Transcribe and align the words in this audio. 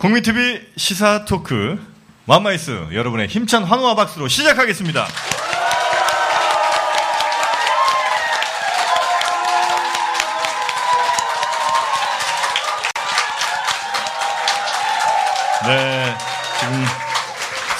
국민TV 0.00 0.62
시사 0.78 1.26
토크 1.26 1.78
맘마이스 2.24 2.86
여러분의 2.90 3.28
힘찬 3.28 3.64
환호와 3.64 3.94
박수로 3.94 4.28
시작하겠습니다. 4.28 5.06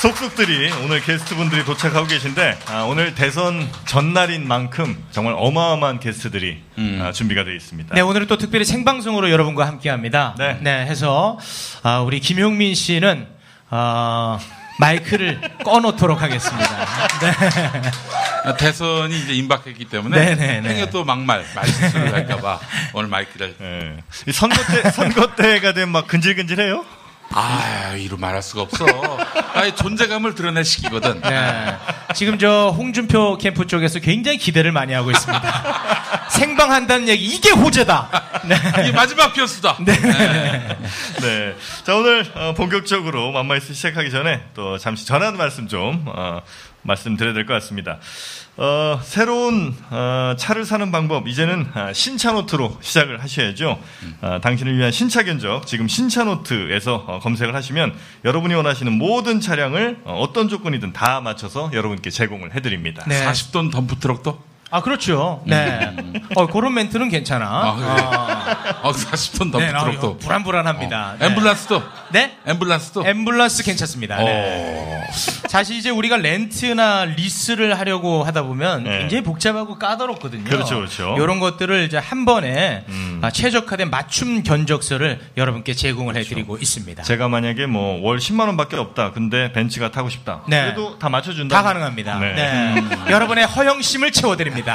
속속들이 0.01 0.73
오늘 0.83 1.03
게스트분들이 1.03 1.63
도착하고 1.67 2.07
계신데 2.07 2.59
아, 2.69 2.85
오늘 2.85 3.15
대선 3.15 3.69
전날인 3.85 4.49
만큼 4.49 4.97
정말 5.11 5.35
어마어마한 5.37 6.01
게스트들이 6.01 6.63
아, 7.03 7.13
준비가 7.13 7.45
되어 7.45 7.53
있습니다. 7.53 7.95
네, 7.95 8.01
오늘은 8.01 8.27
또 8.27 8.39
특별히 8.39 8.65
생방송으로 8.65 9.31
여러분과 9.31 9.67
함께 9.67 9.91
합니다. 9.91 10.35
네. 10.39 10.87
해서, 10.87 11.39
아, 11.83 12.01
우리 12.01 12.19
김용민 12.19 12.75
씨는, 12.75 13.27
어, 13.69 14.39
마이크를 14.79 15.39
꺼놓도록 15.67 16.23
하겠습니다. 16.23 16.87
네. 17.21 18.57
대선이 18.57 19.19
이제 19.19 19.35
임박했기 19.35 19.85
때문에 19.85 20.19
네네네. 20.19 20.69
행여 20.71 20.87
또 20.87 21.05
막말 21.05 21.45
말실수를 21.55 22.15
할까봐 22.15 22.59
오늘 22.95 23.11
마이크를 23.11 23.55
예. 23.61 23.99
이 24.27 24.33
선거 24.33 24.57
때 24.65 24.91
선거 24.91 25.35
때가 25.35 25.75
되면 25.75 25.91
막 25.91 26.07
근질근질해요. 26.07 26.87
아 27.33 27.95
이루 27.97 28.17
말할 28.19 28.43
수가 28.43 28.63
없어. 28.63 28.85
아예 29.55 29.73
존재감을 29.75 30.35
드러낼 30.35 30.65
시기거든. 30.65 31.21
네. 31.21 31.77
지금 32.15 32.39
저 32.39 32.75
홍준표 32.77 33.39
캠프 33.39 33.67
쪽에서 33.67 34.01
굉장히 34.01 34.37
기대를 34.39 34.73
많이 34.73 34.93
하고 34.93 35.11
있습니다. 35.13 36.27
생방한다는 36.31 37.09
얘기, 37.09 37.25
이게 37.27 37.51
호재다! 37.51 38.41
네. 38.47 38.57
이게 38.83 38.93
마지막 38.93 39.33
변수다. 39.33 39.77
네. 39.85 41.55
자 41.85 41.95
오늘 41.95 42.27
어, 42.35 42.55
본격적으로 42.57 43.31
맘마이스 43.33 43.75
시작하기 43.75 44.11
전에 44.11 44.43
또 44.55 44.79
잠시 44.79 45.07
전한 45.07 45.37
말씀 45.37 45.69
좀 45.69 46.05
어, 46.09 46.41
말씀드려야 46.83 47.35
될 47.35 47.47
것 47.47 47.55
같습니다. 47.55 47.99
어, 48.61 49.01
새로운 49.03 49.75
어, 49.89 50.35
차를 50.37 50.67
사는 50.67 50.93
방법 50.93 51.27
이제는 51.27 51.67
아, 51.73 51.95
신차 51.95 52.33
노트로 52.33 52.77
시작을 52.83 53.23
하셔야죠. 53.23 53.81
아, 54.21 54.39
당신을 54.43 54.77
위한 54.77 54.93
신차 54.93 55.23
견적 55.23 55.67
지금 55.67 55.89
신차 55.89 56.25
노트에서 56.25 56.97
어, 57.07 57.21
검색을 57.21 57.55
하시면 57.55 57.95
여러분이 58.27 58.53
원하시는 58.53 58.93
모든 58.93 59.41
차량을 59.41 60.01
어, 60.05 60.21
어떤 60.21 60.51
조건이든 60.51 60.93
다 60.93 61.23
맞춰서 61.23 61.71
여러분께 61.73 62.11
제공을 62.11 62.55
해드립니다. 62.55 63.03
네. 63.09 63.25
40돈 63.25 63.73
덤프트럭도? 63.73 64.50
아, 64.73 64.83
그렇죠. 64.83 65.43
네. 65.47 65.97
어, 66.37 66.47
그런 66.47 66.75
멘트는 66.75 67.09
괜찮아. 67.09 67.45
아? 67.47 68.79
어, 68.83 68.89
어, 68.89 68.93
40돈 68.93 69.59
네, 69.59 69.69
아, 69.69 69.81
덤프트럭도. 69.85 70.19
불안불안합니다. 70.19 71.17
네. 71.19 71.35
앰뷸런스도? 71.35 71.83
네? 72.13 72.37
앰뷸런스도? 72.47 73.05
앰뷸런스 73.05 73.65
괜찮습니다. 73.65 74.17
네. 74.19 74.25
어. 75.09 75.13
사실 75.49 75.77
이제 75.77 75.91
우리가 75.91 76.17
렌트나 76.19 77.05
리스를 77.17 77.79
하려고 77.79 78.23
하다 78.23 78.43
보면 78.45 78.85
네. 78.85 78.99
굉장히 79.01 79.25
복잡하고 79.25 79.79
까다롭거든요. 79.79 80.45
그렇죠, 80.45 80.77
그렇죠. 80.77 81.17
이런 81.19 81.41
것들을 81.41 81.83
이제 81.85 81.97
한 81.99 82.25
번에 82.25 82.85
음. 82.89 83.19
아, 83.23 83.31
최적화된 83.31 83.91
맞춤 83.91 84.43
견적서를 84.45 85.19
여러분께 85.37 85.75
제공을 85.75 86.17
해드리고 86.17 86.59
있습니다. 86.59 87.03
제가 87.03 87.29
만약에 87.29 87.67
뭐 87.67 88.01
월 88.01 88.19
10만 88.19 88.47
원밖에 88.47 88.77
없다. 88.77 89.11
근데 89.13 89.53
벤츠가 89.53 89.91
타고 89.91 90.09
싶다. 90.09 90.43
네. 90.49 90.63
그래도 90.63 90.99
다 90.99 91.09
맞춰준다. 91.09 91.57
다 91.57 91.63
가능합니다. 91.63 92.19
네. 92.21 92.33
네. 92.35 93.11
여러분의 93.11 93.47
허영심을 93.47 94.13
채워드립니다. 94.13 94.60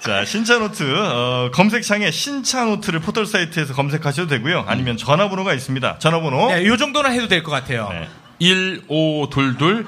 자, 0.00 0.24
신차노트, 0.24 0.82
어, 0.98 1.50
검색창에 1.54 2.10
신차노트를 2.10 3.00
포털 3.00 3.24
사이트에서 3.24 3.72
검색하셔도 3.72 4.28
되고요. 4.28 4.64
아니면 4.68 4.98
전화번호가 4.98 5.54
있습니다. 5.54 5.98
전화번호. 5.98 6.50
네, 6.52 6.62
이 6.62 6.76
정도는 6.78 7.12
해도 7.12 7.26
될 7.28 7.42
것 7.42 7.50
같아요. 7.50 7.88
네. 7.90 8.08
1522 8.38 9.84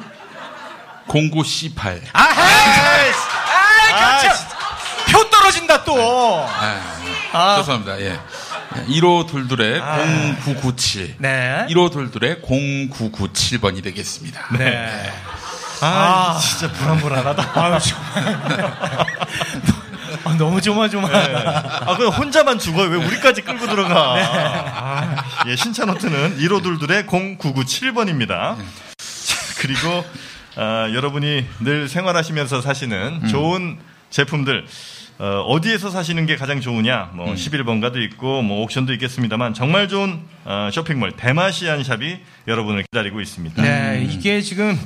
09C8. 1.08 2.00
아하! 2.12 2.42
아, 3.92 3.94
아, 3.94 4.20
표 5.10 5.30
떨어진다 5.30 5.84
또. 5.84 5.94
아, 6.48 6.80
아. 7.32 7.56
죄송합니다. 7.58 8.00
예. 8.00 8.18
1522에 8.88 9.80
아. 9.80 9.98
0997. 10.44 11.14
네. 11.18 11.66
1522에 11.70 12.42
0997번이 12.42 13.82
되겠습니다. 13.84 14.48
네. 14.58 15.12
아, 15.80 16.34
아. 16.36 16.38
진짜 16.38 16.72
불안불안하다. 16.72 17.60
아유, 17.60 17.78
정말. 17.80 18.76
아, 20.24 20.34
너무 20.36 20.60
조마조마하다. 20.60 21.82
아, 21.86 21.96
그럼 21.96 22.12
혼자만 22.12 22.58
죽어요. 22.58 22.88
왜 22.88 22.96
우리까지 22.96 23.42
끌고 23.42 23.66
들어가? 23.66 24.14
네. 24.14 24.22
아, 24.24 25.24
예, 25.46 25.56
신차노트는 25.56 26.38
1522에 26.38 27.06
0997번입니다. 27.06 28.56
그리고, 29.60 30.04
아, 30.56 30.90
여러분이 30.92 31.46
늘 31.60 31.88
생활하시면서 31.88 32.60
사시는 32.60 33.20
음. 33.22 33.28
좋은 33.28 33.78
제품들, 34.10 34.66
어, 35.18 35.58
디에서 35.62 35.90
사시는 35.90 36.26
게 36.26 36.36
가장 36.36 36.60
좋으냐? 36.60 37.10
뭐, 37.14 37.30
음. 37.30 37.34
11번가도 37.34 38.02
있고, 38.04 38.42
뭐, 38.42 38.62
옥션도 38.62 38.92
있겠습니다만, 38.94 39.54
정말 39.54 39.88
좋은, 39.88 40.20
어, 40.44 40.68
쇼핑몰, 40.72 41.12
대마시안 41.12 41.84
샵이 41.84 42.18
여러분을 42.48 42.82
기다리고 42.82 43.20
있습니다. 43.20 43.62
네, 43.62 44.06
이게 44.08 44.40
지금 44.40 44.78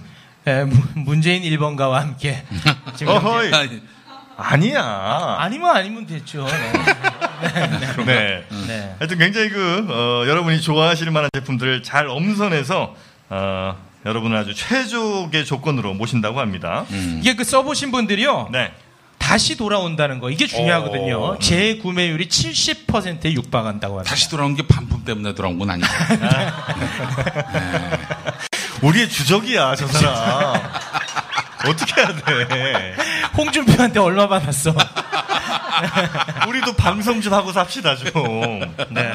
에, 0.47 0.65
문- 0.65 0.83
문재인 1.05 1.43
1번가와 1.43 1.93
함께 1.95 2.43
지금 2.97 3.13
어허이. 3.15 3.53
아니, 3.53 3.83
아니야. 4.37 5.37
아니면 5.39 5.77
아니면 5.77 6.07
됐죠. 6.07 6.47
네. 7.43 8.05
네. 8.07 8.45
네. 8.67 8.95
하여튼 8.99 9.19
굉장히 9.19 9.51
그 9.51 9.87
어, 9.91 10.27
여러분이 10.29 10.63
좋아하실 10.63 11.11
만한 11.11 11.29
제품들을 11.35 11.83
잘 11.83 12.07
엄선해서 12.09 12.95
어, 13.29 13.77
여러분을 14.07 14.39
아주 14.39 14.55
최적의 14.55 15.45
조건으로 15.45 15.93
모신다고 15.93 16.41
합니다. 16.41 16.87
이게 17.19 17.35
그 17.35 17.45
써보신 17.45 17.93
분들이요. 17.93 18.49
네. 18.51 18.73
다시 19.19 19.59
돌아온다는 19.59 20.19
거 20.21 20.31
이게 20.31 20.47
중요하거든요. 20.47 21.23
어. 21.23 21.39
재구매율이 21.39 22.29
70%에 22.29 23.33
육박한다고 23.35 23.97
합니다. 23.99 24.09
다시 24.11 24.31
돌아온 24.31 24.57
게 24.57 24.67
반품 24.67 25.05
때문에 25.05 25.35
돌아온 25.35 25.59
건 25.59 25.69
아니고. 25.71 25.87
우리의 28.83 29.09
주적이야, 29.09 29.75
저 29.77 29.87
사람. 29.87 30.61
어떻게 31.67 32.01
해야 32.01 32.15
돼? 32.15 32.97
홍준표한테 33.37 34.01
얼마 34.01 34.27
받았어? 34.29 34.75
우리도 36.49 36.73
방송 36.75 37.21
좀 37.21 37.33
하고 37.35 37.53
삽시다, 37.53 37.97
좀. 37.97 38.61
네. 38.91 39.13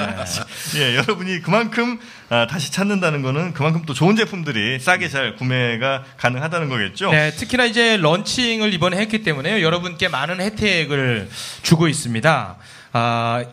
예, 0.75 0.95
여러분이 0.95 1.41
그만큼 1.41 1.99
아, 2.29 2.45
다시 2.47 2.71
찾는다는 2.71 3.21
거는 3.21 3.53
그만큼 3.53 3.83
또 3.85 3.93
좋은 3.93 4.15
제품들이 4.15 4.79
싸게 4.79 5.09
잘 5.09 5.35
구매가 5.35 6.03
가능하다는 6.17 6.69
거겠죠? 6.69 7.11
네, 7.11 7.31
특히나 7.31 7.65
이제 7.65 7.97
런칭을 7.97 8.73
이번에 8.73 8.97
했기 8.97 9.23
때문에 9.23 9.61
여러분께 9.61 10.07
많은 10.07 10.39
혜택을 10.41 11.29
주고 11.63 11.87
있습니다. 11.87 12.55
아, 12.93 13.43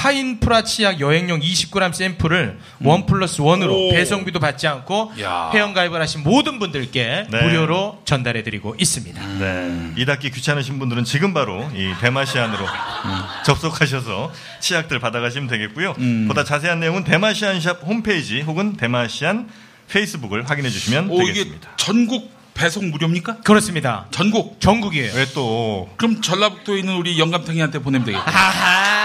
파인 0.00 0.40
프라 0.40 0.62
치약 0.64 0.98
여행용 0.98 1.40
20g 1.40 1.92
샘플을 1.92 2.58
one 2.84 3.04
plus 3.04 3.42
one으로 3.42 3.88
오. 3.88 3.90
배송비도 3.90 4.40
받지 4.40 4.66
않고 4.66 5.12
야. 5.20 5.50
회원가입을 5.52 6.00
하신 6.00 6.22
모든 6.22 6.58
분들께 6.58 7.26
네. 7.28 7.42
무료로 7.42 8.00
전달해드리고 8.06 8.76
있습니다. 8.78 9.26
네. 9.38 9.92
이 9.98 10.06
닫기 10.06 10.30
귀찮으신 10.30 10.78
분들은 10.78 11.04
지금 11.04 11.34
바로 11.34 11.70
이 11.74 11.92
대마시안으로 12.00 12.64
접속하셔서 13.44 14.32
치약들 14.60 15.00
받아가시면 15.00 15.48
되겠고요. 15.48 15.94
보다 16.28 16.44
자세한 16.44 16.80
내용은 16.80 17.04
대마시안샵 17.04 17.82
홈페이지 17.84 18.40
혹은 18.40 18.78
대마시안 18.78 19.50
페이스북을 19.90 20.48
확인해 20.48 20.70
주시면 20.70 21.10
오, 21.10 21.18
되겠습니다. 21.18 21.72
전국 21.76 22.32
배송 22.54 22.90
무료입니까? 22.90 23.40
그렇습니다. 23.42 24.06
전국. 24.10 24.60
전국이에요. 24.62 25.12
왜 25.14 25.26
또? 25.34 25.90
그럼 25.98 26.22
전라북도에 26.22 26.78
있는 26.78 26.94
우리 26.94 27.18
영감탱이한테 27.18 27.80
보내면 27.80 28.06
되겠다. 28.06 28.24
아하. 28.26 28.99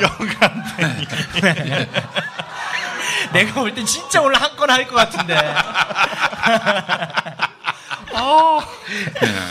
영감탱이. 0.00 1.06
내가 3.32 3.52
볼 3.54 3.74
땐 3.74 3.86
진짜 3.86 4.20
오늘 4.20 4.40
한 4.40 4.56
건 4.56 4.70
할 4.70 4.86
것 4.86 4.94
같은데. 4.94 5.36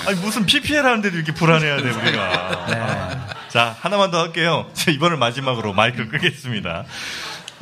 아니, 0.07 0.19
무슨 0.19 0.45
PPL 0.45 0.85
하는데도 0.85 1.15
이렇게 1.15 1.33
불안해야 1.33 1.77
돼, 1.81 1.89
우리가. 1.89 2.65
네. 2.69 3.19
자, 3.49 3.75
하나만 3.81 4.11
더 4.11 4.19
할게요. 4.21 4.69
자, 4.73 4.91
이번을 4.91 5.17
마지막으로 5.17 5.73
마이크를 5.73 6.09
끄겠습니다. 6.09 6.83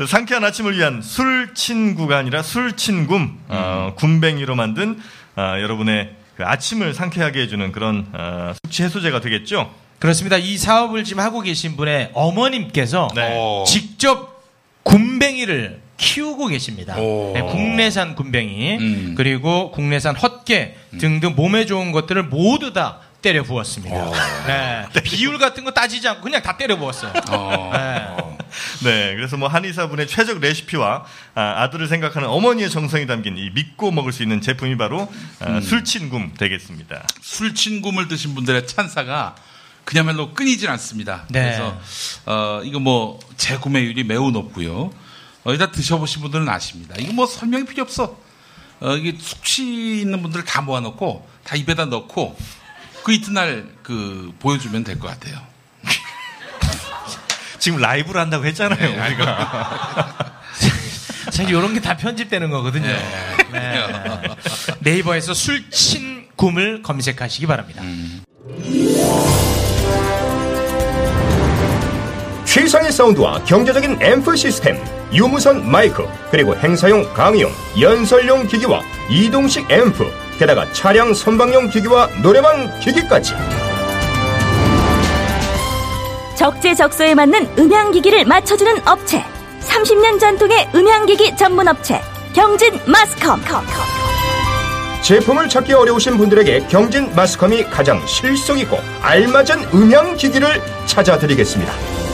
상쾌한 0.08 0.44
아침을 0.46 0.78
위한 0.78 1.02
술 1.02 1.54
친구가 1.54 2.18
아니라 2.18 2.42
술 2.42 2.74
친굼, 2.78 3.38
어, 3.50 3.94
굼뱅이로 3.98 4.56
만든 4.56 5.02
어, 5.36 5.56
여러분의 5.60 6.16
그 6.38 6.46
아침을 6.46 6.94
상쾌하게 6.94 7.42
해주는 7.42 7.72
그런 7.74 8.08
어, 8.14 8.54
숙취 8.64 8.84
해소제가 8.84 9.20
되겠죠. 9.20 9.74
그렇습니다. 10.00 10.38
이 10.38 10.58
사업을 10.58 11.04
지금 11.04 11.22
하고 11.22 11.42
계신 11.42 11.76
분의 11.76 12.12
어머님께서 12.14 13.10
네. 13.16 13.30
어. 13.34 13.64
직접 13.68 14.44
굼뱅이를 14.84 15.82
키우고 15.98 16.48
계십니다. 16.48 16.98
오. 16.98 17.34
네, 17.34 17.42
국내산 17.42 18.16
굼뱅이 18.16 18.78
음. 18.78 19.14
그리고 19.18 19.72
국내산 19.72 20.16
헛개 20.16 20.76
등등 20.98 21.36
몸에 21.36 21.66
좋은 21.66 21.92
것들을 21.92 22.24
모두 22.24 22.72
다 22.72 23.00
때려 23.22 23.44
부었습니다. 23.44 23.96
어. 23.96 24.14
네. 24.48 24.86
비율 25.04 25.38
같은 25.38 25.66
거 25.66 25.72
따지지 25.72 26.08
않고 26.08 26.22
그냥 26.22 26.42
다 26.42 26.56
때려 26.56 26.78
부었어요. 26.78 27.12
어. 27.32 27.72
네. 27.74 28.30
네, 28.84 29.16
그래서 29.16 29.38
뭐 29.38 29.48
한의사분의 29.48 30.08
최적 30.08 30.40
레시피와 30.40 31.06
아, 31.36 31.70
들을 31.70 31.88
생각하는 31.88 32.28
어머니의 32.30 32.70
정성이 32.70 33.06
담긴 33.06 33.38
이 33.38 33.50
믿고 33.52 33.92
먹을 33.92 34.12
수 34.12 34.24
있는 34.24 34.42
제품이 34.42 34.78
바로 34.78 35.12
아, 35.40 35.60
술친굼 35.62 36.38
되겠습니다. 36.38 37.06
술친굼을 37.22 38.08
드신 38.08 38.36
분들의 38.36 38.68
찬사가 38.68 39.36
그야말로 39.90 40.36
끊이질 40.36 40.70
않습니다. 40.70 41.26
네. 41.30 41.42
그래서 41.42 41.82
어, 42.28 42.62
이거 42.64 42.80
뭐 42.80 43.20
재구매율이 43.38 44.04
매우 44.04 44.30
높고요. 44.30 44.92
어, 45.44 45.54
이다 45.54 45.72
드셔보신 45.72 46.22
분들은 46.22 46.48
아십니다. 46.48 46.94
이거 47.00 47.12
뭐 47.12 47.26
설명이 47.26 47.66
필요 47.66 47.82
없어. 47.82 48.16
어, 48.82 48.94
이게 48.96 49.18
숙취 49.20 50.02
있는 50.02 50.22
분들 50.22 50.46
다 50.46 50.62
모아놓고 50.62 51.28
다 51.44 51.56
입에다 51.56 51.86
넣고 51.86 52.38
그 53.04 53.14
이튿날 53.14 53.68
그 53.82 54.32
보여주면 54.38 54.84
될 54.84 55.00
것 55.00 55.08
같아요. 55.08 55.42
지금 57.58 57.80
라이브를 57.80 58.22
한다고 58.22 58.46
했잖아요, 58.46 58.80
네, 58.80 59.08
우리가. 59.08 60.42
사실 61.34 61.50
이런 61.50 61.74
게 61.74 61.80
다 61.80 61.98
편집되는 61.98 62.52
거거든요. 62.52 62.86
네. 63.52 63.84
네 64.82 64.98
이버에서 65.00 65.34
술친굼을 65.34 66.84
검색하시기 66.84 67.48
바랍니다. 67.48 67.82
최상의 72.60 72.92
사운드와 72.92 73.42
경제적인 73.46 74.02
앰프 74.02 74.36
시스템, 74.36 74.78
유무선 75.14 75.72
마이크, 75.72 76.06
그리고 76.30 76.54
행사용 76.58 77.06
강의용, 77.14 77.50
연설용 77.80 78.48
기기와 78.48 78.82
이동식 79.10 79.72
앰프, 79.72 80.06
게다가 80.38 80.70
차량 80.74 81.14
선방용 81.14 81.70
기기와 81.70 82.10
노래방 82.22 82.78
기기까지. 82.82 83.34
적재적소에 86.36 87.16
맞는 87.16 87.48
음향기기를 87.58 88.26
맞춰주는 88.26 88.86
업체 88.86 89.24
30년 89.62 90.20
전통의 90.20 90.68
음향기기 90.76 91.38
전문 91.38 91.66
업체 91.66 92.02
경진 92.34 92.78
마스컴 92.86 93.42
제품을 95.02 95.48
찾기 95.48 95.72
어려우신 95.72 96.18
분들에게 96.18 96.68
경진 96.68 97.16
마스컴이 97.16 97.64
가장 97.70 98.06
실속 98.06 98.60
있고 98.60 98.80
알맞은 99.02 99.70
음향 99.74 100.18
기기를 100.18 100.62
찾아드리겠습니다. 100.88 102.09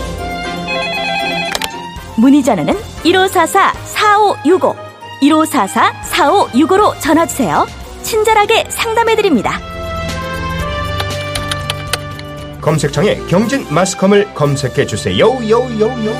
문의 2.17 2.43
전화는 2.43 2.75
1544-4565 3.03 4.75
1544-4565로 5.21 6.99
전화주세요 6.99 7.65
친절하게 8.03 8.65
상담해드립니다 8.69 9.59
검색창에 12.65 13.17
경진 13.29 13.63
마스컴을 13.71 14.33
검색해 14.33 14.87
주세요. 14.87 15.23
요요요. 15.23 16.15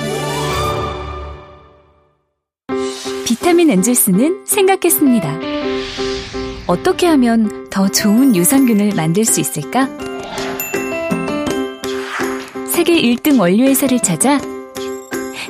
비타민 3.26 3.72
엔젤스는 3.72 4.46
생각했습니다. 4.46 5.40
어떻게 6.68 7.08
하면 7.08 7.68
더 7.72 7.88
좋은 7.88 8.36
유산균을 8.36 8.92
만들 8.96 9.26
수 9.26 9.40
있을까? 9.40 9.90
세계 12.68 12.94
1등 13.02 13.40
원료회사를 13.40 14.00
찾아 14.02 14.40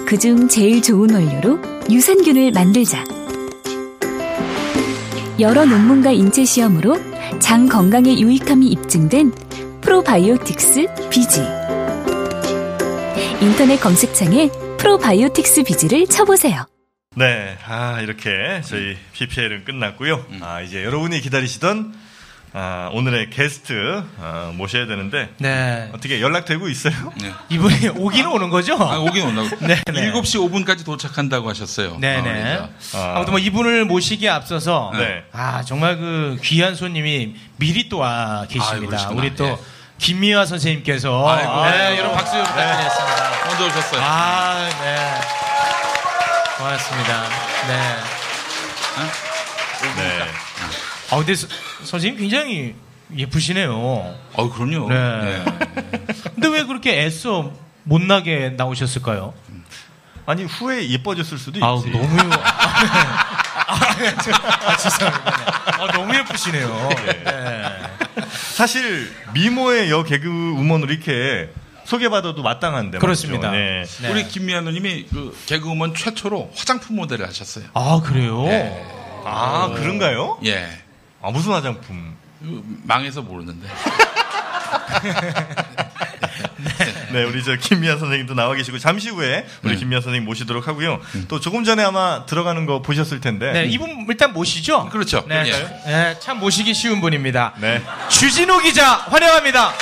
그중 0.06 0.48
제일 0.48 0.84
좋은 0.84 1.12
원료로 1.12 1.60
유산균을 1.90 2.52
만들자. 2.52 3.04
여러 5.40 5.66
논문과 5.66 6.12
인체 6.12 6.46
시험으로 6.46 6.96
장 7.40 7.68
건강에 7.68 8.18
유익함이 8.18 8.68
입증된 8.68 9.32
프로바이오틱스 9.82 11.10
비지. 11.10 11.42
인터넷 13.42 13.78
검색창에 13.78 14.50
프로바이오틱스 14.78 15.64
비지를 15.64 16.06
쳐보세요. 16.06 16.66
네, 17.16 17.58
아, 17.66 18.00
이렇게 18.02 18.62
저희 18.64 18.96
PPL은 19.14 19.66
끝났고요. 19.66 20.24
아, 20.42 20.62
이제 20.62 20.84
여러분이 20.84 21.20
기다리시던 21.22 21.94
아, 22.58 22.90
오늘의 22.94 23.32
게스트 23.32 24.02
아, 24.18 24.50
모셔야 24.54 24.86
되는데 24.86 25.28
네. 25.40 25.90
어떻게 25.94 26.22
연락되고 26.22 26.70
있어요? 26.70 26.94
네. 27.22 27.34
이분이 27.50 27.90
오기는 27.90 28.32
오는 28.32 28.50
거죠? 28.50 28.76
아, 28.80 28.98
오긴 28.98 29.24
온다고. 29.28 29.50
네, 29.68 29.76
네. 29.92 30.12
7시 30.14 30.40
5분까지 30.66 30.86
도착한다고 30.86 31.50
하셨어요. 31.50 31.98
네네. 32.00 32.20
어, 32.56 32.70
그래서. 32.72 32.98
아. 32.98 33.16
아무튼 33.18 33.32
뭐 33.32 33.40
이분을 33.40 33.84
모시기에 33.84 34.30
앞서서 34.30 34.92
네. 34.96 35.24
아 35.34 35.64
정말 35.66 35.98
그 35.98 36.38
귀한 36.44 36.76
손님이 36.76 37.36
미리 37.58 37.90
또 37.90 37.98
와 37.98 38.46
계십니다. 38.50 38.86
그러시구나. 38.88 39.20
우리 39.22 39.36
또 39.36 39.46
예. 39.48 39.58
김미화 39.98 40.46
선생님께서 40.46 41.28
아이고. 41.28 41.52
네, 41.66 41.70
아이고. 41.72 41.98
여러분 42.00 42.18
박수 42.18 42.38
부탁드리겠습니다. 42.38 43.46
먼저 43.48 43.66
오셨어요. 43.66 44.02
아 44.02 44.70
네. 44.82 44.98
고맙습니다. 46.58 47.24
네. 47.68 47.78
네. 49.98 50.20
아 51.12 51.16
근데 51.18 51.36
서- 51.36 51.48
선생님 51.86 52.20
굉장히 52.20 52.76
예쁘시네요. 53.16 53.72
어, 54.34 54.50
그럼요. 54.54 54.90
네. 54.90 55.46
근데 56.34 56.48
왜 56.50 56.64
그렇게 56.64 57.04
애써 57.04 57.52
못나게 57.84 58.50
나오셨을까요? 58.58 59.34
아니 60.26 60.44
후에 60.44 60.90
예뻐졌을 60.90 61.38
수도 61.38 61.60
있지. 61.60 61.64
아우 61.64 61.84
너무 61.86 62.08
아, 63.68 63.96
네. 63.98 64.10
아, 64.10 64.78
죄송합니다. 64.78 65.32
네. 65.32 65.84
아, 65.84 65.92
너무 65.94 66.16
예쁘시네요. 66.16 66.90
네. 67.26 68.24
사실 68.54 69.12
미모의 69.34 69.92
여 69.92 70.04
개그 70.04 70.28
우먼으로 70.28 70.92
이렇게 70.92 71.50
소개받아도 71.84 72.42
마땅한데 72.42 72.98
그렇습니다. 72.98 73.52
네. 73.52 73.84
네. 74.02 74.10
우리 74.10 74.28
김미아 74.28 74.62
누님이 74.62 75.06
그 75.12 75.38
개그우먼 75.46 75.94
최초로 75.94 76.52
화장품 76.56 76.96
모델을 76.96 77.28
하셨어요. 77.28 77.66
아 77.74 78.02
그래요? 78.04 78.44
네. 78.46 78.84
아 79.26 79.70
그런가요? 79.76 80.40
예. 80.46 80.68
아 81.26 81.32
무슨 81.32 81.54
화장품? 81.54 82.16
그 82.40 82.64
망해서 82.84 83.24
모르는데. 83.24 83.68
네, 87.12 87.24
우리 87.24 87.44
저 87.44 87.56
김미아 87.56 87.98
선생님도 87.98 88.36
나와 88.36 88.54
계시고 88.54 88.78
잠시 88.78 89.10
후에 89.10 89.48
우리 89.64 89.74
네. 89.74 89.80
김미아 89.80 90.02
선생님 90.02 90.24
모시도록 90.26 90.68
하고요. 90.68 91.02
또 91.28 91.40
조금 91.40 91.64
전에 91.64 91.84
아마 91.84 92.28
들어가는 92.28 92.68
거 92.68 92.84
보셨을 92.84 93.22
텐데. 93.22 93.54
네, 93.54 93.66
이분 93.66 94.06
일단 94.08 94.34
모시죠. 94.34 94.90
그렇죠. 94.90 95.26
네, 95.28 95.46
예. 95.48 95.52
네, 95.92 96.20
참 96.20 96.40
모시기 96.40 96.76
쉬운 96.76 97.02
분입니다. 97.02 97.56
네. 97.58 97.82
주진우 98.10 98.62
기자 98.62 98.94
환영합니다. 98.94 99.74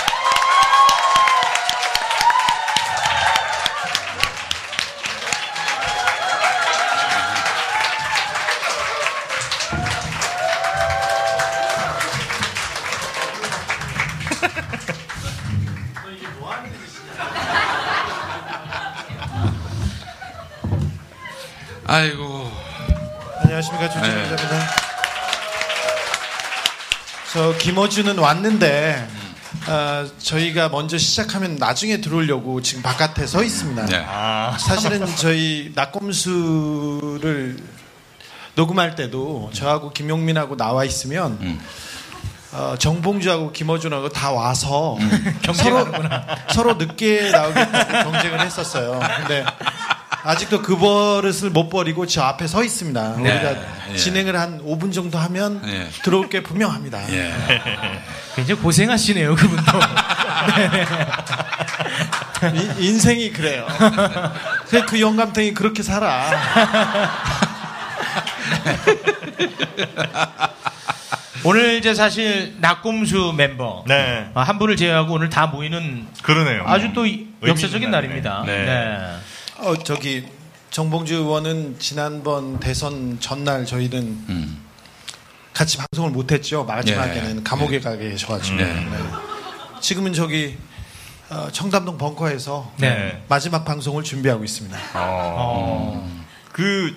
아이고. 21.93 22.51
안녕하십니까 23.43 23.87
주진우 23.87 24.07
네. 24.07 24.35
저 27.31 27.55
김어준은 27.59 28.17
왔는데 28.17 29.07
어, 29.67 30.07
저희가 30.17 30.69
먼저 30.69 30.97
시작하면 30.97 31.57
나중에 31.57 32.01
들어오려고 32.01 32.63
지금 32.63 32.81
바깥에 32.81 33.27
서 33.27 33.43
있습니다. 33.43 33.85
네. 33.85 34.03
아, 34.09 34.57
사실은 34.59 35.05
저희 35.17 35.71
낙검수를 35.75 37.57
녹음할 38.55 38.95
때도 38.95 39.51
저하고 39.53 39.91
김용민하고 39.91 40.57
나와 40.57 40.85
있으면 40.85 41.37
음. 41.41 41.61
어, 42.53 42.75
정봉주하고 42.79 43.51
김어준하고 43.51 44.09
다 44.09 44.31
와서 44.31 44.95
음. 44.95 45.39
서로 45.53 45.85
서로 46.51 46.73
늦게 46.73 47.29
나오겠다고 47.29 48.11
경쟁을 48.11 48.41
했었어요. 48.41 48.99
근데 49.17 49.45
아직도 50.23 50.61
그 50.61 50.77
버릇을 50.77 51.49
못 51.49 51.69
버리고 51.69 52.07
저 52.07 52.21
앞에 52.23 52.47
서 52.47 52.63
있습니다. 52.63 53.01
우리가 53.17 53.55
예. 53.91 53.95
진행을 53.95 54.39
한 54.39 54.61
5분 54.63 54.93
정도 54.93 55.17
하면 55.17 55.61
예. 55.67 55.89
들어올 56.03 56.29
게 56.29 56.41
분명합니다. 56.41 57.11
예. 57.11 57.33
굉장히 58.35 58.61
고생하시네요, 58.61 59.35
그분도. 59.35 59.79
이- 62.55 62.85
인생이 62.87 63.31
그래요. 63.31 63.67
그그 64.69 64.99
영감탱이 65.01 65.53
그렇게 65.53 65.83
살아. 65.83 66.29
오늘 71.45 71.73
이제 71.77 71.93
사실 71.93 72.55
낙곰수 72.61 73.33
멤버 73.35 73.83
네. 73.85 74.29
아, 74.33 74.43
한 74.43 74.57
분을 74.57 74.77
제외하고 74.77 75.13
오늘 75.15 75.29
다 75.29 75.47
모이는 75.47 76.07
그러네요. 76.21 76.63
아주 76.65 76.93
또 76.93 77.05
이- 77.05 77.27
의미 77.41 77.49
역사적인 77.51 77.91
날입니다. 77.91 78.43
날이네. 78.45 78.65
네. 78.65 79.15
어 79.59 79.75
저기 79.83 80.25
정봉주 80.71 81.15
의원은 81.15 81.77
지난번 81.79 82.59
대선 82.59 83.17
전날 83.19 83.65
저희는 83.65 83.99
음. 84.29 84.63
같이 85.53 85.77
방송을 85.77 86.09
못했죠. 86.09 86.63
마지막에는 86.63 87.37
예. 87.37 87.43
감옥에 87.43 87.79
가 87.79 87.95
계셔가지고. 87.95 88.57
네. 88.57 88.73
네. 88.73 88.97
지금은 89.81 90.13
저기 90.13 90.57
어, 91.29 91.47
청담동 91.51 91.97
벙커에서 91.97 92.71
네. 92.77 93.23
마지막 93.29 93.63
방송을 93.63 94.03
준비하고 94.03 94.43
있습니다. 94.43 94.77
어. 94.95 96.23
그 96.51 96.95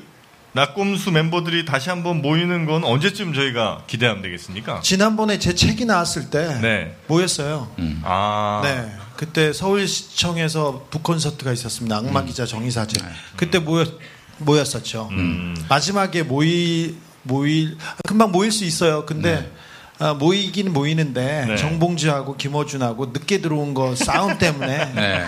낙곰수 0.52 1.10
멤버들이 1.10 1.66
다시 1.66 1.90
한번 1.90 2.22
모이는 2.22 2.64
건 2.64 2.82
언제쯤 2.82 3.34
저희가 3.34 3.82
기대하면 3.86 4.22
되겠습니까? 4.22 4.80
지난번에 4.80 5.38
제 5.38 5.54
책이 5.54 5.84
나왔을 5.84 6.30
때 6.30 6.58
네. 6.62 6.96
모였어요. 7.08 7.70
아. 8.02 8.62
네. 8.64 9.05
그때 9.16 9.52
서울시청에서 9.52 10.86
북콘서트가 10.90 11.52
있었습니다. 11.52 11.96
악마 11.96 12.20
음. 12.20 12.26
기자 12.26 12.46
정의사제. 12.46 12.98
네. 13.00 13.08
그때 13.36 13.58
모였, 13.58 13.98
모였었죠. 14.38 15.08
음. 15.12 15.54
마지막에 15.68 16.22
모이, 16.22 16.96
모일, 17.22 17.76
금방 18.06 18.30
모일 18.32 18.52
수 18.52 18.64
있어요. 18.64 19.06
근데 19.06 19.50
아, 19.98 20.12
모이긴 20.12 20.72
모이는데 20.72 21.46
네. 21.48 21.56
정봉주하고 21.56 22.36
김어준하고 22.36 23.06
늦게 23.06 23.40
들어온 23.40 23.72
거 23.72 23.94
싸움 23.94 24.36
때문에 24.38 24.92
네. 24.94 25.24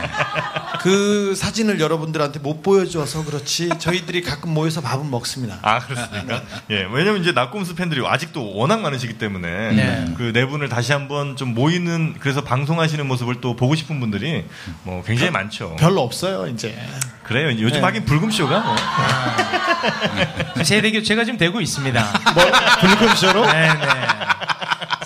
그 0.81 1.35
사진을 1.35 1.81
여러분들한테 1.81 2.41
못 2.41 2.63
보여줘서 2.63 3.25
그렇지 3.25 3.71
저희들이 3.79 4.23
가끔 4.23 4.53
모여서 4.53 4.81
밥은 4.83 5.11
먹습니다. 5.11 5.59
아 5.63 5.79
그렇습니까? 5.81 6.43
예, 6.71 6.87
왜냐면 6.93 7.23
이제 7.23 7.33
낙곰수 7.33 7.77
팬들이 7.77 8.07
아직도 8.07 8.55
워낙 8.55 8.81
많으시기 8.81 9.15
때문에 9.15 9.73
네. 9.73 10.15
그네 10.17 10.47
분을 10.47 10.69
다시 10.69 10.93
한번 10.93 11.37
좀 11.37 11.55
모이는 11.55 12.17
그래서 12.21 12.45
방송하시는 12.45 13.07
모습을 13.07 13.41
또 13.41 13.57
보고 13.57 13.75
싶은 13.75 14.01
분들이 14.01 14.45
뭐 14.83 15.03
굉장히 15.03 15.31
많죠. 15.31 15.77
별로 15.79 16.03
없어요 16.03 16.47
이제. 16.47 16.77
그래요. 17.23 17.49
요즘 17.61 17.81
네. 17.81 17.81
하긴 17.81 18.05
불금쇼가 18.05 18.61
뭐. 18.61 18.77
세대 20.65 20.91
교체가 20.91 21.25
지금 21.25 21.39
되고 21.39 21.61
있습니다. 21.61 22.21
뭐 22.35 22.45
불금쇼로? 22.81 23.47
네네. 23.47 24.28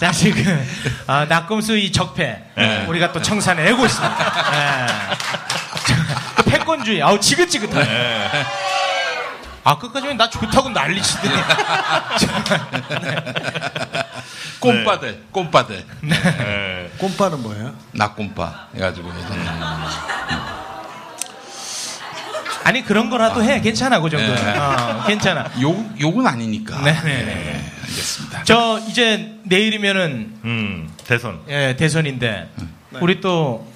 사실 0.02 0.34
그 0.34 0.66
아, 1.06 1.24
낙검수 1.26 1.76
이 1.78 1.92
적폐 1.92 2.42
네. 2.56 2.86
우리가 2.86 3.12
또 3.12 3.22
청산해내고 3.22 3.86
있습니다. 3.86 4.50
네. 4.50 4.86
그 6.34 6.42
패권주의 6.42 7.00
아우 7.00 7.20
지긋지긋하네. 7.20 7.84
네. 7.84 8.46
아 9.62 9.78
끝까지 9.78 10.12
나 10.14 10.28
좋다고 10.28 10.70
난리치더니 10.70 11.34
꼼빠들, 14.58 15.22
꼼빠들. 15.30 15.84
예. 16.04 16.90
꼼빠는 16.98 17.42
뭐예요? 17.42 17.72
낙꼼빠 17.92 18.68
해가지고. 18.74 19.12
아니 22.64 22.82
그런 22.84 23.10
거라도 23.10 23.42
해 23.42 23.60
괜찮아 23.60 24.00
그 24.00 24.10
정도는 24.10 24.34
네. 24.36 24.58
어, 24.58 25.04
괜찮아. 25.06 25.50
욕, 25.60 26.00
욕은 26.00 26.26
아니니까. 26.26 26.80
네네네. 26.80 27.24
네, 27.24 27.64
알겠습니다. 27.82 28.44
저 28.44 28.80
이제 28.88 29.34
내일이면은 29.44 30.34
음, 30.44 30.90
대선. 31.04 31.40
예, 31.48 31.74
대선인데 31.76 32.48
우리 33.00 33.20
또 33.20 33.66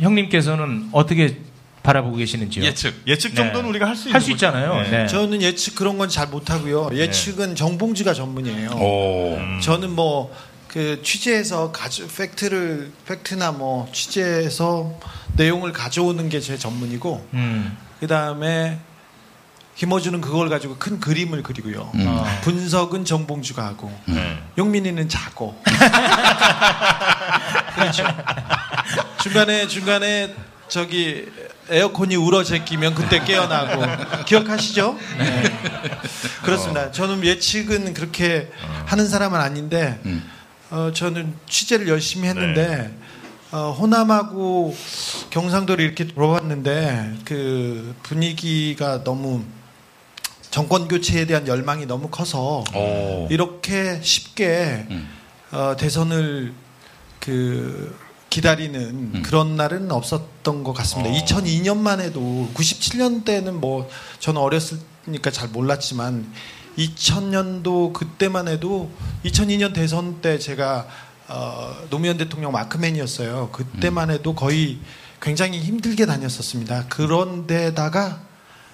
형님께서는 0.00 0.88
어떻게 0.92 1.38
바라보고 1.82 2.16
계시는지요? 2.16 2.64
예측. 2.64 3.02
예측 3.06 3.34
정도는 3.34 3.62
네. 3.62 3.68
우리가 3.70 3.86
할 3.88 3.96
수 3.96 4.08
있는 4.08 4.14
할수 4.14 4.26
거죠. 4.30 4.34
있잖아요. 4.46 4.82
네. 4.82 4.90
네. 4.90 5.06
저는 5.06 5.40
예측 5.42 5.74
그런 5.74 5.96
건 5.98 6.08
잘 6.08 6.26
못하고요. 6.28 6.90
예측은 6.92 7.54
정봉주가 7.56 8.12
전문이에요. 8.14 8.70
오. 8.72 9.36
음. 9.38 9.60
저는 9.62 9.90
뭐 9.92 10.30
그 10.68 11.00
취재해서 11.02 11.72
가져 11.72 12.06
팩트를 12.08 12.92
팩트나 13.06 13.52
뭐 13.52 13.88
취재해서 13.90 15.00
내용을 15.34 15.72
가져오는 15.72 16.28
게 16.28 16.40
제 16.40 16.58
전문이고 16.58 17.26
음. 17.32 17.74
그 18.00 18.06
다음에 18.06 18.78
김어준은 19.76 20.20
그걸 20.20 20.48
가지고 20.48 20.76
큰 20.76 20.98
그림을 20.98 21.42
그리고요. 21.42 21.90
음. 21.94 22.04
어. 22.08 22.24
분석은 22.42 23.04
정봉주가 23.04 23.64
하고 23.64 23.96
네. 24.06 24.36
용민이는 24.56 25.08
자고 25.08 25.60
그렇죠. 27.76 28.04
중간에 29.22 29.68
중간에 29.68 30.34
저기 30.68 31.26
에어컨이 31.70 32.16
울어 32.16 32.42
제끼면 32.42 32.94
그때 32.94 33.24
깨어나고 33.24 34.24
기억하시죠? 34.24 34.98
네. 35.18 35.42
그렇습니다. 36.42 36.90
저는 36.90 37.24
예측은 37.24 37.94
그렇게 37.94 38.50
하는 38.86 39.06
사람은 39.08 39.38
아닌데 39.40 40.00
음. 40.06 40.28
어, 40.70 40.90
저는 40.92 41.34
취재를 41.48 41.88
열심히 41.88 42.28
했는데 42.28 42.92
어, 43.50 43.74
호남하고 43.78 44.76
경상도를 45.30 45.84
이렇게 45.84 46.06
돌아봤는데 46.06 47.18
그 47.24 47.94
분위기가 48.02 49.04
너무 49.04 49.42
정권 50.50 50.88
교체에 50.88 51.26
대한 51.26 51.46
열망이 51.46 51.86
너무 51.86 52.08
커서 52.08 52.64
오. 52.74 53.28
이렇게 53.30 54.00
쉽게 54.02 54.86
음. 54.90 55.08
어, 55.52 55.76
대선을 55.78 56.52
그 57.20 57.96
기다리는 58.30 58.80
음. 58.80 59.22
그런 59.24 59.56
날은 59.56 59.90
없었던 59.90 60.64
것 60.64 60.72
같습니다. 60.72 61.10
어. 61.10 61.24
2002년만 61.24 62.00
해도 62.00 62.48
97년 62.54 63.24
때는 63.24 63.60
뭐 63.60 63.88
저는 64.20 64.40
어렸으니까 64.40 65.30
잘 65.30 65.48
몰랐지만 65.48 66.30
2000년도 66.78 67.92
그때만 67.92 68.48
해도 68.48 68.90
2002년 69.24 69.74
대선 69.74 70.20
때 70.20 70.38
제가 70.38 70.86
어, 71.28 71.74
노무현 71.90 72.16
대통령 72.16 72.52
마크맨이었어요. 72.52 73.50
그때만 73.52 74.10
해도 74.10 74.34
거의 74.34 74.78
굉장히 75.20 75.60
힘들게 75.60 76.06
다녔었습니다. 76.06 76.86
그런데다가 76.88 78.20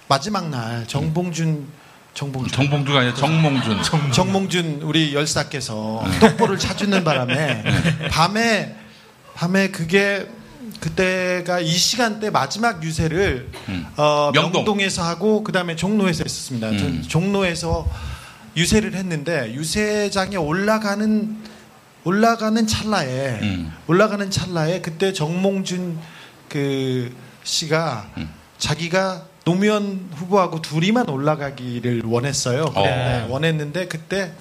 마지막 0.07 0.49
날 0.49 0.87
정봉준 0.87 1.67
정봉준 2.13 2.51
정봉주가 2.53 2.99
아니라 2.99 3.13
정몽준. 3.15 4.11
정몽준 4.11 4.79
우리 4.83 5.13
열사께서 5.13 6.03
똑보를 6.19 6.57
찾는 6.57 7.03
바람에 7.05 7.63
밤에 8.11 8.75
밤에 9.33 9.69
그게 9.69 10.27
그때가 10.79 11.59
이 11.59 11.71
시간대 11.71 12.29
마지막 12.29 12.83
유세를 12.83 13.49
음. 13.69 13.85
어, 13.97 14.31
명동. 14.33 14.63
명동에서 14.63 15.03
하고 15.03 15.43
그다음에 15.43 15.75
종로에서 15.75 16.23
했었습니다. 16.23 16.69
전 16.77 16.79
음. 16.79 17.03
종로에서 17.07 17.89
유세를 18.55 18.93
했는데 18.93 19.53
유세장에 19.53 20.35
올라가는 20.37 21.35
올라가는 22.03 22.67
찰나에 22.67 23.39
음. 23.41 23.73
올라가는 23.87 24.29
찰나에 24.29 24.81
그때 24.81 25.11
정몽준 25.11 25.97
그 26.49 27.15
씨가 27.43 28.09
음. 28.17 28.33
자기가 28.57 29.23
노무현 29.43 30.09
후보하고 30.15 30.61
둘이만 30.61 31.09
올라가기를 31.09 32.03
원했어요. 32.05 32.71
어. 32.73 32.83
네, 32.83 33.27
원했는데 33.29 33.87
그때 33.87 34.31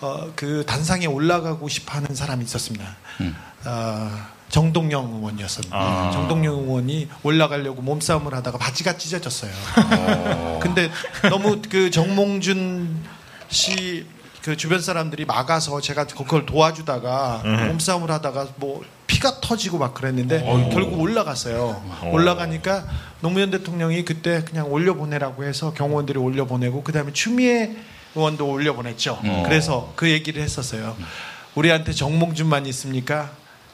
어, 0.00 0.32
그 0.34 0.64
단상에 0.66 1.06
올라가고 1.06 1.68
싶어하는 1.68 2.14
사람이 2.14 2.44
있었습니다. 2.44 2.96
음. 3.20 3.36
어, 3.66 4.10
정동영 4.48 5.14
의원이었습니다. 5.14 5.76
아. 5.76 6.10
정동영 6.12 6.54
의원이 6.60 7.08
올라가려고 7.22 7.82
몸싸움을 7.82 8.34
하다가 8.34 8.56
바지가 8.56 8.96
찢어졌어요. 8.96 9.52
어. 9.76 10.58
근데 10.62 10.90
너무 11.28 11.60
그 11.68 11.90
정몽준 11.90 13.04
씨 13.48 14.20
그 14.42 14.56
주변 14.56 14.80
사람들이 14.80 15.24
막아서 15.26 15.80
제가 15.80 16.06
그걸 16.06 16.46
도와주다가 16.46 17.42
음. 17.44 17.68
몸싸움을 17.68 18.10
하다가 18.10 18.48
뭐 18.56 18.82
피가 19.10 19.40
터지고 19.40 19.78
막 19.78 19.92
그랬는데 19.92 20.44
결국 20.72 21.00
올라갔어요. 21.00 21.82
어. 21.84 22.10
올라가니까 22.12 22.84
노무현 23.20 23.50
대통령이 23.50 24.04
그때 24.04 24.44
그냥 24.44 24.70
올려보내라고 24.70 25.42
해서 25.42 25.72
경호원들이 25.74 26.16
올려보내고 26.16 26.84
그다음에 26.84 27.12
추미애 27.12 27.74
의원도 28.14 28.48
올려보냈죠. 28.48 29.18
어. 29.24 29.42
그래서 29.44 29.92
그 29.96 30.08
얘기를 30.08 30.40
했었어요. 30.40 30.96
우리한테 31.56 31.92
정몽준만 31.92 32.66
있습니까? 32.66 33.30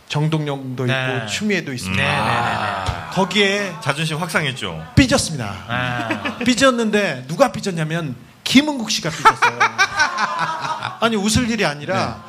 정동영도 0.08 0.84
있고 0.86 0.94
네. 0.94 1.26
추미애도 1.26 1.72
있습니다. 1.74 2.02
네, 2.02 2.08
네, 2.08 2.16
아. 2.16 3.10
거기에 3.12 3.72
자존심 3.82 4.16
확상했죠. 4.16 4.86
삐졌습니다. 4.94 5.54
아. 5.68 6.38
삐졌는데 6.46 7.24
누가 7.28 7.52
삐졌냐면 7.52 8.16
김은국 8.42 8.90
씨가 8.90 9.10
삐졌어요. 9.10 9.58
아니 11.00 11.16
웃을 11.16 11.50
일이 11.50 11.66
아니라 11.66 12.24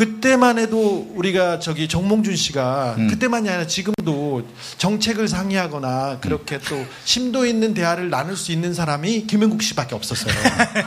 그때만 0.00 0.58
해도 0.58 1.12
우리가 1.14 1.58
저기 1.58 1.86
정몽준 1.86 2.34
씨가 2.34 2.94
음. 2.96 3.08
그때만이 3.08 3.50
아니라 3.50 3.66
지금도 3.66 4.48
정책을 4.78 5.28
상의하거나 5.28 6.20
그렇게 6.22 6.58
또 6.58 6.86
심도 7.04 7.44
있는 7.44 7.74
대화를 7.74 8.08
나눌 8.08 8.34
수 8.34 8.50
있는 8.50 8.72
사람이 8.72 9.26
김은국 9.26 9.62
씨밖에 9.62 9.94
없었어요. 9.94 10.32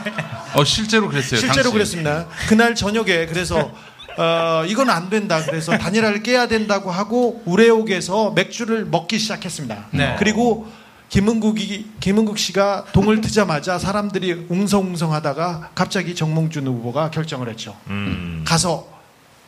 어, 0.58 0.64
실제로 0.64 1.08
그랬어요. 1.08 1.38
실제로 1.38 1.62
당시에. 1.62 1.72
그랬습니다. 1.72 2.26
그날 2.48 2.74
저녁에 2.74 3.26
그래서 3.26 3.70
어, 4.18 4.64
이건 4.66 4.90
안 4.90 5.08
된다. 5.10 5.44
그래서 5.44 5.78
단일화를 5.78 6.24
깨야 6.24 6.48
된다고 6.48 6.90
하고 6.90 7.40
우레옥에서 7.44 8.32
맥주를 8.32 8.84
먹기 8.84 9.20
시작했습니다. 9.20 9.90
네. 9.92 10.16
그리고 10.18 10.66
김은국이 11.08 11.86
김은국 12.00 12.36
씨가 12.36 12.86
동을 12.92 13.20
트자마자 13.20 13.78
사람들이 13.78 14.46
웅성웅성하다가 14.48 15.70
갑자기 15.76 16.16
정몽준 16.16 16.66
후보가 16.66 17.12
결정을 17.12 17.48
했죠. 17.48 17.76
음. 17.86 18.42
가서 18.44 18.93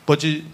뭐지 0.07 0.45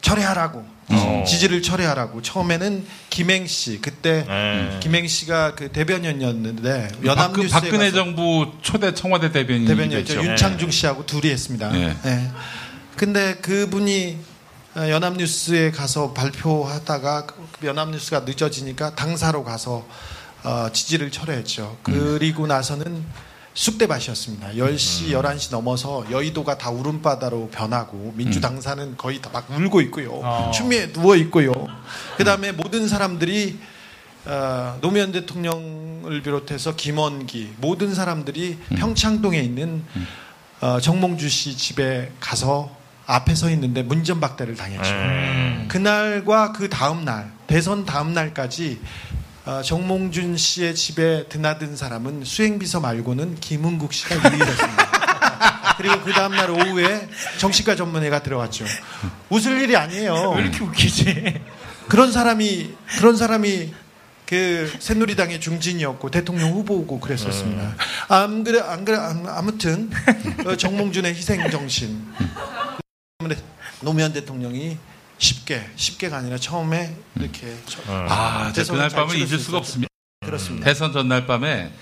철회하라고 0.00 0.64
어. 0.90 1.24
지지를 1.26 1.60
철회하라고 1.60 2.22
처음에는 2.22 2.86
김행 3.10 3.46
씨 3.46 3.78
그때 3.82 4.24
네. 4.26 4.80
김행 4.80 5.06
씨가 5.06 5.54
그 5.54 5.70
대변인이었는데 5.70 6.88
박근, 6.88 7.04
연합뉴스에 7.04 7.60
박근혜 7.60 7.90
가서 7.90 7.96
정부 7.96 8.52
초대 8.62 8.94
청와대 8.94 9.30
대변인이 9.30 9.66
대변인이었죠. 9.66 10.24
윤창중 10.24 10.70
씨하고 10.70 11.04
둘이 11.04 11.30
했습니다. 11.30 11.70
네. 11.70 11.94
네. 12.02 12.30
근데 12.96 13.34
그분이 13.36 14.18
어, 14.76 14.88
연합뉴스에 14.88 15.72
가서 15.72 16.14
발표하다가 16.14 17.26
그 17.26 17.66
연합뉴스가 17.66 18.20
늦어지니까 18.20 18.94
당사로 18.94 19.44
가서 19.44 19.86
어, 20.44 20.68
지지를 20.72 21.10
철회했죠. 21.10 21.78
그리고 21.82 22.46
나서는 22.46 23.04
쑥대밭이었습니다. 23.58 24.50
10시, 24.52 25.10
11시 25.10 25.50
넘어서 25.50 26.04
여의도가 26.12 26.58
다 26.58 26.70
울음바다로 26.70 27.48
변하고 27.48 28.12
민주당사는 28.16 28.96
거의 28.96 29.20
다 29.20 29.28
막 29.32 29.50
울고 29.50 29.80
있고요. 29.82 30.20
어. 30.22 30.50
추미애 30.54 30.90
누워 30.92 31.14
있고요. 31.16 31.52
그 32.16 32.24
다음에 32.24 32.52
모든 32.52 32.86
사람들이 32.88 33.58
어, 34.26 34.78
노무현 34.80 35.10
대통령을 35.12 36.22
비롯해서 36.22 36.76
김원기 36.76 37.54
모든 37.58 37.94
사람들이 37.94 38.58
평창동에 38.76 39.38
있는 39.40 39.84
어, 40.60 40.78
정몽주 40.80 41.28
씨 41.28 41.56
집에 41.56 42.10
가서 42.20 42.74
앞에 43.06 43.34
서 43.34 43.50
있는데 43.50 43.82
문전박대를 43.82 44.54
당했죠. 44.54 45.68
그날과 45.68 46.52
그 46.52 46.68
다음 46.68 47.04
날 47.04 47.32
대선 47.46 47.84
다음 47.84 48.12
날까지 48.14 48.80
어, 48.80 49.07
정몽준 49.64 50.36
씨의 50.36 50.74
집에 50.74 51.26
드나든 51.28 51.76
사람은 51.76 52.24
수행비서 52.24 52.80
말고는 52.80 53.36
김은국 53.36 53.92
씨가 53.92 54.16
유일했습니다. 54.16 54.88
그리고 55.78 56.00
그 56.02 56.12
다음 56.12 56.32
날 56.32 56.50
오후에 56.50 57.08
정치과 57.38 57.76
전문회가 57.76 58.22
들어갔죠. 58.22 58.64
웃을 59.30 59.60
일이 59.60 59.76
아니에요. 59.76 60.32
왜 60.36 60.42
이렇게 60.42 60.64
웃기지? 60.64 61.40
그런 61.88 62.12
사람이 62.12 62.74
그런 62.98 63.16
사람이 63.16 63.72
그 64.26 64.70
새누리당의 64.80 65.40
중진이었고 65.40 66.10
대통령 66.10 66.52
후보고 66.52 67.00
그랬었습니다. 67.00 67.76
안 68.08 68.44
그래 68.44 68.60
안 68.60 68.84
그래 68.84 68.98
안- 68.98 69.26
아무튼 69.26 69.90
어, 70.44 70.54
정몽준의 70.54 71.14
희생 71.14 71.48
정신 71.50 72.04
때문에 73.18 73.40
노무현 73.80 74.12
대통령이 74.12 74.76
쉽게 75.18 75.68
쉽게가 75.76 76.18
아니라 76.18 76.38
처음에 76.38 76.96
이렇게 77.18 77.56
저- 77.66 77.80
아, 77.88 78.52
제가 78.52 78.52
대선을 78.52 78.78
그날 78.78 78.90
잘 78.90 79.00
밤을 79.00 79.16
잊을 79.16 79.26
수 79.26 79.38
수가. 79.38 79.58
없습니다. 79.58 79.88
그렇습니다. 80.24 80.64
대선 80.64 80.92
전날 80.92 81.26
밤에 81.26 81.72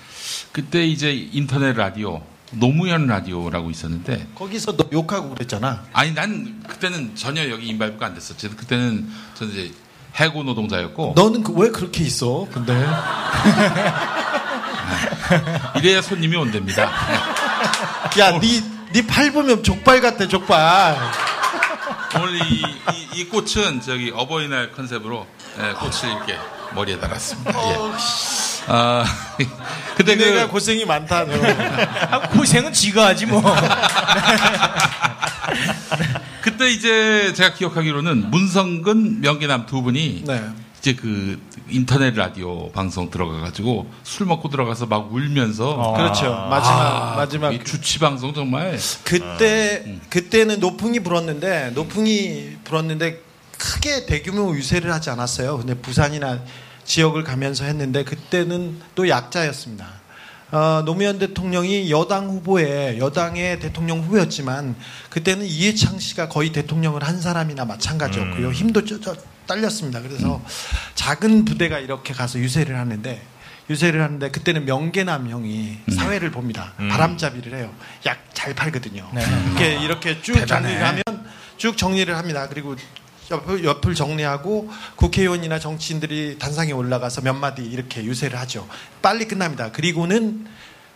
그때 0.51 0.85
이제 0.85 1.11
인터넷 1.31 1.73
라디오 1.73 2.21
노무현 2.51 3.07
라디오라고 3.07 3.69
있었는데 3.69 4.27
거기서 4.35 4.77
너 4.77 4.85
욕하고 4.91 5.29
그랬잖아. 5.35 5.85
아니 5.93 6.13
난 6.13 6.63
그때는 6.67 7.15
전혀 7.15 7.49
여기 7.49 7.67
인발부가 7.67 8.05
안 8.07 8.13
됐었지. 8.15 8.49
그때는 8.49 9.07
저는 9.35 9.53
이제 9.53 9.73
해고 10.15 10.43
노동자였고 10.43 11.13
너는 11.15 11.43
그- 11.43 11.53
왜 11.53 11.69
그렇게 11.69 12.03
있어? 12.05 12.47
근데 12.51 12.73
이래야 15.77 16.01
손님이 16.01 16.35
온답니다. 16.37 16.89
야, 18.19 18.39
네네팔 18.39 19.31
보면 19.33 19.61
족발 19.63 20.01
같아, 20.01 20.27
족발. 20.27 20.97
오늘 22.15 22.35
이, 22.37 22.61
이, 22.93 23.19
이 23.19 23.25
꽃은 23.25 23.81
저기 23.81 24.11
어버이날 24.13 24.71
컨셉으로 24.71 25.27
예, 25.59 25.73
꽃을 25.73 26.15
이렇게 26.15 26.37
머리에 26.73 26.99
달았습니다. 26.99 27.51
예. 27.51 27.75
아, 28.67 29.05
근데 29.95 30.15
내가 30.15 30.45
그 30.45 30.51
고생이 30.51 30.85
많다. 30.85 31.25
너. 31.25 31.33
아, 32.11 32.29
고생은 32.29 32.73
지가 32.73 33.07
하지 33.07 33.25
뭐. 33.25 33.41
그때 36.41 36.69
이제 36.69 37.33
제가 37.33 37.53
기억하기로는 37.53 38.29
문성근 38.31 39.21
명계남 39.21 39.65
두 39.65 39.81
분이 39.81 40.23
네. 40.25 40.43
이제 40.87 40.95
그 40.95 41.37
인터넷 41.67 42.15
라디오 42.15 42.71
방송 42.71 43.09
들어가가지고 43.09 43.91
술 44.03 44.25
먹고 44.25 44.47
들어가서 44.47 44.85
막 44.85 45.11
울면서 45.11 45.93
그렇죠. 45.97 46.23
마지막 46.49 47.11
아, 47.11 47.15
마지막 47.17 47.53
이 47.53 47.61
주치 47.61 47.99
방송 47.99 48.33
정말 48.33 48.79
그때 49.03 49.99
그때는 50.09 50.61
노풍이 50.61 51.01
불었는데 51.01 51.71
노풍이 51.71 52.55
불었는데 52.63 53.21
크게 53.57 54.05
대규모 54.05 54.55
유세를 54.55 54.93
하지 54.93 55.09
않았어요. 55.09 55.57
근데 55.57 55.73
부산이나 55.73 56.39
지역을 56.85 57.25
가면서 57.25 57.65
했는데 57.65 58.05
그때는 58.05 58.79
또 58.95 59.09
약자였습니다. 59.09 59.85
어, 60.51 60.83
노무현 60.85 61.19
대통령이 61.19 61.91
여당 61.91 62.29
후보에 62.29 62.97
여당의 62.97 63.59
대통령 63.59 63.99
후보였지만 63.99 64.75
그때는 65.09 65.45
이해창 65.45 65.99
씨가 65.99 66.29
거의 66.29 66.53
대통령을 66.53 67.03
한 67.03 67.19
사람이나 67.19 67.65
마찬가지였고요. 67.65 68.53
힘도 68.53 68.85
쪄, 68.85 69.01
쪄, 69.01 69.13
딸렸습니다. 69.47 70.01
그래서 70.01 70.41
작은 70.95 71.45
부대가 71.45 71.79
이렇게 71.79 72.13
가서 72.13 72.37
유세를 72.39 72.77
하는데 72.77 73.21
유세를 73.69 74.01
하는데 74.01 74.29
그때는 74.31 74.65
명계남 74.65 75.29
형이 75.29 75.77
사회를 75.95 76.31
봅니다. 76.31 76.73
바람잡이를 76.77 77.57
해요. 77.57 77.73
약 78.05 78.27
잘 78.37 78.53
팔거든요. 78.53 79.09
이렇게 79.49 79.83
이렇게 79.83 80.21
쭉 80.21 80.45
정리를 80.45 80.85
하면 80.85 81.03
쭉 81.57 81.75
정리를 81.75 82.15
합니다. 82.15 82.47
그리고 82.47 82.75
옆을, 83.29 83.65
옆을 83.65 83.93
정리하고 83.95 84.71
국회의원이나 84.95 85.59
정치인들이 85.59 86.37
단상에 86.39 86.71
올라가서 86.71 87.21
몇 87.21 87.33
마디 87.33 87.63
이렇게 87.63 88.03
유세를 88.05 88.39
하죠. 88.39 88.65
빨리 89.01 89.27
끝납니다. 89.27 89.71
그리고는 89.71 90.45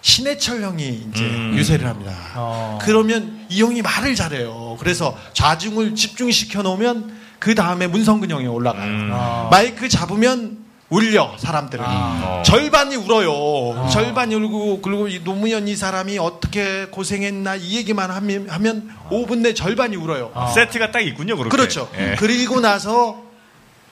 신해철 0.02 0.62
형이 0.62 1.08
이제 1.12 1.24
유세를 1.26 1.88
합니다. 1.88 2.16
어. 2.36 2.80
그러면 2.84 3.46
이 3.50 3.62
형이 3.62 3.82
말을 3.82 4.16
잘해요. 4.16 4.78
그래서 4.80 5.18
좌중을 5.34 5.96
집중시켜 5.96 6.62
놓으면 6.62 7.21
그 7.42 7.56
다음에 7.56 7.88
문성근 7.88 8.30
형이 8.30 8.46
올라가요. 8.46 9.10
아. 9.12 9.48
마이크 9.50 9.90
잡으면 9.90 10.60
울려 10.90 11.34
사람들은 11.40 11.84
아. 11.88 12.44
절반이 12.46 12.96
울어요. 12.98 13.90
절반이 13.90 14.36
울고 14.36 14.82
그리고 14.84 15.08
이 15.08 15.24
노무현 15.24 15.68
이 15.68 15.76
사람이 15.76 16.20
어떻게 16.20 16.86
고생했나 16.92 17.56
이 17.56 17.78
얘기만 17.78 18.12
하면, 18.12 18.48
하면 18.48 18.96
5분 19.10 19.40
내 19.40 19.56
절반이 19.56 19.96
울어요. 19.96 20.30
아. 20.36 20.48
세트가 20.50 20.92
딱 20.92 21.00
있군요, 21.00 21.36
그렇게. 21.36 21.50
그렇죠. 21.50 21.90
예. 21.98 22.16
그리고 22.20 22.60
나서 22.60 23.24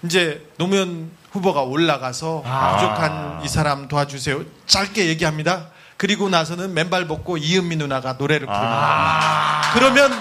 이제 0.03 0.45
노무현 0.57 1.09
후보가 1.31 1.63
올라가서 1.63 2.43
아. 2.45 2.75
부족한 2.75 3.41
이 3.43 3.47
사람 3.47 3.87
도와주세요. 3.87 4.43
짧게 4.67 5.07
얘기합니다. 5.07 5.69
그리고 5.97 6.29
나서는 6.29 6.75
맨발 6.75 7.07
벗고 7.07 7.37
이은미 7.37 7.77
누나가 7.77 8.13
노래를 8.13 8.45
부릅니다. 8.45 9.61
그러면 9.73 10.11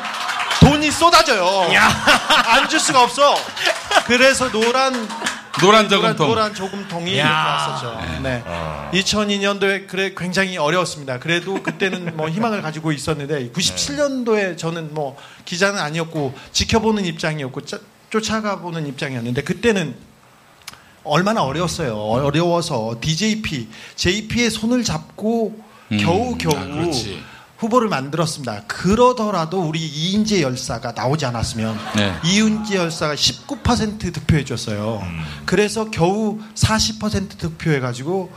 돈이 0.60 0.90
쏟아져요. 0.90 1.68
안 2.46 2.68
줄 2.68 2.80
수가 2.80 3.02
없어. 3.02 3.34
그래서 4.06 4.50
노란 4.50 4.92
노란 5.60 5.88
저금통 5.88 6.28
노란 6.28 6.54
조금통이 6.54 7.10
이렇게 7.12 7.28
왔었죠. 7.28 8.00
네. 8.22 8.44
2002년도에 8.92 9.86
그래 9.88 10.12
굉장히 10.16 10.56
어려웠습니다. 10.56 11.18
그래도 11.18 11.62
그때는 11.62 12.16
뭐 12.16 12.28
희망을 12.28 12.62
가지고 12.62 12.92
있었는데 12.92 13.50
97년도에 13.52 14.56
저는 14.56 14.94
뭐 14.94 15.16
기자는 15.44 15.80
아니었고 15.80 16.34
지켜보는 16.52 17.04
입장이었고 17.06 17.62
쫓- 17.62 17.82
쫓아가 18.10 18.60
보는 18.60 18.86
입장이었는데 18.86 19.42
그때는 19.42 19.96
얼마나 21.04 21.42
어려웠어요. 21.42 21.96
어려워서 21.96 22.96
DJP, 23.00 23.68
JP의 23.96 24.50
손을 24.50 24.84
잡고 24.84 25.58
음. 25.92 25.98
겨우 25.98 26.36
겨우 26.36 26.52
아, 26.56 26.64
그렇지. 26.66 27.22
후보를 27.58 27.88
만들었습니다. 27.88 28.62
그러더라도 28.68 29.60
우리 29.62 29.80
이인재 29.84 30.42
열사가 30.42 30.92
나오지 30.92 31.26
않았으면 31.26 31.76
네. 31.96 32.14
이은재 32.24 32.76
열사가 32.76 33.14
19% 33.14 34.12
득표해 34.14 34.44
줬어요. 34.44 35.02
그래서 35.44 35.90
겨우 35.90 36.38
40% 36.54 37.36
득표해 37.36 37.80
가지고 37.80 38.30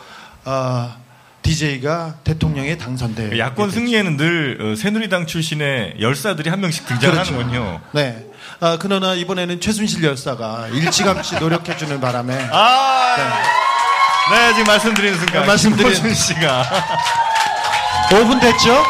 어, 0.43 0.95
DJ가 1.43 2.15
대통령에 2.23 2.77
당선돼. 2.77 3.38
야권 3.38 3.69
승리에는 3.69 4.17
늘 4.17 4.57
어, 4.60 4.75
새누리당 4.75 5.27
출신의 5.27 5.95
열사들이 5.99 6.49
한 6.49 6.60
명씩 6.62 6.86
그렇죠. 6.88 7.07
등장하는군요. 7.12 7.81
네. 7.93 8.25
아, 8.60 8.77
그러나 8.79 9.13
이번에는 9.13 9.60
최순실 9.62 10.03
열사가 10.03 10.67
일찌감치 10.69 11.36
노력해주는 11.39 11.99
바람에 12.01 12.34
아, 12.51 13.15
네, 14.31 14.49
지금 14.53 14.63
말씀드리는 14.65 15.17
순간 15.19 15.41
네, 15.43 15.47
말씀드린- 15.47 15.77
김호준 15.93 16.13
씨가 16.13 16.63
5분 18.10 18.41
됐죠? 18.41 18.84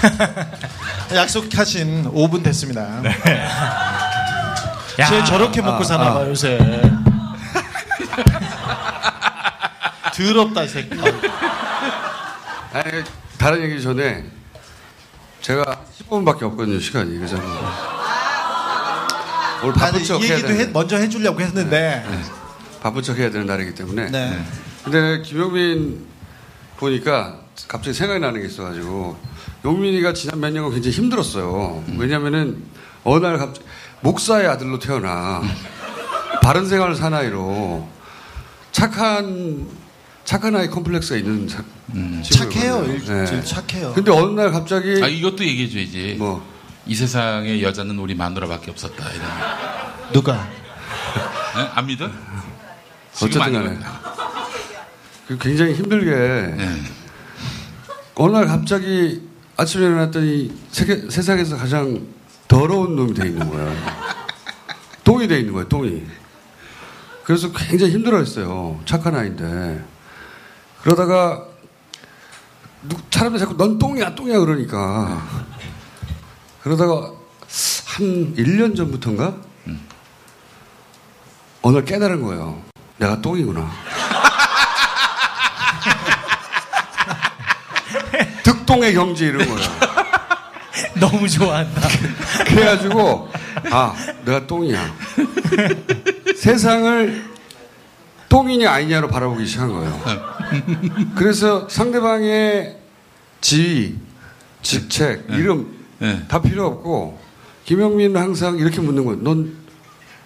약속하신 1.14 2.12
5분 2.12 2.42
됐습니다. 2.44 2.82
야. 4.98 5.04
쟤 5.08 5.24
저렇게 5.24 5.60
먹고 5.62 5.84
사나 5.84 6.14
봐 6.14 6.26
요새. 6.28 6.58
더럽다 10.16 10.62
이 10.64 10.68
새끼. 10.68 10.90
아니, 12.72 13.04
다른 13.38 13.62
얘기 13.62 13.82
전에 13.82 14.24
제가 15.40 15.64
15분밖에 16.08 16.42
없거든요, 16.42 16.78
시간이. 16.78 17.16
그래서 17.16 17.36
오늘 19.62 19.74
바쁜 19.74 20.04
척이 20.04 20.26
해야 20.26 20.34
얘기도 20.36 20.52
해- 20.52 20.58
되는, 20.58 20.72
먼저 20.72 20.96
해주려고 20.96 21.40
했는데. 21.40 22.04
바쁜 22.82 23.02
척 23.02 23.16
해야 23.18 23.30
되는 23.30 23.46
날이기 23.46 23.74
때문에. 23.74 24.10
네. 24.10 24.44
근데 24.84 25.22
김용민 25.22 26.06
보니까 26.76 27.36
갑자기 27.68 27.94
생각이 27.96 28.20
나는 28.20 28.40
게 28.40 28.46
있어가지고 28.46 29.18
용민이가 29.64 30.12
지난 30.14 30.40
몇 30.40 30.50
년간 30.52 30.72
굉장히 30.72 30.96
힘들었어요. 30.96 31.84
왜냐면은 31.98 32.62
어느 33.04 33.24
날 33.24 33.38
갑자기 33.38 33.66
목사의 34.00 34.46
아들로 34.48 34.78
태어나 34.78 35.42
바른 36.42 36.66
생활 36.66 36.94
사나이로 36.94 37.86
착한 38.72 39.66
착한 40.24 40.54
아이 40.56 40.68
컴플렉스가 40.68 41.16
있는 41.18 41.48
사- 41.48 41.62
음. 41.94 42.22
착해요. 42.24 42.84
일- 42.86 43.04
네. 43.04 43.32
일 43.36 43.44
착해요. 43.44 43.92
근데 43.94 44.10
어느 44.12 44.38
날 44.40 44.50
갑자기 44.50 45.00
아 45.02 45.06
이것도 45.08 45.44
얘기해 45.44 45.68
줘야지. 45.68 46.16
뭐 46.18 46.50
이 46.86 46.94
세상에 46.94 47.60
여자는 47.62 47.98
우리 47.98 48.14
마누라밖에 48.14 48.70
없었다. 48.70 49.04
이런. 49.10 49.26
누가? 50.12 50.32
네? 51.54 51.68
안 51.74 51.86
믿어? 51.86 52.10
어쨌든 53.14 53.40
간에. 53.52 53.78
그 55.28 55.38
굉장히 55.38 55.74
힘들게 55.74 56.10
네. 56.56 56.82
어느 58.14 58.32
날 58.32 58.46
갑자기 58.46 59.20
아침에 59.60 59.84
일어났더니 59.84 60.50
세계, 60.70 61.10
세상에서 61.10 61.54
가장 61.58 62.06
더러운 62.48 62.96
놈이 62.96 63.12
돼 63.12 63.28
있는 63.28 63.46
거야. 63.50 63.70
똥이 65.04 65.28
돼 65.28 65.40
있는 65.40 65.52
거야, 65.52 65.68
똥이. 65.68 66.02
그래서 67.24 67.52
굉장히 67.52 67.92
힘들어 67.92 68.16
했어요. 68.16 68.80
착한 68.86 69.14
아이인데. 69.14 69.84
그러다가 70.80 71.44
누- 72.88 72.96
사람들이 73.10 73.38
자꾸 73.38 73.54
넌 73.58 73.78
똥이야, 73.78 74.14
똥이야 74.14 74.38
그러니까. 74.38 75.28
그러다가 76.62 77.12
한 77.84 78.34
1년 78.36 78.74
전부터인가? 78.74 79.36
어느 81.60 81.74
날 81.76 81.84
깨달은 81.84 82.22
거예요. 82.22 82.62
내가 82.96 83.20
똥이구나. 83.20 83.70
득동의 88.70 88.94
경지 88.94 89.24
이런 89.24 89.48
거야. 89.48 89.58
너무 91.00 91.28
좋아한다. 91.28 91.80
그래가지고 92.46 93.28
아 93.70 93.94
내가 94.24 94.46
똥이야. 94.46 94.94
세상을 96.36 97.30
똥이냐 98.28 98.70
아니냐로 98.70 99.08
바라보기 99.08 99.44
시작한 99.44 99.72
거예요. 99.72 100.00
그래서 101.16 101.68
상대방의 101.68 102.76
지위, 103.40 103.96
직책, 104.62 105.26
이름 105.30 105.76
네. 105.98 106.24
다 106.28 106.40
필요 106.40 106.66
없고 106.66 107.18
김영민은 107.64 108.20
항상 108.20 108.56
이렇게 108.56 108.80
묻는 108.80 109.04
거예요. 109.04 109.20
넌, 109.22 109.56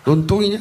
넌 0.04 0.26
똥이냐? 0.26 0.58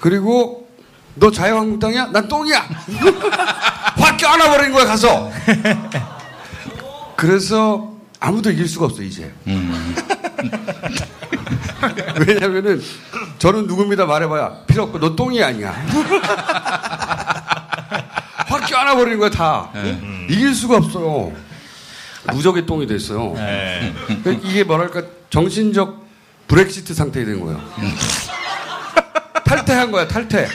그리고 0.00 0.68
너 1.14 1.30
자유한국당이야? 1.30 2.06
난 2.06 2.26
똥이야. 2.26 2.68
확 4.20 4.38
껴안아버린 4.38 4.72
거야 4.72 4.84
가서. 4.84 5.30
그래서 7.16 7.92
아무도 8.18 8.50
이길 8.50 8.68
수가 8.68 8.86
없어 8.86 9.02
이제. 9.02 9.32
왜냐면은 12.26 12.82
저는 13.38 13.66
누굽니다 13.66 14.04
말해봐야 14.04 14.64
필요 14.66 14.82
없고 14.84 15.00
너 15.00 15.16
똥이 15.16 15.42
아니야. 15.42 15.72
확 18.46 18.66
껴안아버리는 18.66 19.18
거야 19.18 19.30
다. 19.30 19.70
이길 20.28 20.54
수가 20.54 20.76
없어요. 20.76 21.32
무적의 22.32 22.66
똥이 22.66 22.86
됐어요. 22.86 23.32
네. 23.34 23.94
그러니까 24.22 24.46
이게 24.46 24.64
뭐랄까 24.64 25.02
정신적 25.30 26.06
브렉시트 26.46 26.92
상태가 26.92 27.24
된 27.26 27.40
거예요. 27.40 27.58
탈퇴한 29.44 29.90
거야 29.90 30.06
탈퇴. 30.06 30.46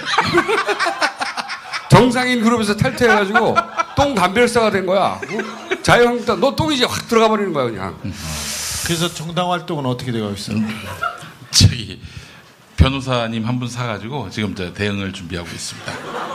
정상인 1.96 2.42
그룹에서 2.42 2.76
탈퇴해가지고 2.76 3.56
똥 3.96 4.16
감별사가 4.16 4.70
된 4.70 4.86
거야. 4.86 5.20
자유한국당 5.82 6.40
너 6.42 6.54
똥이지 6.56 6.84
확 6.84 7.08
들어가 7.08 7.30
버리는 7.30 7.54
거야 7.54 7.66
그냥. 7.66 7.98
그래서 8.86 9.08
정당 9.14 9.52
활동은 9.52 9.86
어떻게 9.86 10.12
되고 10.12 10.30
있어요? 10.32 10.58
저기 11.52 12.02
변호사님 12.90 13.44
한 13.48 13.56
분 13.56 13.68
사가지고 13.68 14.30
지금 14.30 14.54
저 14.54 14.72
대응을 14.74 15.12
준비하고 15.12 15.48
있습니다. 15.50 15.92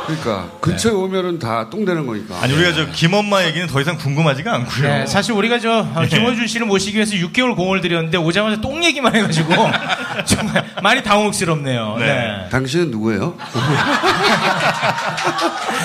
그러니까 0.06 0.48
근처에 0.60 0.90
오면은 0.92 1.38
다 1.38 1.68
똥 1.70 1.84
되는 1.84 2.04
거니까. 2.06 2.42
아니 2.42 2.52
우리가 2.54 2.72
저 2.72 2.90
김엄마 2.90 3.44
얘기는 3.44 3.64
더 3.68 3.80
이상 3.80 3.96
궁금하지가 3.96 4.52
않고요. 4.54 4.88
네, 4.88 5.06
사실 5.06 5.32
우리가 5.34 5.60
저 5.60 5.86
어, 5.94 6.04
김원준 6.08 6.48
씨를 6.48 6.66
모시기 6.66 6.96
위해서 6.96 7.12
6개월 7.14 7.54
공을 7.54 7.80
들였는데 7.82 8.16
오자마자 8.18 8.60
똥 8.60 8.82
얘기만 8.82 9.14
해가지고 9.14 9.54
정말 10.26 10.64
많이 10.82 11.02
당혹스럽네요. 11.04 11.96
네. 12.00 12.06
네. 12.06 12.48
당신은 12.50 12.90
누구예요? 12.90 13.36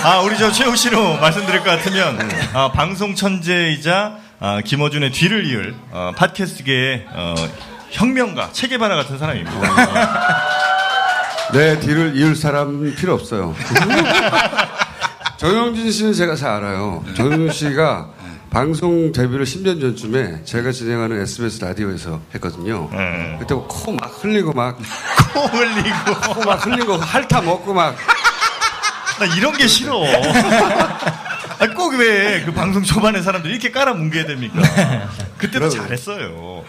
아 0.04 0.21
우리 0.21 0.36
저 0.39 0.51
최우 0.51 0.75
씨로 0.75 1.17
말씀드릴 1.17 1.60
것 1.60 1.65
같으면 1.69 2.17
아, 2.54 2.71
방송 2.71 3.13
천재이자 3.13 4.15
아, 4.39 4.62
김어준의 4.65 5.12
뒤를 5.12 5.45
이을 5.45 5.75
어, 5.91 6.12
팟캐스트계의 6.15 7.06
어, 7.13 7.36
혁명가 7.99 8.49
체계바라 8.51 8.95
같은 8.97 9.17
사람입니다. 9.17 9.60
내 11.53 11.79
뒤를 11.79 12.15
이을 12.17 12.36
사람 12.36 12.93
필요 12.95 13.13
없어요. 13.13 13.55
정영진 15.38 15.91
씨는 15.91 16.13
제가 16.13 16.36
잘 16.36 16.49
알아요. 16.51 17.03
정영진 17.15 17.51
씨가 17.51 18.10
방송 18.49 19.12
데뷔를 19.12 19.45
10년 19.45 19.81
전쯤에 19.81 20.43
제가 20.45 20.71
진행하는 20.71 21.21
SBS 21.21 21.63
라디오에서 21.63 22.21
했거든요. 22.36 22.89
네. 22.91 23.36
그때 23.39 23.53
코 23.55 23.91
막 23.91 24.23
흘리고 24.23 24.53
막, 24.53 24.77
코 25.34 25.41
흘리고 25.47 26.34
코 26.34 26.45
막 26.45 26.65
흘리고 26.65 26.97
핥아 26.97 27.41
먹고 27.41 27.73
막, 27.73 27.95
나 29.19 29.25
이런 29.38 29.55
게 29.58 29.67
싫어. 29.67 29.99
꼭왜 31.75 32.43
그 32.45 32.53
방송 32.53 32.84
초반에 32.84 33.21
사람들이 33.21 33.53
이렇게 33.53 33.71
깔아 33.71 33.93
뭉개야 33.93 34.25
됩니까? 34.25 34.62
그때도 35.38 35.69
그러면- 35.69 35.71
잘했어요. 35.71 36.63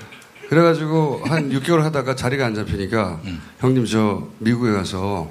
그래가지고 0.48 1.22
한 1.26 1.50
6개월 1.60 1.82
하다가 1.82 2.14
자리가 2.16 2.46
안 2.46 2.54
잡히니까 2.54 3.20
형님 3.60 3.86
저 3.86 4.28
미국에 4.38 4.72
가서 4.72 5.28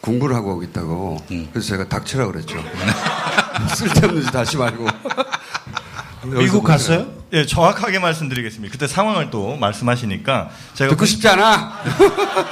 공부를 0.00 0.36
하고 0.36 0.54
오겠다고 0.56 1.18
그래서 1.52 1.68
제가 1.68 1.88
닥치라고 1.88 2.32
그랬죠. 2.32 2.62
쓸데없는 3.74 4.22
짓 4.22 4.34
하지 4.34 4.56
말고. 4.56 4.86
미국 6.38 6.64
갔어요? 6.64 7.06
예, 7.32 7.44
정확하게 7.46 7.98
말씀드리겠습니다. 8.00 8.72
그때 8.72 8.86
상황을 8.86 9.30
또 9.30 9.56
말씀하시니까 9.56 10.50
제가 10.74 10.90
듣고 10.90 11.04
싶지 11.06 11.28
않아. 11.28 11.78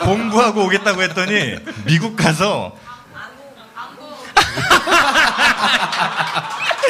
공부하고 0.02 0.64
오겠다고 0.64 1.02
했더니 1.02 1.56
미국 1.84 2.16
가서 2.16 2.76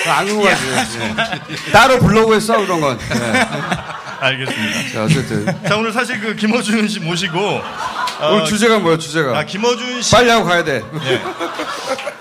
안 0.06 0.26
궁금하지. 0.26 0.98
예. 1.00 1.72
따로 1.72 1.98
불러고 1.98 2.34
했어 2.34 2.58
그런 2.58 2.80
건. 2.80 2.98
예. 3.00 4.03
알겠습니다. 4.20 4.92
자 4.92 5.04
어쨌든 5.04 5.46
자 5.66 5.76
오늘 5.76 5.92
사실 5.92 6.20
그 6.20 6.34
김어준 6.36 6.88
씨 6.88 7.00
모시고 7.00 7.38
어, 7.38 8.32
오늘 8.32 8.44
주제가 8.46 8.78
뭐야 8.78 8.98
주제가? 8.98 9.38
아 9.38 9.44
김어준 9.44 10.02
씨 10.02 10.12
빨리 10.12 10.30
하고 10.30 10.44
가야 10.44 10.64
돼. 10.64 10.82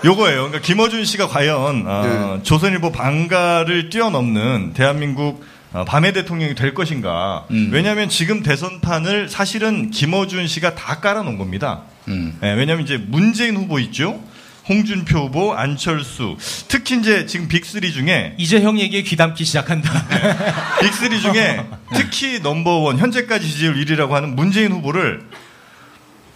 요거예요. 0.04 0.48
그러니까 0.48 0.60
김어준 0.60 1.04
씨가 1.04 1.28
과연 1.28 1.84
어, 1.86 2.36
네. 2.36 2.42
조선일보 2.42 2.92
방가를 2.92 3.90
뛰어넘는 3.90 4.74
대한민국 4.74 5.44
어, 5.72 5.84
밤의 5.84 6.12
대통령이 6.12 6.54
될 6.54 6.72
것인가? 6.72 7.46
음. 7.50 7.70
왜냐하면 7.72 8.08
지금 8.08 8.42
대선판을 8.42 9.28
사실은 9.28 9.90
김어준 9.90 10.46
씨가 10.46 10.74
다 10.74 11.00
깔아놓은 11.00 11.36
겁니다. 11.36 11.82
음. 12.06 12.38
예, 12.44 12.52
왜냐하면 12.52 12.84
이제 12.84 12.96
문재인 12.96 13.56
후보 13.56 13.80
있죠. 13.80 14.20
홍준표 14.68 15.26
후보, 15.26 15.52
안철수, 15.54 16.36
특히 16.68 16.98
이제 16.98 17.26
지금 17.26 17.48
빅3 17.48 17.92
중에 17.92 18.34
이제 18.38 18.62
형 18.62 18.78
얘기에 18.78 19.02
귀담기 19.02 19.44
시작한다. 19.44 19.90
빅3 20.80 21.20
중에 21.20 21.66
특히 21.94 22.40
넘버원 22.40 22.98
현재까지 22.98 23.46
지지율 23.46 23.74
1위라고 23.76 24.10
하는 24.10 24.34
문재인 24.34 24.72
후보를 24.72 25.22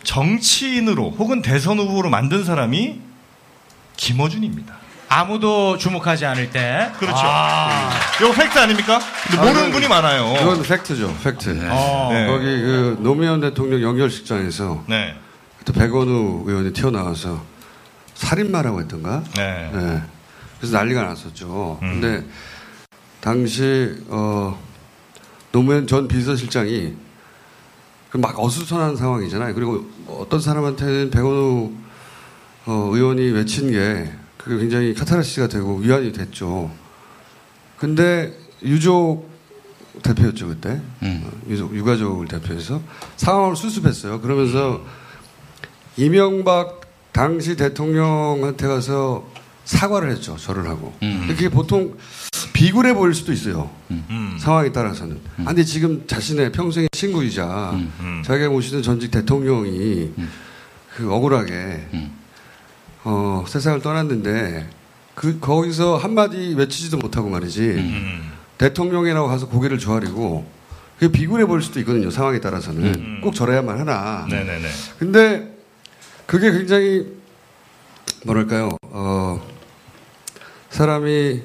정치인으로 0.02 1.14
혹은 1.18 1.42
대선 1.42 1.78
후보로 1.78 2.10
만든 2.10 2.44
사람이 2.44 3.00
김어준입니다. 3.96 4.76
아무도 5.08 5.78
주목하지 5.78 6.26
않을 6.26 6.50
때. 6.50 6.90
그렇죠. 6.98 7.22
이거 8.20 8.32
팩트 8.32 8.58
아닙니까? 8.58 9.00
근데 9.24 9.38
아, 9.38 9.44
모르는 9.44 9.72
분이 9.72 9.88
많아요. 9.88 10.34
이건 10.40 10.62
팩트죠, 10.62 11.16
팩트. 11.24 11.66
어. 11.70 12.10
네. 12.12 12.26
거기 12.26 12.44
그 12.44 12.98
노무현 13.00 13.40
대통령 13.40 13.80
영결식장에서 13.82 14.84
네. 14.86 15.14
그때 15.58 15.72
백원우 15.72 16.44
의원이 16.46 16.74
튀어나와서 16.74 17.42
살인마라고 18.18 18.80
했던가? 18.80 19.22
네. 19.36 19.70
네. 19.72 20.02
그래서 20.58 20.76
난리가 20.76 21.02
났었죠. 21.02 21.78
음. 21.82 22.00
근데 22.00 22.26
당시 23.20 23.94
어, 24.08 24.60
노무현 25.52 25.86
전 25.86 26.08
비서실장이 26.08 26.94
그막 28.10 28.38
어수선한 28.38 28.96
상황이잖아요. 28.96 29.54
그리고 29.54 29.86
어떤 30.08 30.40
사람한테는 30.40 31.10
백원우 31.10 31.72
어, 32.66 32.90
의원이 32.92 33.30
외친 33.30 33.70
게 33.70 34.10
그게 34.36 34.58
굉장히 34.58 34.94
카타르시스가 34.94 35.46
되고 35.46 35.76
위안이 35.76 36.12
됐죠. 36.12 36.70
근데 37.76 38.36
유족 38.64 39.28
대표였죠 40.02 40.48
그때 40.48 40.80
음. 41.02 41.22
어, 41.24 41.48
유족 41.48 41.74
유가족을 41.74 42.26
대표해서 42.26 42.82
상황을 43.16 43.54
수습했어요. 43.54 44.20
그러면서 44.20 44.82
이명박 45.96 46.87
당시 47.12 47.56
대통령한테 47.56 48.66
가서 48.66 49.26
사과를 49.64 50.10
했죠. 50.10 50.36
절을 50.36 50.68
하고. 50.68 50.94
음. 51.02 51.26
그게 51.28 51.48
보통 51.48 51.96
비굴해 52.52 52.94
보일 52.94 53.14
수도 53.14 53.32
있어요. 53.32 53.70
음. 53.90 54.36
상황에 54.40 54.72
따라서는. 54.72 55.20
아, 55.38 55.44
근데 55.44 55.62
지금 55.62 56.06
자신의 56.06 56.52
평생의 56.52 56.88
친구이자 56.92 57.70
음. 57.74 57.92
음. 58.00 58.22
자기가 58.24 58.48
모시던 58.48 58.82
전직 58.82 59.10
대통령이 59.10 60.12
음. 60.16 60.30
그 60.96 61.12
억울하게 61.12 61.52
음. 61.94 62.12
어, 63.04 63.44
세상을 63.46 63.80
떠났는데 63.80 64.68
그 65.14 65.38
거기서 65.38 65.96
한마디 65.96 66.54
외치지도 66.56 66.96
못하고 66.96 67.28
말이지 67.28 67.60
음. 67.60 68.32
대통령이라고 68.58 69.28
가서 69.28 69.48
고개를 69.48 69.78
조아리고 69.78 70.44
그게 70.98 71.12
비굴해 71.12 71.46
보일 71.46 71.62
수도 71.62 71.78
있거든요 71.80 72.10
상황에 72.10 72.40
따라서는 72.40 72.82
음. 72.84 73.20
꼭 73.22 73.34
저래야만 73.34 73.78
하나 73.78 74.26
네네네. 74.28 74.68
근데 74.98 75.57
그게 76.28 76.52
굉장히 76.52 77.06
뭐랄까요? 78.26 78.68
어 78.82 79.40
사람이 80.68 81.40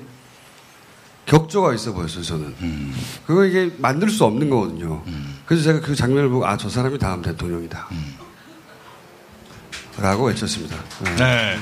격조가 1.25 1.73
있어 1.75 1.93
보였어요 1.93 2.21
저는. 2.21 2.53
음. 2.61 2.93
그거 3.25 3.45
이게 3.45 3.71
만들 3.77 4.09
수 4.09 4.25
없는 4.25 4.49
거거든요. 4.49 5.01
그래서 5.45 5.63
제가 5.63 5.79
그 5.79 5.95
장면을 5.95 6.27
보고 6.27 6.45
아 6.45 6.57
저 6.57 6.67
사람이 6.67 6.99
다음 6.99 7.21
대통령이다. 7.21 7.87
라고 9.99 10.25
외쳤습니다. 10.25 10.75
네. 10.99 11.15
네. 11.15 11.57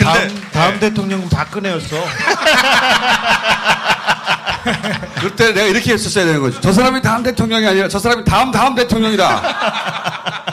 다음, 0.00 0.28
근데 0.28 0.50
다음 0.52 0.80
대통령은 0.80 1.28
박근혜였어. 1.28 1.96
그때 5.20 5.52
내가 5.52 5.66
이렇게 5.66 5.92
했었어야 5.92 6.24
되는 6.24 6.40
거지. 6.40 6.58
저 6.62 6.72
사람이 6.72 7.02
다음 7.02 7.22
대통령이 7.22 7.66
아니라 7.66 7.88
저 7.88 7.98
사람이 7.98 8.24
다음 8.24 8.50
다음 8.50 8.74
대통령이다 8.74 10.43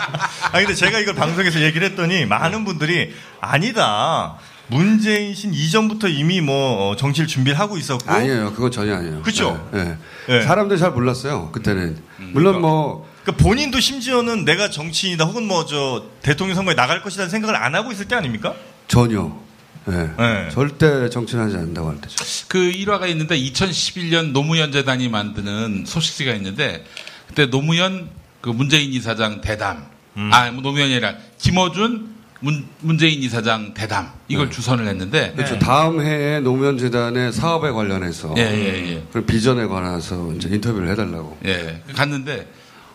아 0.52 0.60
근데 0.60 0.74
제가 0.74 1.00
이걸 1.00 1.16
방송에서 1.16 1.62
얘기를 1.62 1.88
했더니 1.90 2.26
많은 2.26 2.66
분들이 2.66 3.14
아니다. 3.40 4.38
문재인 4.68 5.36
신 5.36 5.54
이전부터 5.54 6.08
이미 6.08 6.40
뭐 6.40 6.92
어, 6.92 6.96
정치를 6.96 7.28
준비를 7.28 7.60
하고 7.60 7.78
있었고 7.78 8.10
아니에요 8.10 8.54
그건 8.54 8.72
전혀 8.72 8.96
아니에요 8.96 9.22
그쵸? 9.22 9.70
네, 9.74 9.84
네. 9.84 9.98
네. 10.28 10.42
사람들이 10.44 10.80
잘 10.80 10.92
몰랐어요 10.92 11.52
그때는 11.52 11.98
물론 12.32 12.62
뭐 12.62 13.06
그러니까 13.22 13.44
본인도 13.44 13.82
심지어는 13.82 14.46
내가 14.46 14.70
정치인이다 14.70 15.26
혹은 15.26 15.44
뭐 15.46 15.66
저 15.66 16.06
대통령 16.22 16.56
선거에 16.56 16.74
나갈 16.74 17.02
것이라는 17.02 17.30
생각을 17.30 17.54
안 17.58 17.76
하고 17.76 17.92
있을 17.92 18.08
때 18.08 18.16
아닙니까? 18.16 18.56
전혀 18.88 19.38
네. 19.86 20.10
네. 20.18 20.50
절대 20.52 21.10
정치를 21.10 21.44
하지 21.44 21.58
않는다고 21.58 21.90
할 21.90 22.00
때죠 22.00 22.16
그 22.48 22.58
일화가 22.58 23.08
있는데 23.08 23.38
2011년 23.38 24.32
노무현 24.32 24.72
재단이 24.72 25.10
만드는 25.10 25.84
소식지가 25.86 26.34
있는데 26.36 26.86
그때 27.28 27.50
노무현 27.50 28.10
그 28.40 28.50
문재인 28.50 28.94
이사장 28.94 29.42
대담 29.42 29.91
아 30.16 30.50
노무현이 30.50 30.94
아니라 30.94 31.16
김어준 31.38 32.12
문, 32.42 32.66
문재인 32.80 33.22
이사장 33.22 33.74
대담 33.74 34.12
이걸 34.28 34.50
주선을 34.50 34.88
했는데 34.88 35.32
그렇죠. 35.36 35.60
다음 35.60 36.02
해에 36.02 36.40
노무현 36.40 36.78
재단의 36.78 37.32
사업에 37.32 37.70
관련해서 37.70 38.34
예, 38.38 38.42
예, 38.42 38.94
예. 38.96 39.04
그런 39.12 39.26
비전에 39.26 39.68
관해서 39.68 40.34
이제 40.36 40.50
인터뷰를 40.50 40.90
해달라고. 40.90 41.38
예, 41.46 41.84
갔는데 41.96 42.48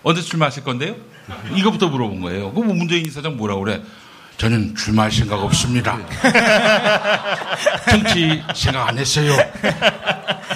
언제 0.02 0.20
출마하실 0.20 0.64
건데요? 0.64 0.96
이거부터 1.54 1.88
물어본 1.88 2.20
거예요. 2.20 2.52
그럼 2.52 2.66
뭐 2.66 2.76
문재인 2.76 3.06
이사장 3.06 3.36
뭐라 3.36 3.56
그래? 3.56 3.82
저는 4.36 4.74
출마할 4.74 5.10
생각 5.10 5.42
없습니다. 5.42 5.98
정치 7.88 8.42
생각 8.54 8.88
안 8.88 8.98
했어요. 8.98 9.32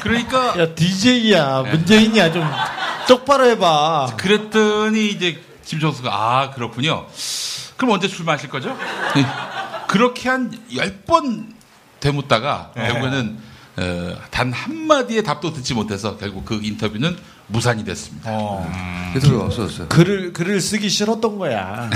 그러니까 0.02 0.58
야 0.58 0.74
DJ야 0.74 1.62
문재인이야 1.62 2.32
좀 2.32 2.44
똑바로 3.08 3.46
해봐. 3.46 4.16
그랬더니 4.18 5.08
이제 5.08 5.40
김정수가 5.70 6.10
아 6.12 6.50
그렇군요. 6.50 7.06
그럼 7.76 7.92
언제 7.94 8.08
출마하실 8.08 8.50
거죠? 8.50 8.76
예. 9.16 9.24
그렇게 9.88 10.28
한 10.28 10.50
열 10.74 11.02
번 11.06 11.52
되묻다가 12.00 12.72
결국에는 12.74 13.38
어, 13.76 14.16
단 14.30 14.52
한 14.52 14.86
마디의 14.86 15.22
답도 15.22 15.52
듣지 15.52 15.74
못해서 15.74 16.16
결국 16.16 16.44
그 16.44 16.60
인터뷰는 16.62 17.16
무산이 17.46 17.84
됐습니다. 17.84 18.30
인터뷰가 19.14 19.44
없어졌어요. 19.46 19.88
글을 19.88 20.32
글을 20.32 20.60
쓰기 20.60 20.88
싫었던 20.88 21.38
거야. 21.38 21.88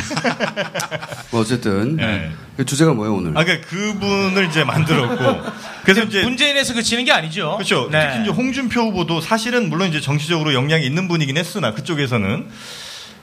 뭐 1.31 1.41
어쨌든 1.41 1.97
네. 1.97 2.33
그 2.57 2.65
주제가 2.65 2.93
뭐예요 2.93 3.15
오늘? 3.17 3.37
아 3.37 3.45
그러니까 3.45 3.67
그분을 3.69 4.47
이제 4.49 4.63
만들었고 4.65 5.51
그래서 5.85 6.03
이제 6.05 6.23
문재인에서 6.23 6.75
그치는 6.75 7.05
게 7.05 7.13
아니죠. 7.13 7.55
그렇죠. 7.57 7.89
네. 7.91 8.09
특히 8.09 8.23
이제 8.23 8.31
홍준표 8.31 8.81
후보도 8.83 9.21
사실은 9.21 9.69
물론 9.69 9.89
이제 9.89 10.01
정치적으로 10.01 10.55
역량이 10.55 10.85
있는 10.87 11.09
분이긴 11.09 11.37
했으나 11.37 11.73
그쪽에서는 11.75 12.49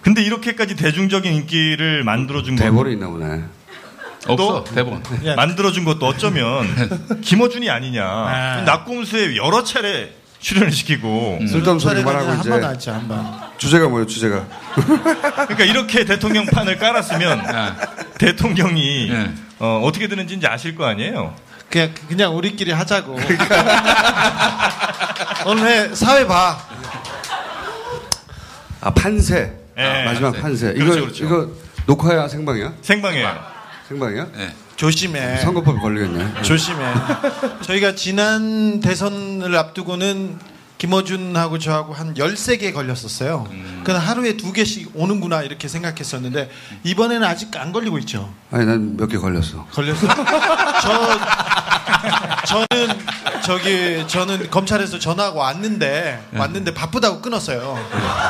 근데 0.02 0.22
이렇게까지 0.24 0.76
대중적인 0.76 1.32
인기를 1.34 2.04
만들어준 2.04 2.56
거 2.56 2.64
대본이 2.64 2.94
있나 2.94 3.08
보네. 3.08 3.44
없어 4.28 4.64
대본. 4.64 5.02
야, 5.26 5.36
만들어준 5.36 5.84
것도 5.84 6.06
어쩌면 6.06 6.68
김어준이 7.22 7.70
아니냐. 7.70 8.04
아. 8.06 8.62
낙곰수에 8.66 9.36
여러 9.36 9.64
차례 9.64 10.14
출연을 10.40 10.72
시키고 10.72 11.40
쓸데없는 11.48 11.80
소리만 11.80 12.16
하고 12.16 12.30
한번 12.32 12.40
이제 12.40 12.52
하지 12.52 12.90
한 12.90 13.08
번. 13.08 13.26
주제가 13.58 13.88
뭐예요 13.90 14.08
주제가? 14.08 14.46
그러니까 14.76 15.64
이렇게 15.66 16.06
대통령판을 16.06 16.78
깔았으면 16.80 17.40
아, 17.48 17.76
대통령이 18.18 19.10
네. 19.12 19.32
어, 19.60 19.82
어떻게 19.84 20.08
되는지 20.08 20.36
이제 20.36 20.48
아실 20.48 20.76
거 20.76 20.86
아니에요. 20.86 21.36
그냥 21.70 21.94
그냥 22.08 22.36
우리끼리 22.36 22.72
하자고. 22.72 23.18
오늘 25.46 25.68
해, 25.68 25.96
사회 25.96 26.26
봐. 26.28 26.58
아 28.82 28.90
판세. 28.92 29.61
네, 29.76 30.06
마지막 30.06 30.32
판세. 30.32 30.42
판세. 30.42 30.74
그렇죠, 30.74 30.94
이거 30.94 31.02
그렇죠. 31.06 31.26
이거 31.26 31.50
녹화야 31.86 32.28
생방이야? 32.28 32.74
생방이에요. 32.82 33.40
생방이야? 33.88 34.28
네. 34.36 34.54
조심해. 34.76 35.38
선거법이 35.38 35.80
걸리겠네. 35.80 36.42
조심해. 36.44 36.80
저희가 37.62 37.96
지난 37.96 38.80
대선을 38.80 39.56
앞두고는 39.56 40.40
김어준하고 40.80 41.60
저하고 41.60 41.94
한 41.94 42.16
13개 42.16 42.74
걸렸었어요. 42.74 43.48
그건 43.84 43.98
하루에 44.02 44.36
두 44.38 44.52
개씩 44.52 44.90
오는구나 44.96 45.44
이렇게 45.44 45.68
생각했었는데 45.68 46.50
이번에는 46.84 47.28
아직 47.28 47.56
안 47.56 47.72
걸리고 47.72 48.00
있죠. 48.00 48.34
아니 48.50 48.66
난 48.66 48.98
몇 48.98 49.08
개 49.08 49.18
걸렸어. 49.20 49.68
걸렸어요? 49.72 50.10
저 50.82 51.20
저는 52.48 52.68
저기 53.44 54.06
저는 54.08 54.50
검찰에서 54.50 55.00
전화가 55.00 55.38
왔는데 55.38 56.30
왔는데 56.36 56.74
바쁘다고 56.74 57.22
끊었어요. 57.22 57.78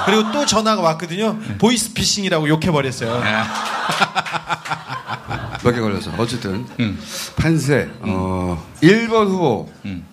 그리고 0.05 0.31
또 0.31 0.45
전화가 0.45 0.81
왔거든요. 0.81 1.37
보이스 1.57 1.93
피싱이라고 1.93 2.47
욕해 2.49 2.71
버렸어요. 2.71 3.21
몇 5.63 5.73
개 5.73 5.79
걸렸어. 5.79 6.11
어쨌든 6.17 6.65
음. 6.79 6.99
판세. 7.35 7.89
어 8.01 8.63
1번 8.81 9.27
후보. 9.27 9.71
음. 9.85 10.05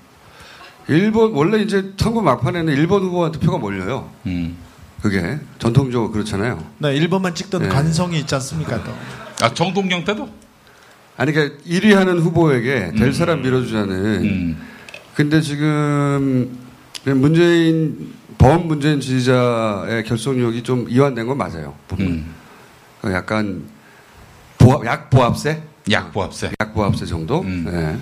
1번 0.88 1.34
원래 1.34 1.58
이제 1.62 1.92
선거 1.98 2.20
막판에는 2.22 2.74
1번 2.76 3.00
후보한테 3.02 3.38
표가 3.40 3.58
몰려요. 3.58 4.10
음. 4.26 4.56
그게 5.02 5.38
전통적으로 5.58 6.10
그렇잖아요. 6.10 6.64
네, 6.78 6.88
1번만 7.00 7.34
찍던 7.34 7.62
네. 7.62 7.68
관성이 7.68 8.18
있지 8.20 8.34
않습니까? 8.34 8.82
또. 8.84 8.92
아 9.42 9.54
정동영 9.54 10.04
때도. 10.04 10.28
아니 11.18 11.33
그러니까 11.33 11.59
1위 11.66 11.94
하는 11.94 12.18
후보에게 12.20 12.92
될 12.96 13.12
사람 13.12 13.42
밀어주자는. 13.42 13.94
음. 14.24 14.57
근데 15.14 15.40
지금 15.40 16.57
문재인 17.04 18.14
범 18.38 18.68
문재인 18.68 19.00
지지자의 19.00 20.04
결속력이 20.04 20.62
좀 20.62 20.87
이완된 20.88 21.26
건 21.26 21.37
맞아요. 21.37 21.74
음. 21.98 22.33
그러니까 23.00 23.18
약간 23.18 23.64
보합, 24.59 24.85
약보합세, 24.87 25.61
약보합세. 25.90 26.52
약보합세 26.61 27.04
정도. 27.07 27.40
음. 27.40 27.64
네. 27.68 27.98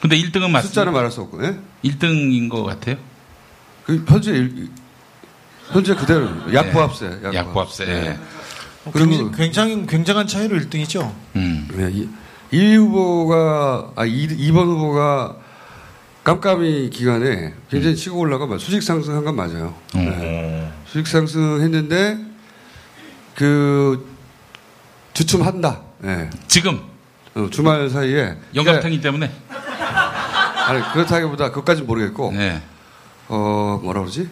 근데 0.00 0.16
1등은 0.16 0.40
맞습니다. 0.50 0.62
숫자는 0.62 0.92
말할 0.94 1.10
수 1.10 1.20
없고. 1.20 1.44
예? 1.44 1.58
1등인 1.84 2.48
것 2.48 2.62
같아요. 2.64 2.96
그 3.84 4.02
현재 4.08 4.32
일- 4.32 4.70
현재 5.70 5.94
그대로 5.94 6.28
약보합세. 6.54 7.20
네. 7.22 7.34
약보합세. 7.34 7.84
네. 7.84 8.18
어, 8.86 8.90
그리고- 8.92 9.10
굉장히, 9.10 9.32
굉장히 9.36 9.86
굉장한 9.86 10.26
차이로 10.26 10.56
1등이죠. 10.58 11.12
음. 11.34 11.68
네, 11.74 11.90
이, 11.92 12.08
이 12.52 12.76
후보가 12.76 13.92
아 13.96 14.04
2, 14.04 14.28
2번 14.28 14.64
후보가 14.66 15.36
깜깜이 16.22 16.90
기간에 16.90 17.54
굉장히 17.70 17.96
치고 17.96 18.18
올라가 18.18 18.46
수직 18.58 18.82
상승한 18.82 19.24
건 19.24 19.36
맞아요. 19.36 19.74
네. 19.94 20.08
어. 20.08 20.72
수직 20.86 21.06
상승했는데 21.06 22.18
그 23.34 24.08
주춤한다. 25.12 25.82
예. 26.04 26.30
지금 26.46 26.80
어, 27.34 27.48
주말 27.50 27.88
사이에 27.90 28.36
영감탱이 28.54 29.00
때문에. 29.00 29.30
그러니까, 29.48 30.68
아니 30.68 30.92
그렇다기보다 30.92 31.50
그것까지 31.50 31.80
는 31.82 31.86
모르겠고 31.86 32.32
네. 32.32 32.62
어 33.28 33.80
뭐라 33.82 34.00
그러지? 34.00 34.28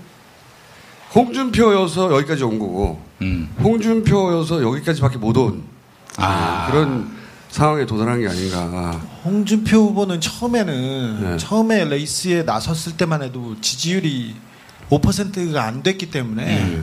홍준표여서 1.14 2.12
여기까지 2.16 2.42
온 2.44 2.58
거고 2.58 3.00
음. 3.22 3.54
홍준표여서 3.62 4.62
여기까지밖에 4.62 5.18
못 5.18 5.36
온 5.36 5.62
아. 6.16 6.68
그런 6.70 7.14
상황에 7.50 7.86
도달한 7.86 8.20
게 8.20 8.28
아닌가. 8.28 9.00
홍준표 9.24 9.76
후보는 9.76 10.20
처음에는 10.20 11.20
네. 11.22 11.36
처음에 11.36 11.84
레이스에 11.84 12.42
나섰을 12.42 12.96
때만 12.96 13.22
해도 13.22 13.56
지지율이 13.60 14.34
5%가 14.90 15.62
안 15.64 15.82
됐기 15.82 16.10
때문에 16.10 16.44
네. 16.44 16.82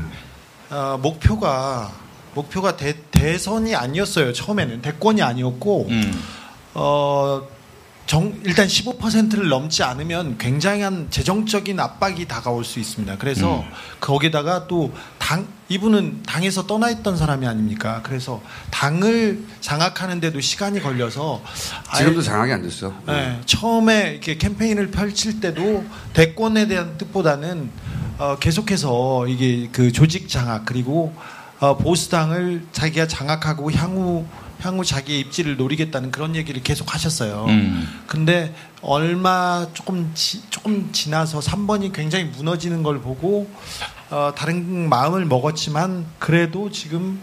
어, 0.70 0.98
목표가 1.02 1.92
목표가 2.34 2.78
대, 2.78 2.96
대선이 3.12 3.76
아니었어요. 3.76 4.32
처음에는 4.32 4.82
대권이 4.82 5.22
아니었고 5.22 5.88
음. 5.90 6.24
어, 6.74 7.42
정, 8.08 8.34
일단 8.44 8.68
15%를 8.68 9.48
넘지 9.48 9.84
않으면 9.84 10.38
굉장한 10.38 11.08
재정적인 11.12 11.80
압박이 11.80 12.28
다가올 12.28 12.66
수 12.66 12.80
있습니다. 12.80 13.18
그래서 13.18 13.62
음. 13.62 13.70
거기다가 14.02 14.68
또 14.68 14.92
당, 15.18 15.48
이분은 15.70 16.24
당에서 16.24 16.68
떠나 16.68 16.90
있던 16.90 17.16
사람이 17.16 17.48
아닙니까? 17.48 18.02
그래서 18.04 18.42
당을 18.70 19.46
장악하는데도 19.62 20.42
시간이 20.42 20.82
걸려서 20.82 21.42
아예- 21.88 22.00
지금도 22.00 22.22
장악이 22.22 22.52
안 22.52 22.62
됐어. 22.62 22.94
네, 23.08 23.40
처음에 23.46 24.12
이렇게 24.12 24.36
캠페인을 24.38 24.92
펼칠 24.92 25.40
때도 25.40 25.86
대권에 26.14 26.68
대한 26.68 26.98
뜻보다는 26.98 27.70
어, 28.18 28.36
계속해서 28.40 29.28
이게 29.28 29.70
그 29.72 29.92
조직 29.94 30.28
장악 30.28 30.66
그리고 30.66 31.16
어, 31.62 31.78
보수당을 31.78 32.64
자기가 32.74 33.08
장악하고 33.08 33.72
향후 33.72 34.26
향후 34.62 34.86
자기의 34.86 35.20
입지를 35.22 35.58
노리겠다는 35.58 36.12
그런 36.12 36.36
얘기를 36.36 36.62
계속 36.62 36.94
하셨어요. 36.94 37.46
음. 37.50 37.88
근데 38.08 38.54
얼마 38.82 39.68
조금 39.74 40.12
지, 40.14 40.42
조금 40.50 40.90
지나서 40.92 41.40
3번이 41.40 41.94
굉장히 41.94 42.26
무너지는 42.26 42.84
걸 42.84 43.00
보고 43.02 43.50
어, 44.10 44.32
다른 44.36 44.90
마음을 44.90 45.26
먹었지만 45.26 46.06
그래도 46.20 46.70
지금 46.70 47.20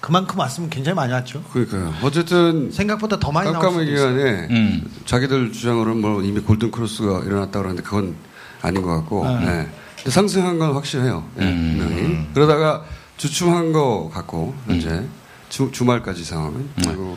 그만큼 0.00 0.38
왔으면 0.38 0.70
굉장히 0.70 0.94
많이 0.94 1.12
왔죠. 1.12 1.42
그러니까요. 1.52 1.94
어쨌든 2.02 2.70
생각보다 2.70 3.18
더 3.18 3.32
많이 3.32 3.48
수도 3.48 3.58
깜깜의. 3.58 3.86
기간에 3.86 4.22
음. 4.50 4.90
자기들 5.04 5.52
주장으로는 5.52 6.00
뭐 6.00 6.22
이미 6.22 6.40
골든 6.40 6.70
크로스가 6.70 7.20
일어났다 7.24 7.58
그러는데 7.58 7.82
그건 7.82 8.14
아닌 8.62 8.82
것 8.82 8.94
같고 8.96 9.26
네. 9.26 9.44
네. 9.44 9.68
근데 9.96 10.10
상승한 10.10 10.58
건 10.58 10.74
확실해요. 10.74 11.24
예, 11.40 11.42
음. 11.44 11.76
분명히. 11.78 12.26
그러다가 12.34 12.84
주춤한 13.16 13.72
거 13.72 14.10
같고 14.12 14.54
현재 14.66 15.02
주, 15.48 15.70
주말까지 15.72 16.24
상황은 16.24 16.68
그리고 16.76 17.16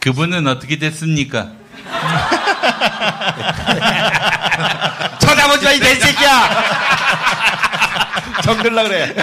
그분은 0.00 0.46
어떻게 0.46 0.78
됐습니까? 0.78 1.50
쳐다보지 5.18 5.64
마, 5.64 5.72
이 5.72 5.80
개새끼야! 5.80 6.76
정들라 8.42 8.82
그래. 8.84 9.14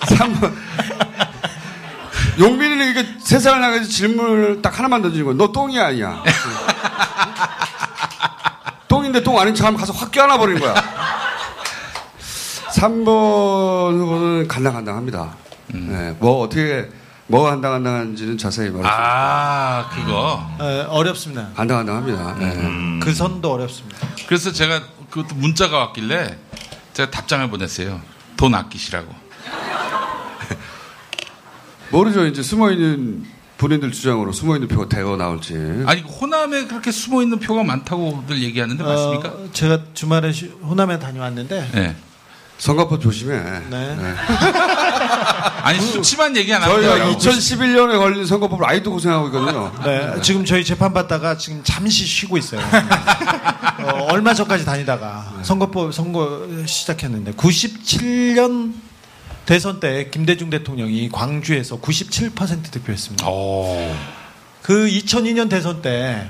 3번 0.00 0.54
용빈이는 2.38 2.90
이게 2.90 3.06
세상을 3.20 3.60
나가서 3.60 3.84
질문을 3.84 4.62
딱 4.62 4.78
하나만 4.78 5.02
거야. 5.24 5.34
너 5.36 5.52
똥이 5.52 5.78
아니야. 5.78 6.22
똥인데 8.88 9.22
똥 9.22 9.38
아닌 9.38 9.54
척 9.54 9.66
하면 9.66 9.78
가서 9.78 9.92
확 9.92 10.10
껴안아 10.10 10.38
버리는 10.38 10.58
거야. 10.60 10.74
3번 12.82 13.96
후보는 14.00 14.48
간당간당합니다. 14.48 15.36
네, 15.68 16.16
뭐 16.18 16.40
어떻게 16.40 16.88
뭐 17.28 17.44
간당간당한지는 17.44 18.36
자세히 18.38 18.70
말할 18.70 18.82
수 18.82 18.88
없어요. 18.88 19.06
아, 19.06 19.88
그거. 19.94 20.50
어, 20.58 20.86
어렵습니다. 20.90 21.50
간당간당합니다. 21.54 22.34
네. 22.40 22.98
그 23.00 23.14
선도 23.14 23.52
어렵습니다. 23.52 23.98
그래서 24.26 24.50
제가 24.50 24.82
그것도 25.10 25.36
문자가 25.36 25.78
왔길래 25.78 26.36
제가 26.92 27.10
답장을 27.10 27.48
보냈어요. 27.50 28.00
돈 28.36 28.52
아끼시라고. 28.54 29.14
모르죠. 31.92 32.26
이제 32.26 32.42
숨어 32.42 32.72
있는 32.72 33.24
본인들 33.58 33.92
주장으로 33.92 34.32
숨어 34.32 34.56
있는 34.56 34.66
표가 34.66 34.88
대거 34.88 35.16
나올지. 35.16 35.54
아니, 35.86 36.00
호남에 36.00 36.64
그렇게 36.64 36.90
숨어 36.90 37.22
있는 37.22 37.38
표가 37.38 37.62
많다고들 37.62 38.42
얘기하는데 38.42 38.82
맞습니까? 38.82 39.28
어, 39.28 39.48
제가 39.52 39.78
주말에 39.94 40.32
시- 40.32 40.48
호남에 40.48 40.98
다녀왔는데 40.98 41.70
네. 41.72 41.96
선거법 42.58 43.00
조심해. 43.00 43.36
네. 43.70 43.96
아니, 45.62 45.80
수치만 45.80 46.36
얘기 46.36 46.52
안 46.52 46.62
하고. 46.62 46.80
저희가 46.80 47.10
2011년에 47.16 47.98
걸린 47.98 48.26
선거법을 48.26 48.64
아직도 48.64 48.92
고생하고 48.92 49.26
있거든요. 49.28 49.72
네, 49.84 50.20
지금 50.22 50.44
저희 50.44 50.64
재판 50.64 50.92
받다가 50.92 51.36
지금 51.36 51.62
잠시 51.64 52.04
쉬고 52.06 52.36
있어요. 52.38 52.60
어, 53.82 54.06
얼마 54.10 54.32
전까지 54.34 54.64
다니다가 54.64 55.40
선거법 55.42 55.92
선거 55.92 56.46
시작했는데 56.66 57.32
97년 57.32 58.74
대선 59.44 59.80
때 59.80 60.08
김대중 60.10 60.50
대통령이 60.50 61.08
광주에서 61.10 61.80
97% 61.80 62.70
득표했습니다. 62.70 63.26
오. 63.28 63.92
그 64.62 64.86
2002년 64.86 65.50
대선 65.50 65.82
때 65.82 66.28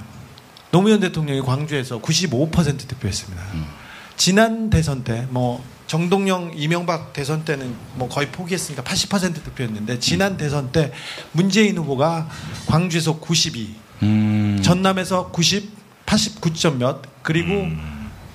노무현 0.71 1.01
대통령이 1.01 1.43
광주에서 1.43 2.01
95% 2.01 2.89
득표했습니다. 2.89 3.43
지난 4.17 4.71
대선 4.71 5.05
때 5.05 5.27
뭐 5.29 5.63
정동영, 5.93 6.53
이명박 6.55 7.13
대선 7.13 7.45
때는 7.45 7.75
뭐 7.97 8.09
거의 8.09 8.29
포기했으니까 8.29 8.83
80% 8.83 9.45
득표했는데 9.45 9.99
지난 9.99 10.39
대선 10.39 10.73
때 10.73 10.91
문재인 11.33 11.77
후보가 11.77 12.31
광주에서 12.67 13.19
92, 13.19 13.75
음. 14.03 14.59
전남에서 14.63 15.29
90, 15.29 15.71
89점 16.07 16.77
몇 16.77 17.03
그리고 17.23 17.69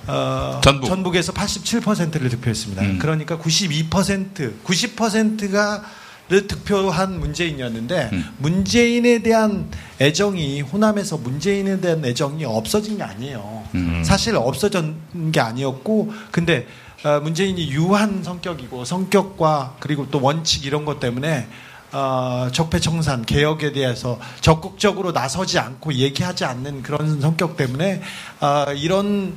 어, 0.06 0.60
전북. 0.62 1.16
에서 1.16 1.32
87%를 1.32 2.28
득표했습니다. 2.28 2.80
음. 2.82 2.98
그러니까 3.00 3.36
92%, 3.36 4.62
90%가 4.62 5.82
를 6.30 6.46
득표한 6.46 7.18
문재인이었는데 7.20 8.10
음. 8.12 8.24
문재인에 8.36 9.22
대한 9.22 9.70
애정이 9.98 10.60
호남에서 10.60 11.16
문재인에 11.16 11.80
대한 11.80 12.04
애정이 12.04 12.44
없어진 12.44 12.98
게 12.98 13.02
아니에요. 13.02 13.64
음. 13.74 14.02
사실 14.04 14.36
없어진 14.36 14.96
게 15.32 15.40
아니었고 15.40 16.12
근데 16.30 16.66
어, 16.66 16.87
문재인이 17.22 17.70
유한 17.70 18.22
성격이고 18.22 18.84
성격과 18.84 19.76
그리고 19.78 20.10
또 20.10 20.20
원칙 20.20 20.64
이런 20.64 20.84
것 20.84 20.98
때문에 20.98 21.48
어, 21.92 22.48
적폐청산 22.52 23.24
개혁에 23.24 23.72
대해서 23.72 24.18
적극적으로 24.40 25.12
나서지 25.12 25.58
않고 25.58 25.94
얘기하지 25.94 26.44
않는 26.44 26.82
그런 26.82 27.20
성격 27.20 27.56
때문에 27.56 28.02
어, 28.40 28.72
이런 28.74 29.34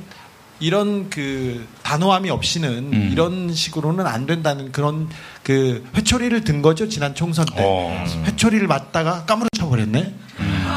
이런 0.60 1.10
그 1.10 1.66
단호함이 1.82 2.30
없이는 2.30 2.90
음. 2.92 3.08
이런 3.10 3.52
식으로는 3.52 4.06
안 4.06 4.26
된다는 4.26 4.70
그런 4.70 5.08
그 5.42 5.84
회초리를 5.96 6.44
든 6.44 6.62
거죠 6.62 6.88
지난 6.88 7.14
총선 7.14 7.46
때 7.46 7.64
어. 7.64 8.04
회초리를 8.26 8.66
맞다가 8.68 9.24
까무러쳐 9.24 9.68
버렸네. 9.68 10.14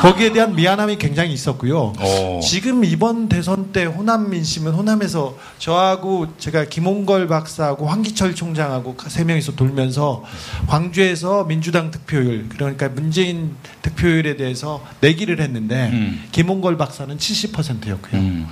거기에 0.05 0.33
대한 0.33 0.53
미안함이 0.53 0.97
굉장히 0.97 1.33
있었고요. 1.33 1.93
어. 1.97 2.39
지금 2.43 2.85
이번 2.85 3.27
대선 3.27 3.71
때 3.71 3.85
호남 3.85 4.29
민심은 4.29 4.71
호남에서 4.73 5.35
저하고 5.57 6.27
제가 6.37 6.65
김홍걸 6.65 7.27
박사하고 7.27 7.87
황기철 7.87 8.35
총장하고 8.35 8.95
세 9.07 9.23
명이서 9.23 9.55
돌면서 9.55 10.23
광주에서 10.67 11.45
민주당 11.45 11.89
득표율 11.89 12.49
그러니까 12.49 12.87
문재인 12.89 13.55
득표율에 13.81 14.37
대해서 14.37 14.85
내기를 15.01 15.41
했는데 15.41 15.89
음. 15.91 16.23
김홍걸 16.31 16.77
박사는 16.77 17.17
70%였고요. 17.17 18.21
음. 18.21 18.47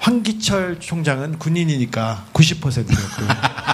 황기철 0.00 0.80
총장은 0.80 1.38
군인이니까 1.38 2.26
90%였고요. 2.34 3.28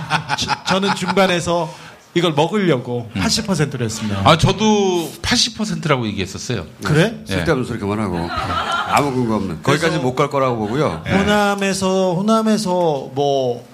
저는 0.68 0.94
중간에서 0.94 1.75
이걸 2.14 2.33
먹으려고 2.33 3.09
80%를 3.14 3.87
했습니다. 3.87 4.23
아, 4.25 4.37
저도 4.37 5.11
80%라고 5.23 6.07
얘기했었어요. 6.09 6.66
그래? 6.83 7.23
예. 7.29 7.33
쓸데없는 7.33 7.66
소리 7.66 7.79
그만하고 7.79 8.18
아무 8.29 9.12
근거 9.12 9.37
없는 9.37 9.62
거기까지 9.62 9.99
못 9.99 10.14
갈 10.16 10.29
거라고 10.29 10.57
보고요. 10.59 11.05
호남에서 11.07 12.14
호남에서 12.14 13.11
뭐 13.14 13.70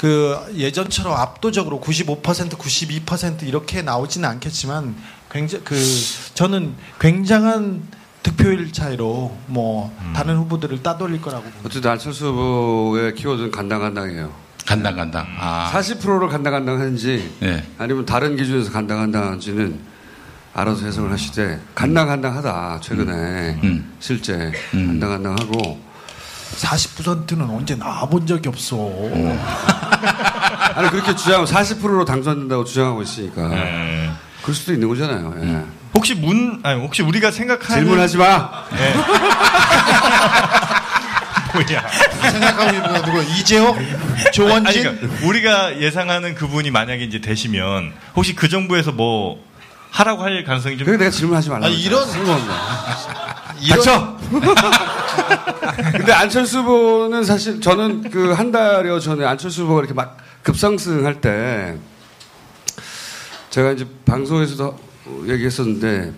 그 0.00 0.34
예전처럼 0.56 1.12
압도적으로 1.12 1.78
95% 1.78 2.22
92% 2.56 3.42
이렇게 3.42 3.82
나오지는 3.82 4.26
않겠지만 4.30 4.96
굉장히 5.30 5.62
그 5.62 5.76
저는 6.32 6.74
굉장한 6.98 7.82
득표율 8.22 8.72
차이로 8.72 9.36
뭐 9.46 9.94
다른 10.14 10.38
후보들을 10.38 10.82
따돌릴 10.82 11.20
거라고. 11.20 11.44
어쨌든 11.66 11.90
안철수 11.90 12.28
후보의 12.28 13.14
키워드는 13.14 13.50
간당간당해요. 13.50 14.32
간당, 14.70 14.94
간당. 14.94 15.26
아. 15.36 15.68
40%를 15.74 16.28
간당 16.28 16.52
간당한지 16.52 17.28
예. 17.42 17.64
아니면 17.76 18.06
다른 18.06 18.36
기준에서 18.36 18.70
간당 18.70 18.98
간당한지는 18.98 19.80
알아서 20.54 20.86
해석을 20.86 21.10
하시되 21.10 21.60
간당 21.74 22.06
간당 22.06 22.36
하다 22.36 22.78
최근에 22.80 23.58
음. 23.64 23.92
실제 23.98 24.52
음. 24.74 24.86
간당 24.86 25.10
간당 25.10 25.32
하고 25.32 25.80
40%는 26.56 27.50
언제 27.50 27.74
나와본 27.74 28.28
적이 28.28 28.48
없어. 28.48 28.76
아니 30.76 30.88
그렇게 30.90 31.16
주장하면 31.16 31.48
40%로 31.48 32.04
당선된다고 32.04 32.62
주장하고 32.64 33.02
있으니까 33.02 33.48
네. 33.48 34.12
그럴 34.42 34.54
수도 34.54 34.72
있는 34.72 34.86
거잖아요. 34.86 35.34
예. 35.42 35.64
혹시 35.94 36.14
문 36.14 36.60
아니 36.62 36.80
혹시 36.80 37.02
우리가 37.02 37.32
생각하는 37.32 37.82
질문하지 37.82 38.18
마. 38.18 38.50
뭐야? 41.52 41.88
생각하고 42.30 42.74
있는 42.76 42.92
건 42.92 43.02
누구? 43.04 43.22
이재호? 43.22 43.76
조원진? 44.32 44.66
아니, 44.66 44.96
그러니까 44.98 45.26
우리가 45.26 45.80
예상하는 45.80 46.34
그분이 46.34 46.70
만약에 46.70 47.04
이제 47.04 47.20
되시면 47.20 47.92
혹시 48.16 48.34
그 48.34 48.48
정부에서 48.48 48.92
뭐 48.92 49.42
하라고 49.90 50.22
할 50.22 50.44
가능성이 50.44 50.76
좀 50.78 50.86
그래 50.86 50.96
내가 50.98 51.10
질문하지 51.10 51.48
말라고. 51.50 51.66
아니, 51.66 51.80
이런- 51.82 52.06
쓸모없네. 52.08 52.54
이런- 53.62 53.78
닥쳐. 53.82 54.16
근데 55.92 56.12
안철수 56.12 56.60
후보는 56.60 57.24
사실 57.24 57.60
저는 57.60 58.10
그 58.10 58.32
한 58.34 58.52
달여 58.52 59.00
전에 59.00 59.24
안철수 59.24 59.62
후보가 59.62 59.80
이렇게 59.80 59.94
막 59.94 60.16
급상승할 60.42 61.20
때 61.20 61.74
제가 63.50 63.72
이제 63.72 63.86
방송에서도 64.06 64.78
얘기했었는데 65.26 66.12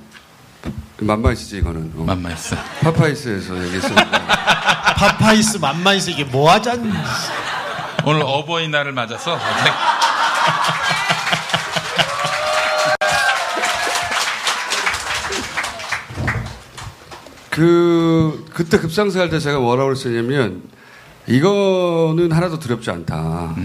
맘마이스지 1.01 1.57
이거는. 1.59 1.93
어. 1.97 2.05
만만했어. 2.05 2.55
파파이스에서 2.83 3.57
얘기했었는데. 3.65 4.19
파파이스 5.03 5.57
맘마이스 5.57 6.11
이게 6.11 6.23
뭐 6.23 6.53
하자니? 6.53 6.89
오늘 8.05 8.23
어버이날을 8.25 8.93
맞아서 8.93 9.37
그 17.51 18.47
그때 18.55 18.79
급상승할 18.79 19.29
때 19.29 19.41
제가 19.41 19.59
뭐라고 19.59 19.89
그랬었냐면 19.89 20.63
이거는 21.27 22.31
하나도 22.31 22.61
두렵지 22.61 22.89
않다. 22.93 23.57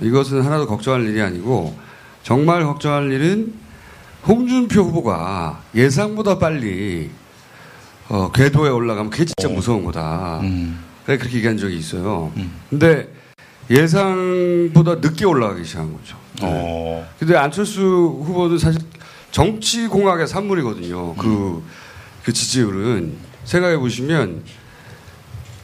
이것은 0.00 0.44
하나도 0.44 0.66
걱정할 0.66 1.06
일이 1.06 1.22
아니고 1.22 1.78
정말 2.24 2.64
걱정할 2.64 3.12
일은 3.12 3.54
홍준표 4.26 4.82
후보가 4.82 5.60
예상보다 5.72 6.40
빨리 6.40 7.10
어, 8.10 8.30
궤도에 8.32 8.68
올라가면 8.68 9.10
그게 9.10 9.24
진짜 9.24 9.48
무서운 9.48 9.84
거다. 9.84 10.40
음. 10.42 10.82
그래 11.06 11.16
그렇게 11.16 11.36
얘기한 11.36 11.56
적이 11.56 11.78
있어요. 11.78 12.32
근데 12.68 13.08
예상보다 13.70 14.96
늦게 14.96 15.24
올라가기 15.24 15.64
시작한 15.64 15.92
거죠. 15.92 16.16
어. 16.42 17.08
근데 17.20 17.36
안철수 17.36 17.80
후보는 17.80 18.58
사실 18.58 18.80
정치 19.30 19.86
공학의 19.86 20.26
산물이거든요. 20.26 21.14
그, 21.14 21.62
그 22.24 22.32
지지율은 22.32 23.16
생각해 23.44 23.78
보시면 23.78 24.42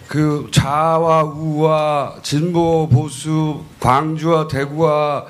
그 0.06 0.48
좌와 0.52 1.24
우와 1.24 2.14
진보 2.22 2.88
보수 2.88 3.64
광주와 3.80 4.46
대구와 4.46 5.26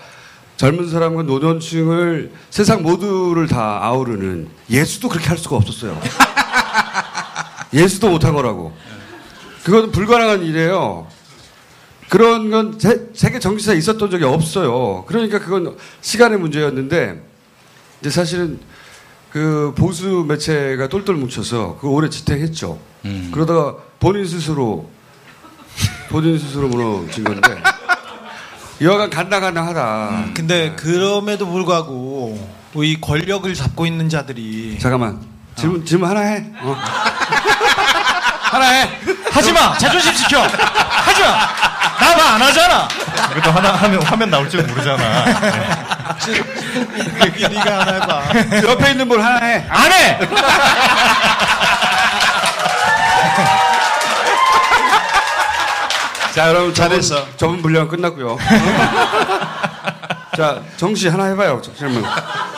젊은 0.59 0.91
사람과 0.91 1.23
노년층을 1.23 2.33
세상 2.51 2.83
모두를 2.83 3.47
다 3.47 3.81
아우르는 3.83 4.49
예수도 4.69 5.09
그렇게 5.09 5.29
할 5.29 5.39
수가 5.39 5.57
없었어요. 5.57 5.99
예수도 7.73 8.11
못한 8.11 8.35
거라고. 8.35 8.73
그건 9.65 9.91
불가능한 9.91 10.43
일이에요. 10.45 11.07
그런 12.09 12.51
건 12.51 12.79
세, 12.79 13.09
세계 13.15 13.39
정치사에 13.41 13.77
있었던 13.77 14.11
적이 14.11 14.25
없어요. 14.25 15.05
그러니까 15.07 15.41
그건 15.41 15.77
시간의 16.01 16.39
문제였는데 16.39 17.21
이제 18.01 18.11
사실은 18.11 18.61
그 19.33 19.75
보수 19.77 20.25
매체가 20.27 20.89
똘똘 20.89 21.17
뭉쳐서 21.17 21.79
그 21.81 21.89
오래 21.89 22.09
지탱했죠. 22.09 22.79
음. 23.05 23.31
그러다가 23.33 23.77
본인 23.99 24.25
스스로 24.25 24.89
본인 26.09 26.39
스스로 26.39 26.69
무너진 26.69 27.25
건데 27.25 27.61
여하간 28.81 29.11
간당간당하다. 29.11 30.33
근데 30.35 30.75
그럼에도 30.77 31.47
불구하고 31.47 32.39
이 32.77 33.01
권력을 33.01 33.53
잡고 33.53 33.87
있는 33.87 34.09
자들이 34.09 34.79
잠깐만 34.79 35.21
질문 35.57 35.85
질문 35.85 36.09
하나 36.09 36.21
해. 36.21 36.53
어. 36.63 36.77
하나 38.57 38.71
해. 38.71 38.89
하지 39.31 39.53
마. 39.53 39.77
자존심 39.77 40.15
지켜. 40.15 40.41
하지 40.43 41.23
마. 41.23 41.49
나봐안 42.01 42.43
하잖아. 42.43 42.89
이것도 43.33 43.51
하나 43.51 43.73
하면 43.73 44.03
화면 44.03 44.31
나올 44.31 44.49
줄 44.49 44.63
모르잖아. 44.63 45.25
여기 47.21 47.49
네가 47.49 47.81
하나 47.81 47.93
해봐. 47.93 48.23
옆에 48.69 48.91
있는 48.93 49.09
분 49.09 49.23
하나 49.23 49.45
해. 49.45 49.67
안 49.69 49.93
해. 49.93 50.19
자, 56.35 56.49
여러분 56.49 56.73
잘했어. 56.75 57.17
저분, 57.17 57.37
저분 57.37 57.63
분량 57.63 57.89
끝났고요. 57.89 58.37
자, 60.37 60.61
정씨 60.77 61.09
하나 61.09 61.25
해봐요. 61.27 61.63
질문. 61.77 62.05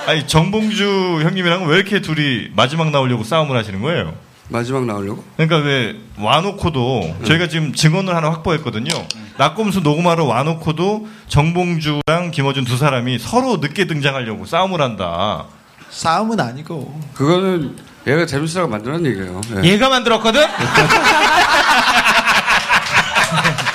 아니 0.06 0.26
정봉주 0.26 1.20
형님이랑 1.22 1.66
왜 1.66 1.76
이렇게 1.76 2.00
둘이 2.00 2.48
마지막 2.56 2.90
나오려고 2.90 3.22
싸움을 3.22 3.56
하시는 3.56 3.80
거예요? 3.80 4.14
마지막 4.48 4.86
나오려고? 4.86 5.22
그러니까 5.36 5.58
왜 5.58 5.96
와놓고도 6.18 7.16
저희가 7.26 7.48
지금 7.48 7.72
증언을 7.74 8.14
하나 8.16 8.30
확보했거든요. 8.30 8.90
낙검수 9.36 9.80
녹음하러 9.80 10.24
와놓고도 10.24 11.06
정봉주랑 11.28 12.30
김어준 12.32 12.64
두 12.64 12.76
사람이 12.76 13.18
서로 13.18 13.58
늦게 13.58 13.86
등장하려고 13.86 14.46
싸움을 14.46 14.80
한다. 14.80 15.44
싸움은 15.90 16.40
아니고 16.40 16.98
그거는 17.14 17.76
얘가 18.06 18.24
재밌으라고 18.26 18.68
만들어낸 18.70 19.06
얘기예요. 19.06 19.40
예. 19.62 19.68
얘가 19.68 19.88
만들었거든. 19.90 20.46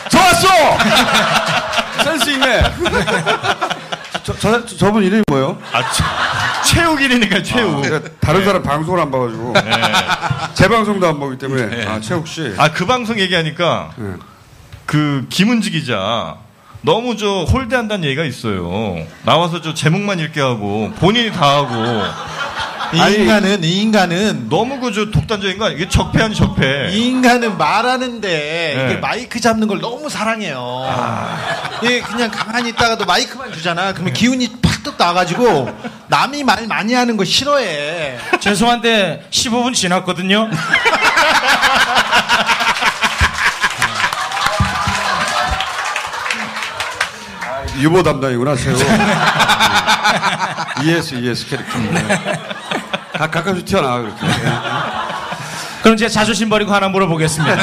좋았어! 0.09 0.47
센스 2.03 2.29
있네. 2.31 2.63
저, 4.23 4.33
저, 4.37 4.65
저분 4.65 5.03
이름이 5.03 5.23
뭐예요? 5.27 5.57
아 5.71 5.81
최, 5.91 6.03
최욱이니까 6.65 7.43
최욱. 7.43 7.83
제가 7.83 8.01
다른 8.19 8.43
사람 8.45 8.63
방송을 8.63 8.99
안 8.99 9.11
봐가지고. 9.11 9.53
제 10.53 10.67
방송도 10.67 11.07
안 11.07 11.19
보기 11.19 11.37
때문에. 11.37 11.85
아, 11.85 11.99
최욱 11.99 12.27
씨. 12.27 12.53
아 12.57 12.69
그 12.69 12.85
방송 12.85 13.19
얘기하니까 13.19 13.91
예. 13.99 14.03
그 14.85 15.25
김은지 15.29 15.71
기자 15.71 16.35
너무 16.81 17.15
저 17.15 17.43
홀대한다는 17.43 18.03
얘기가 18.05 18.23
있어요. 18.25 18.97
나와서 19.23 19.61
저 19.61 19.73
제목만 19.73 20.19
읽게 20.19 20.41
하고 20.41 20.91
본인이 20.99 21.31
다 21.31 21.57
하고 21.57 21.73
이 22.93 23.01
아니, 23.01 23.15
인간은 23.15 23.63
이 23.63 23.81
인간은 23.81 24.49
너무 24.49 24.79
그저 24.79 25.09
독단적인 25.09 25.57
거 25.57 25.65
아니야? 25.65 25.77
이게 25.77 25.89
적폐 25.89 26.21
아니 26.21 26.35
적폐. 26.35 26.89
이 26.91 27.07
인간은 27.07 27.57
말하는데 27.57 28.27
네. 28.27 28.85
이게 28.85 28.99
마이크 28.99 29.39
잡는 29.39 29.67
걸 29.67 29.79
너무 29.79 30.09
사랑해요. 30.09 30.85
예, 31.83 32.01
그냥 32.01 32.29
가만히 32.29 32.69
있다가도 32.69 33.05
마이크만 33.05 33.51
주잖아. 33.51 33.93
그러면 33.93 34.13
기운이 34.13 34.47
팍떡 34.61 34.95
나가지고 34.97 35.69
남이 36.07 36.43
말 36.43 36.67
많이 36.67 36.93
하는 36.93 37.17
거 37.17 37.25
싫어해. 37.25 38.17
죄송한데 38.39 39.27
15분 39.31 39.73
지났거든요. 39.73 40.49
유보 47.79 48.03
담당이구나, 48.03 48.55
최욱. 48.55 48.77
ES, 50.83 51.15
ES 51.15 51.47
캐릭터. 51.47 51.79
네. 51.79 52.19
가, 53.13 53.29
가끔씩 53.29 53.65
튀어나와, 53.65 53.99
그렇게. 54.01 54.25
그럼 55.83 55.97
제가 55.97 56.09
자존심 56.09 56.49
버리고 56.49 56.73
하나 56.73 56.87
물어보겠습니다. 56.89 57.53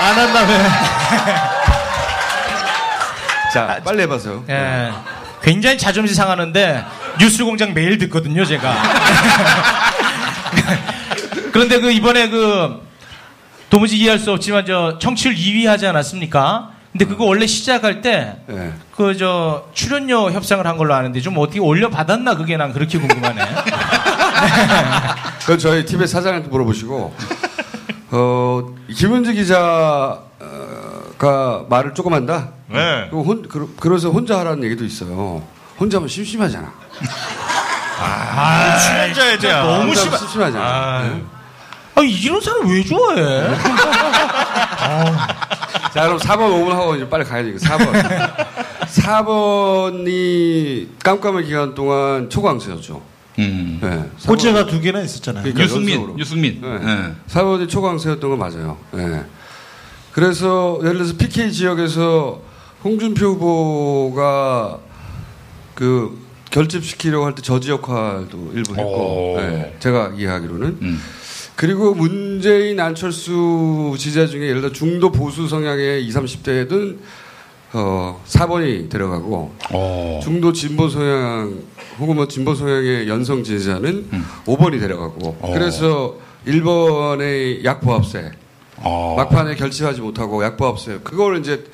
안 0.00 0.18
한다며. 0.18 0.54
자, 3.52 3.80
빨리 3.84 4.02
해봐세요. 4.02 4.44
예. 4.48 4.92
굉장히 5.42 5.78
자존심 5.78 6.14
상하는데 6.14 6.84
뉴스 7.18 7.44
공장 7.44 7.72
매일 7.72 7.96
듣거든요, 7.98 8.44
제가. 8.44 8.74
그런데 11.52 11.80
그 11.80 11.90
이번에 11.90 12.28
그 12.28 12.86
도무지 13.70 13.96
이해할 13.96 14.18
수 14.18 14.32
없지만 14.32 14.66
저 14.66 14.98
청취율 14.98 15.34
2위 15.34 15.66
하지 15.66 15.86
않았습니까? 15.86 16.70
근데 16.98 17.12
그거 17.12 17.26
원래 17.26 17.46
시작할 17.46 18.00
때 18.00 18.38
예. 18.50 18.72
그저 18.96 19.66
출연료 19.72 20.32
협상을 20.32 20.66
한 20.66 20.76
걸로 20.76 20.94
아는데 20.94 21.20
좀 21.20 21.38
어떻게 21.38 21.60
올려 21.60 21.88
받았나 21.90 22.34
그게 22.36 22.56
난 22.56 22.72
그렇게 22.72 22.98
궁금하네. 22.98 23.40
그건 25.42 25.58
저희 25.60 25.84
TBS 25.86 26.12
사장한테 26.12 26.48
물어보시고, 26.48 27.14
어, 28.10 28.66
김은지 28.92 29.32
기자가 29.34 30.22
말을 31.68 31.94
조금 31.94 32.14
한다? 32.14 32.48
네. 32.66 33.06
그 33.12 33.20
혼, 33.22 33.46
그, 33.48 33.72
그래서 33.78 34.10
혼자 34.10 34.36
하라는 34.40 34.64
얘기도 34.64 34.84
있어요. 34.84 35.42
혼자 35.78 35.98
하면 35.98 36.08
심심하잖아. 36.08 36.72
아, 38.00 38.76
출연자에 38.78 39.38
대한 39.38 39.64
너무 39.66 39.94
심하- 39.94 40.16
심심하잖아. 40.18 40.64
아, 40.64 41.02
네. 41.04 41.22
아 41.94 42.00
이런 42.02 42.40
사람 42.40 42.68
왜 42.68 42.82
좋아해? 42.84 43.48
자, 45.92 46.04
그럼 46.06 46.18
4번, 46.18 46.38
5번 46.50 46.68
하고 46.70 46.94
이제 46.96 47.08
빨리 47.08 47.24
가야 47.24 47.42
되겠어. 47.42 47.66
4번. 47.66 48.36
4번이 48.88 50.88
깜깜한 51.02 51.44
기간 51.44 51.74
동안 51.74 52.28
초강세였죠. 52.30 53.02
음. 53.38 53.78
네. 53.80 54.10
호재가 54.26 54.66
두 54.66 54.80
개나 54.80 55.00
있었잖아요. 55.00 55.42
그러니까 55.44 55.64
유승민, 55.64 55.94
연속으로. 55.94 56.18
유승민. 56.18 56.60
네. 56.60 56.68
예. 56.68 57.14
4번이 57.32 57.68
초강세였던 57.68 58.30
건 58.30 58.38
맞아요. 58.38 58.76
예. 58.96 59.24
그래서 60.12 60.78
예를 60.82 60.94
들어서 60.94 61.16
PK 61.16 61.52
지역에서 61.52 62.40
홍준표 62.82 63.26
후보가 63.26 64.78
그 65.74 66.18
결집시키려고 66.50 67.26
할 67.26 67.34
때 67.34 67.42
저지 67.42 67.70
역할도 67.70 68.52
일부 68.54 68.74
했고, 68.74 69.34
오. 69.34 69.38
예. 69.38 69.76
제가 69.78 70.12
이해하기로는. 70.16 70.78
음. 70.82 71.02
그리고 71.58 71.92
문재인 71.92 72.78
안철수 72.78 73.96
지지자 73.98 74.28
중에 74.28 74.46
예를 74.46 74.60
들어 74.60 74.72
중도 74.72 75.10
보수 75.10 75.48
성향의 75.48 76.04
20, 76.04 76.22
30대든 76.22 76.98
어, 77.72 78.22
4번이 78.24 78.88
들어가고 78.88 79.52
어. 79.72 80.20
중도 80.22 80.52
진보 80.52 80.88
성향 80.88 81.52
혹은 81.98 82.14
뭐 82.14 82.28
진보 82.28 82.54
성향의 82.54 83.08
연성 83.08 83.42
지지자는 83.42 84.08
5번이 84.46 84.78
데려가고 84.78 85.36
어. 85.40 85.52
그래서 85.52 86.16
1번의 86.46 87.64
약보합세 87.64 88.30
어. 88.76 89.16
막판에 89.16 89.56
결집하지 89.56 90.00
못하고 90.00 90.44
약보합세 90.44 91.00
그걸 91.02 91.40
이제 91.40 91.64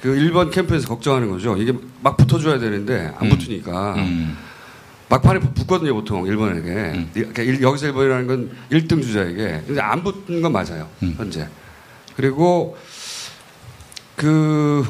그 0.00 0.14
1번 0.14 0.50
캠프에서 0.50 0.88
걱정하는 0.88 1.28
거죠. 1.30 1.58
이게 1.58 1.74
막 2.00 2.16
붙어줘야 2.16 2.58
되는데 2.58 3.12
안 3.18 3.26
음. 3.26 3.28
붙으니까 3.28 3.96
음. 3.96 4.34
막판에 5.08 5.38
붙거든요, 5.40 5.94
보통 5.94 6.26
일본에게. 6.26 7.08
그러니까 7.14 7.42
일- 7.42 7.62
여기서 7.62 7.86
일본이라는 7.86 8.26
건 8.26 8.50
1등 8.72 9.02
주자에게. 9.02 9.62
근데 9.66 9.80
안 9.80 10.02
붙는 10.02 10.42
건 10.42 10.52
맞아요, 10.52 10.88
현재. 11.16 11.48
그리고 12.16 12.76
그 14.16 14.84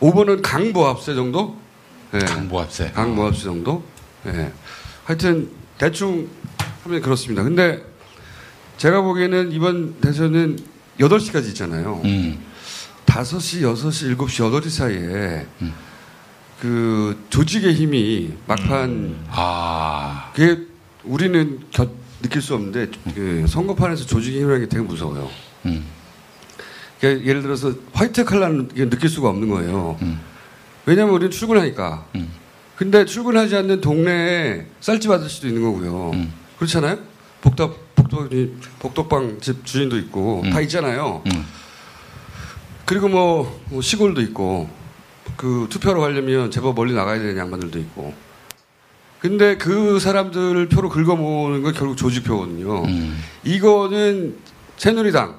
5번은 0.00 0.40
강보합세 0.42 1.14
정도? 1.14 1.56
예. 2.14 2.18
강보합세. 2.18 2.90
강보합세 2.92 3.44
정도? 3.44 3.82
예. 4.26 4.52
하여튼 5.04 5.50
대충 5.78 6.28
하면 6.84 7.00
그렇습니다. 7.00 7.42
근데 7.42 7.82
제가 8.76 9.00
보기에는 9.00 9.52
이번 9.52 10.00
대선은 10.00 10.58
8시까지 11.00 11.46
있잖아요. 11.48 12.00
음. 12.04 12.38
5시, 13.06 13.62
6시, 13.62 14.16
7시, 14.16 14.50
8시 14.50 14.68
사이에 14.70 15.46
그 16.60 17.24
조직의 17.30 17.74
힘이 17.74 18.32
막판 18.46 19.16
아. 19.30 20.30
그게 20.34 20.62
우리는 21.04 21.60
겨- 21.70 21.88
느낄 22.22 22.40
수 22.40 22.54
없는데 22.54 22.88
그 23.14 23.44
선거판에서 23.46 24.06
조직의 24.06 24.40
힘이라는 24.40 24.64
게 24.64 24.68
되게 24.68 24.82
무서워요. 24.82 25.28
음. 25.66 25.84
그러니까 26.98 27.26
예를 27.26 27.42
들어서 27.42 27.72
화이트 27.92 28.24
칼라는 28.24 28.68
느낄 28.68 29.08
수가 29.10 29.28
없는 29.28 29.48
거예요. 29.50 29.98
음. 30.00 30.20
왜냐하면 30.86 31.14
우리는 31.14 31.30
출근하니까. 31.30 32.06
음. 32.14 32.30
근데 32.76 33.04
출근하지 33.04 33.54
않는 33.56 33.80
동네에 33.82 34.66
쌀집 34.80 35.10
받을 35.10 35.28
수도 35.28 35.48
있는 35.48 35.62
거고요. 35.62 36.10
음. 36.14 36.32
그렇잖아요? 36.58 36.98
복덕, 37.42 37.94
복덕, 37.94 38.30
복덕방 38.78 39.38
집 39.40 39.64
주인도 39.66 39.98
있고 39.98 40.42
음. 40.44 40.50
다 40.50 40.60
있잖아요. 40.62 41.22
음. 41.26 41.44
그리고 42.86 43.08
뭐, 43.08 43.60
뭐 43.70 43.82
시골도 43.82 44.20
있고 44.22 44.68
그 45.36 45.66
투표로 45.70 46.00
가려면 46.00 46.50
제법 46.50 46.74
멀리 46.74 46.92
나가야 46.94 47.18
되는 47.18 47.36
양반들도 47.36 47.78
있고. 47.78 48.14
근데 49.20 49.56
그 49.56 49.98
사람들 49.98 50.68
표로 50.68 50.90
긁어모으는 50.90 51.62
건 51.62 51.72
결국 51.72 51.96
조직표거든요. 51.96 52.84
음. 52.84 53.22
이거는 53.42 54.36
새누리당, 54.76 55.36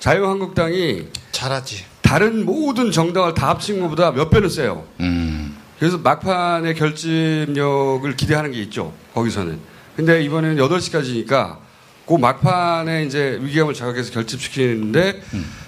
자유한국당이 0.00 1.06
잘하지. 1.30 1.84
다른 2.02 2.44
모든 2.44 2.90
정당을 2.90 3.34
다 3.34 3.48
합친 3.48 3.80
것보다 3.80 4.10
몇 4.10 4.28
배는 4.28 4.48
세요. 4.48 4.84
음. 5.00 5.56
그래서 5.78 5.98
막판의 5.98 6.74
결집력을 6.74 8.16
기대하는 8.16 8.52
게 8.52 8.60
있죠. 8.62 8.92
거기서는. 9.14 9.58
근데 9.96 10.22
이번에는 10.24 10.56
8시까지니까 10.56 11.58
그 12.06 12.14
막판에 12.14 13.04
이제 13.04 13.38
위기감을 13.40 13.74
자극해서 13.74 14.12
결집시키는데 14.12 15.22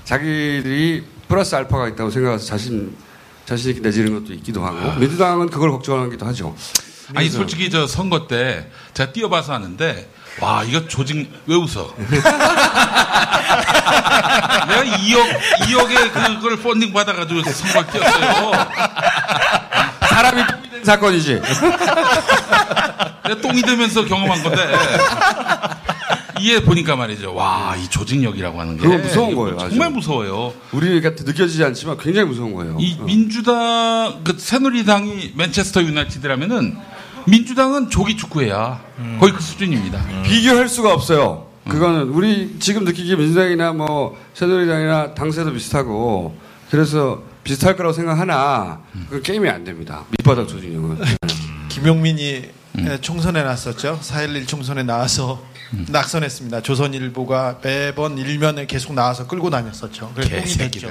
자기들이 0.05 1.05
플러스 1.28 1.55
알파가 1.55 1.88
있다고 1.88 2.11
생각해서 2.11 2.44
자신, 2.44 2.94
자신 3.47 3.70
있게 3.70 3.80
내지는 3.80 4.14
것도 4.14 4.32
있기도 4.34 4.64
하고 4.64 4.99
민주당은 4.99 5.49
그걸 5.51 5.70
걱정하기도 5.70 6.24
하죠. 6.26 6.57
아니 7.14 7.28
솔직히 7.28 7.70
저 7.70 7.86
선거 7.86 8.26
때 8.26 8.70
제가 8.95 9.12
뛰어봐서 9.12 9.53
아는데 9.55 10.09
와 10.40 10.64
이거 10.64 10.88
조직 10.88 11.30
왜 11.47 11.55
웃어? 11.55 11.95
내가 14.68 14.82
2억 14.82 15.40
2억의 15.68 16.12
그걸 16.40 16.57
펀딩 16.59 16.92
받아가지고 16.92 17.42
선거를 17.42 17.86
뛰었어요. 17.92 18.53
사람이 20.09 20.47
똥이 20.47 20.70
된 20.70 20.84
사건이지. 20.84 21.42
내가 23.24 23.40
똥이 23.42 23.62
되면서 23.62 24.05
경험한 24.05 24.42
건데 24.42 24.72
이해 26.41 26.62
보니까 26.62 26.97
말이죠. 26.97 27.35
와 27.35 27.74
이 27.76 27.89
조직력이라고 27.89 28.61
하는 28.61 28.76
게 28.76 28.82
그건 28.82 29.03
무서운 29.03 29.35
거예요, 29.35 29.57
아주. 29.57 29.70
정말 29.70 29.91
무서워요. 29.91 30.53
우리가 30.72 31.11
느껴지지 31.11 31.64
않지만 31.64 31.97
굉장히 31.99 32.28
무서운 32.28 32.55
거예요. 32.55 32.76
이 32.80 32.97
어. 33.01 33.05
민주당 33.05 34.20
그 34.24 34.37
새누리당이 34.39 35.32
맨체스터 35.37 35.82
유나이티드라면은 35.82 36.76
민주당은 37.26 37.91
조기 37.91 38.16
축구회야. 38.16 38.80
거의 39.18 39.32
그 39.32 39.41
수준입니다. 39.43 40.22
비교할 40.24 40.68
수가 40.68 40.93
없어요. 40.93 41.49
그거는 41.68 42.11
우리 42.11 42.57
지금 42.61 42.85
느끼기에 42.85 43.16
민주당이나 43.16 43.72
뭐 43.72 44.18
새누리당이나 44.35 45.14
당세도 45.14 45.53
비슷하고 45.55 46.37
그래서 46.70 47.22
비슷할 47.43 47.76
거라고 47.76 47.93
생각하나 47.95 48.80
그 49.11 49.22
게임이 49.22 49.49
안 49.49 49.64
됩니다. 49.64 50.05
밑바닥 50.11 50.47
조직력은. 50.49 50.99
김용민이 51.70 52.43
예, 52.78 52.99
총선에 53.01 53.43
나섰죠. 53.43 54.01
4.11 54.03 54.47
총선에 54.49 54.82
나와서 54.82 55.43
낙선했습니다. 55.88 56.62
조선일보가 56.62 57.58
매번 57.62 58.18
일면에 58.18 58.66
계속 58.66 58.94
나와서 58.94 59.26
끌고 59.26 59.50
다녔었죠. 59.50 60.12
그래서 60.14 60.30
뽕이 60.30 60.56
됐죠. 60.70 60.90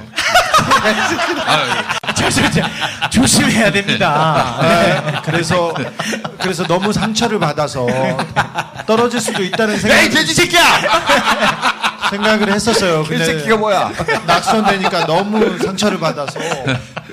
저, 2.16 2.30
저, 2.30 2.50
저, 2.50 3.10
조심해야 3.10 3.70
됩니다. 3.72 4.58
네, 4.60 5.20
그래서 5.24 5.74
그래서 6.40 6.64
너무 6.66 6.92
상처를 6.92 7.38
받아서 7.38 7.86
떨어질 8.86 9.20
수도 9.20 9.42
있다는 9.42 9.78
생각. 9.78 10.08
돼지 10.08 10.34
새끼야! 10.34 10.62
생각을 12.10 12.52
했었어요. 12.52 13.02
이 13.02 13.18
새끼가 13.18 13.56
뭐야? 13.56 13.90
낙선되니까 14.26 15.06
너무 15.06 15.58
상처를 15.58 15.98
받아서 15.98 16.38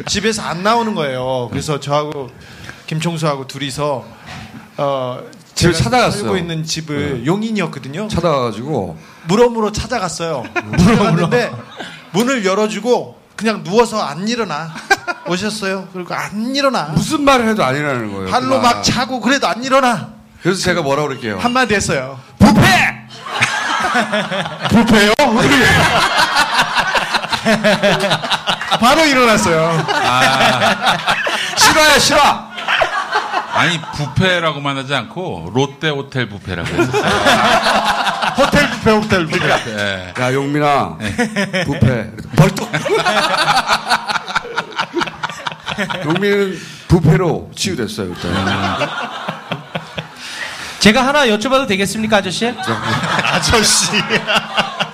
집에서 0.07 0.43
안 0.43 0.63
나오는 0.63 0.93
거예요. 0.93 1.47
그래서 1.49 1.79
저하고 1.79 2.29
김총수하고 2.87 3.47
둘이서 3.47 4.05
어 4.77 5.19
집을 5.61 5.73
찾아갔어요. 5.73 6.11
네. 6.11 6.17
살고 6.21 6.37
있는 6.37 6.63
집을 6.63 7.25
용인이었거든요. 7.25 8.07
찾아와가지고 8.07 8.97
물어물어 9.27 9.71
찾아갔어요. 9.71 10.43
찾아갔는데 10.77 11.51
문을 12.11 12.45
열어주고 12.45 13.19
그냥 13.35 13.63
누워서 13.63 14.01
안 14.01 14.27
일어나 14.27 14.71
오셨어요. 15.27 15.87
그리고 15.93 16.13
안 16.13 16.55
일어나. 16.55 16.83
무슨 16.93 17.23
말을 17.23 17.47
해도 17.49 17.63
아니라는 17.63 18.13
거예요. 18.13 18.29
발로. 18.29 18.59
막 18.59 18.83
차고 18.83 19.19
그래도 19.21 19.47
안 19.47 19.63
일어나. 19.63 20.09
그래서 20.41 20.61
제가 20.61 20.81
뭐라 20.81 21.03
그럴게요. 21.03 21.39
한마디 21.39 21.75
했어요. 21.75 22.19
부패! 22.39 22.61
부패요? 24.69 25.11
바로 28.79 29.05
일어났어요. 29.05 29.85
싫어요, 31.57 31.99
싫어! 31.99 32.50
아니 33.61 33.79
부페라고만 33.79 34.75
하지 34.75 34.95
않고 34.95 35.51
롯데 35.53 35.89
호텔 35.89 36.27
부페라고 36.27 36.67
했었어요. 36.67 37.03
호텔 38.37 38.67
부패, 38.71 38.91
호텔 38.91 39.25
부패. 39.27 39.47
예. 39.67 40.13
야, 40.19 40.33
용민아. 40.33 40.97
부패. 41.65 42.09
벌떡! 42.35 42.71
용민은 46.05 46.59
부패로 46.87 47.51
치유됐어요, 47.55 48.07
일단. 48.07 48.89
제가 50.79 51.05
하나 51.05 51.27
여쭤봐도 51.27 51.67
되겠습니까, 51.67 52.17
아저씨? 52.17 52.47
아저씨. 52.47 53.91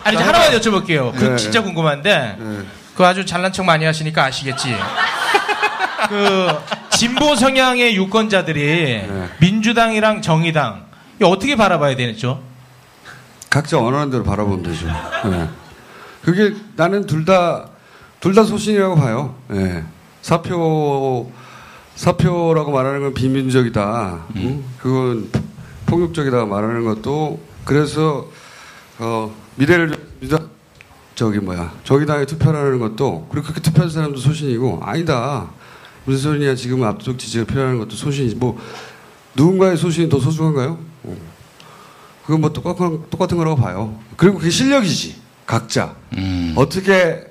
아니, 0.03 0.17
이제 0.17 0.25
하나만 0.25 0.51
여쭤볼게요. 0.59 1.15
그 1.15 1.23
네. 1.23 1.37
진짜 1.37 1.61
궁금한데, 1.61 2.35
네. 2.37 2.59
그 2.95 3.05
아주 3.05 3.25
잘난 3.25 3.53
척 3.53 3.63
많이 3.63 3.85
하시니까 3.85 4.25
아시겠지. 4.25 4.75
그 6.09 6.49
진보 6.97 7.35
성향의 7.35 7.95
유권자들이 7.95 8.59
네. 8.65 9.29
민주당이랑 9.39 10.23
정의당 10.23 10.87
어떻게 11.21 11.55
바라봐야 11.55 11.95
되겠죠? 11.95 12.41
각자 13.51 13.77
원하는 13.77 14.09
대로 14.09 14.23
바라보면 14.23 14.63
되죠. 14.63 14.87
예. 15.27 15.47
그게 16.23 16.55
나는 16.75 17.05
둘 17.05 17.23
다, 17.23 17.69
둘 18.19 18.33
다 18.33 18.43
소신이라고 18.43 18.95
봐요. 18.95 19.35
예. 19.53 19.83
사표, 20.23 21.31
사표라고 21.95 22.71
말하는 22.71 23.01
건 23.01 23.13
비민주적이다. 23.13 24.19
응? 24.37 24.63
그건 24.79 25.29
폭력적이다 25.85 26.45
말하는 26.45 26.83
것도 26.83 27.39
그래서, 27.63 28.27
어, 28.97 29.31
미래를, 29.55 29.95
민주, 30.19 30.35
저기 31.13 31.37
뭐야, 31.37 31.73
저기당에 31.83 32.25
투표하는 32.25 32.79
것도 32.79 33.27
그렇게 33.29 33.53
투표한 33.61 33.91
사람도 33.91 34.17
소신이고 34.19 34.81
아니다. 34.83 35.47
무슨 36.07 36.21
소리냐 36.21 36.55
지금 36.55 36.83
압도적 36.85 37.19
지지가 37.19 37.43
필요한 37.45 37.77
것도 37.79 37.91
소신이지. 37.97 38.35
뭐, 38.37 38.57
누군가의 39.35 39.75
소신이 39.75 40.07
더 40.07 40.21
소중한가요? 40.21 40.79
어. 41.03 41.15
그건 42.25 42.39
뭐 42.41 42.53
똑같은, 42.53 43.01
똑같은 43.09 43.35
거라고 43.37 43.57
봐요. 43.57 43.99
그리고 44.15 44.37
그게 44.37 44.49
실력이지. 44.49 45.17
각자. 45.45 45.95
음. 46.17 46.53
어떻게 46.55 47.25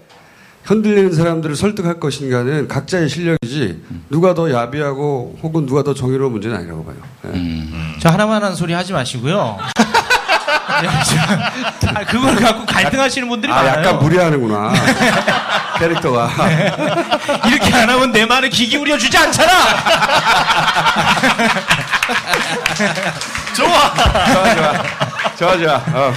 흔들리는 0.65 1.11
사람들을 1.15 1.57
설득할 1.57 1.99
것인가는 2.01 2.69
각자의 2.69 3.09
실력이지 3.09 3.83
누가 4.11 4.35
더 4.35 4.51
야비하고 4.51 5.39
혹은 5.43 5.65
누가 5.65 5.83
더 5.83 5.95
정의로운 5.95 6.33
문제는 6.33 6.57
아니라고 6.57 6.85
봐요. 6.85 6.97
예. 7.27 7.29
음. 7.31 7.97
저 8.01 8.11
하나만 8.11 8.43
하는 8.43 8.55
소리 8.57 8.73
하지 8.75 8.93
마시고요. 8.93 9.57
네, 10.83 10.89
저- 11.81 11.89
아, 11.89 12.05
그걸 12.05 12.37
갖고 12.37 12.67
갈등하시는 12.67 13.27
분들이 13.29 13.51
아, 13.53 13.57
많아요. 13.63 13.79
약간 13.87 13.99
무리하는구나. 14.01 14.73
캐릭터가. 15.79 16.31
이렇게 17.47 17.75
안 17.75 17.89
하면 17.91 18.13
내 18.13 18.25
말에 18.27 18.49
귀 18.49 18.67
기울여 18.67 18.97
주지 18.99 19.17
않잖아. 19.17 19.53
좋아, 23.57 23.95
좋아. 24.55 24.73
좋아, 25.37 25.57
좋아. 25.57 25.75
어. 25.77 26.13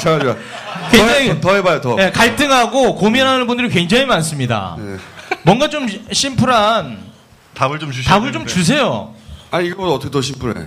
좋아, 0.00 0.18
좋아. 0.18 0.34
더, 0.34 0.90
굉장히- 0.90 1.30
해, 1.30 1.40
더 1.40 1.54
해봐요, 1.54 1.80
더. 1.80 1.94
네, 1.94 2.10
갈등하고 2.10 2.94
고민하는 2.96 3.46
분들이 3.46 3.68
굉장히 3.68 4.06
많습니다. 4.06 4.76
네. 4.78 4.96
뭔가 5.42 5.68
좀 5.68 5.86
심플한 6.12 6.98
답을 7.54 7.78
좀 7.78 7.90
주시죠. 7.92 8.08
답을 8.10 8.32
좀 8.32 8.46
주세요. 8.46 9.12
아니 9.50 9.66
이거보다 9.68 9.94
어떻게 9.94 10.10
더 10.10 10.20
심플해? 10.20 10.66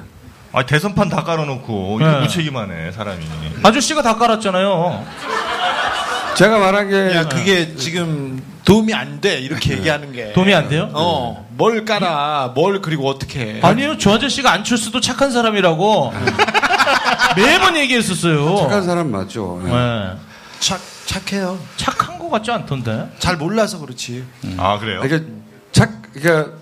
아, 0.54 0.66
대선판 0.66 1.10
다 1.10 1.24
깔아놓고 1.24 1.98
이거 2.00 2.10
네. 2.10 2.20
무책임하네 2.20 2.92
사람이. 2.92 3.26
아저씨가 3.64 4.02
다 4.02 4.16
깔았잖아요. 4.16 5.06
제가 6.36 6.58
말한 6.60 6.90
게야 6.90 7.28
그게 7.30 7.76
지금 7.76 8.42
도움이 8.66 8.94
안 8.94 9.22
돼 9.22 9.40
이렇게 9.40 9.74
얘기하는 9.74 10.12
게 10.14 10.34
도움이 10.34 10.54
안 10.54 10.68
돼요? 10.70 10.90
어, 10.94 11.48
뭘 11.56 11.86
깔아, 11.86 12.54
뭘 12.56 12.82
그리고 12.82 13.08
어떻게 13.10 13.40
해. 13.56 13.60
아니요, 13.62 13.98
저 13.98 14.14
아저씨가 14.16 14.52
안철수도 14.52 15.00
착한 15.00 15.32
사람이라고 15.32 16.14
매번 17.38 17.76
얘기했었어요. 17.78 18.58
착한 18.58 18.84
사람 18.84 19.12
맞죠. 19.12 19.62
예. 19.66 19.70
네. 19.70 20.12
착 20.60 20.80
착해요. 21.06 21.60
착한 21.78 22.18
것 22.18 22.30
같지 22.30 22.52
않던데? 22.52 23.12
잘 23.20 23.38
몰라서 23.38 23.80
그렇지. 23.80 24.24
아 24.58 24.80
그래요? 24.80 25.02
그러니까 25.02 25.30
착 25.72 26.02
그러니까 26.14 26.54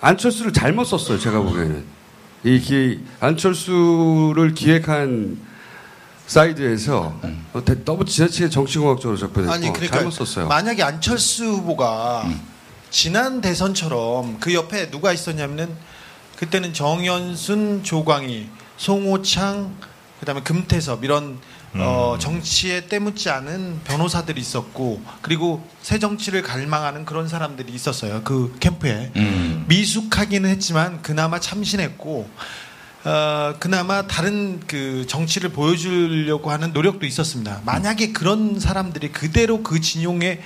안철수를 0.00 0.52
잘못 0.52 0.84
썼어요. 0.84 1.18
제가 1.18 1.40
보기에는 1.40 1.84
이 2.44 2.60
기, 2.60 3.00
안철수를 3.20 4.54
기획한 4.54 5.38
사이드에서 6.26 7.20
어, 7.52 7.64
대- 7.64 7.84
너무 7.84 8.04
지나치게 8.04 8.48
정치공학적으로 8.50 9.16
접근했고 9.16 9.52
아니 9.52 9.72
그러니까 9.72 9.96
잘못 9.98 10.10
썼어요. 10.10 10.48
만약에 10.48 10.82
안철수 10.82 11.44
후보가 11.44 12.28
지난 12.90 13.40
대선처럼 13.40 14.38
그 14.40 14.52
옆에 14.54 14.90
누가 14.90 15.12
있었냐면은 15.12 15.74
그때는 16.36 16.72
정연순, 16.74 17.82
조광희, 17.82 18.48
송호창, 18.76 19.74
그다음에 20.20 20.42
금태섭 20.42 21.04
이런 21.04 21.38
어, 21.78 22.16
정치에 22.18 22.86
때묻지 22.86 23.28
않은 23.28 23.80
변호사들이 23.84 24.40
있었고 24.40 25.02
그리고 25.20 25.62
새 25.82 25.98
정치를 25.98 26.40
갈망하는 26.40 27.04
그런 27.04 27.28
사람들이 27.28 27.70
있었어요 27.70 28.22
그 28.24 28.56
캠프에 28.60 29.12
음. 29.16 29.66
미숙하기는 29.68 30.48
했지만 30.48 31.02
그나마 31.02 31.38
참신했고 31.38 32.30
어, 33.06 33.54
그나마 33.60 34.08
다른 34.08 34.58
그 34.66 35.06
정치를 35.06 35.50
보여주려고 35.50 36.50
하는 36.50 36.72
노력도 36.72 37.06
있었습니다. 37.06 37.60
만약에 37.64 38.10
그런 38.10 38.58
사람들이 38.58 39.12
그대로 39.12 39.62
그 39.62 39.80
진용에 39.80 40.40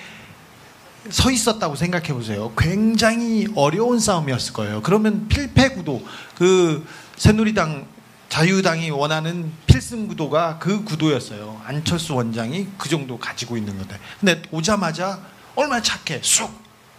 서 1.08 1.30
있었다고 1.30 1.74
생각해 1.74 2.12
보세요. 2.12 2.52
굉장히 2.58 3.48
어려운 3.54 3.98
싸움이었을 3.98 4.52
거예요. 4.52 4.82
그러면 4.82 5.26
필패 5.28 5.70
구도, 5.70 6.06
그 6.34 6.86
새누리당, 7.16 7.86
자유당이 8.28 8.90
원하는 8.90 9.50
필승 9.66 10.06
구도가 10.08 10.58
그 10.58 10.84
구도였어요. 10.84 11.62
안철수 11.64 12.14
원장이 12.14 12.68
그 12.76 12.90
정도 12.90 13.18
가지고 13.18 13.56
있는 13.56 13.78
건데. 13.78 13.98
근데 14.20 14.42
오자마자 14.50 15.18
얼마나 15.56 15.80
착해, 15.80 16.20
쑥, 16.22 16.52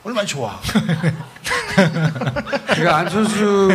얼마나 0.03 0.25
좋아. 0.25 0.59
그러니까 1.75 2.97
안철수 2.97 3.69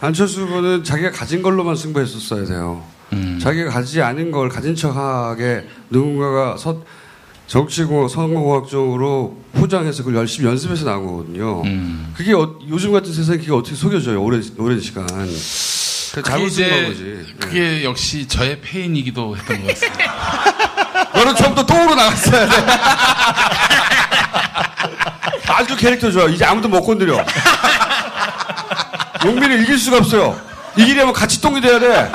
안철수 0.00 0.42
후보는 0.42 0.84
자기가 0.84 1.10
가진 1.10 1.42
걸로만 1.42 1.74
승부했었어야 1.76 2.44
돼요. 2.46 2.84
음. 3.12 3.38
자기가 3.42 3.70
가지지 3.70 4.00
않은 4.02 4.30
걸 4.30 4.48
가진 4.48 4.74
척하게 4.74 5.66
누군가가 5.90 6.56
서, 6.56 6.82
정치공학, 7.46 8.10
선거공학적으로 8.10 9.40
포장해서 9.52 10.02
그걸 10.02 10.16
열심히 10.20 10.48
연습해서 10.48 10.84
나온 10.84 11.06
거거든요. 11.06 11.62
음. 11.62 12.12
그게 12.16 12.32
어- 12.32 12.58
요즘 12.68 12.92
같은 12.92 13.12
세상에 13.12 13.38
그게 13.38 13.52
어떻게 13.52 13.74
속여져요? 13.76 14.20
오랜, 14.22 14.42
오랜 14.58 14.80
시간. 14.80 15.06
잘못 15.08 16.48
쓴 16.48 16.64
이제 16.64 16.86
거지. 16.88 17.02
네. 17.04 17.34
그게 17.38 17.84
역시 17.84 18.26
저의 18.26 18.60
패인이기도 18.60 19.36
했던 19.36 19.60
것 19.62 19.68
같습니다. 19.68 20.14
너는 21.14 21.36
처음부터 21.36 21.66
똥으로 21.66 21.94
나갔어야 21.94 22.48
돼. 22.48 22.56
아주 25.48 25.76
캐릭터 25.76 26.10
좋아. 26.10 26.26
이제 26.26 26.44
아무도 26.44 26.68
못 26.68 26.82
건드려. 26.82 27.24
용민을 29.24 29.62
이길 29.62 29.78
수가 29.78 29.98
없어요. 29.98 30.38
이기려면 30.76 31.12
같이 31.14 31.40
똥이 31.40 31.60
돼야 31.60 31.78
돼. 31.78 32.10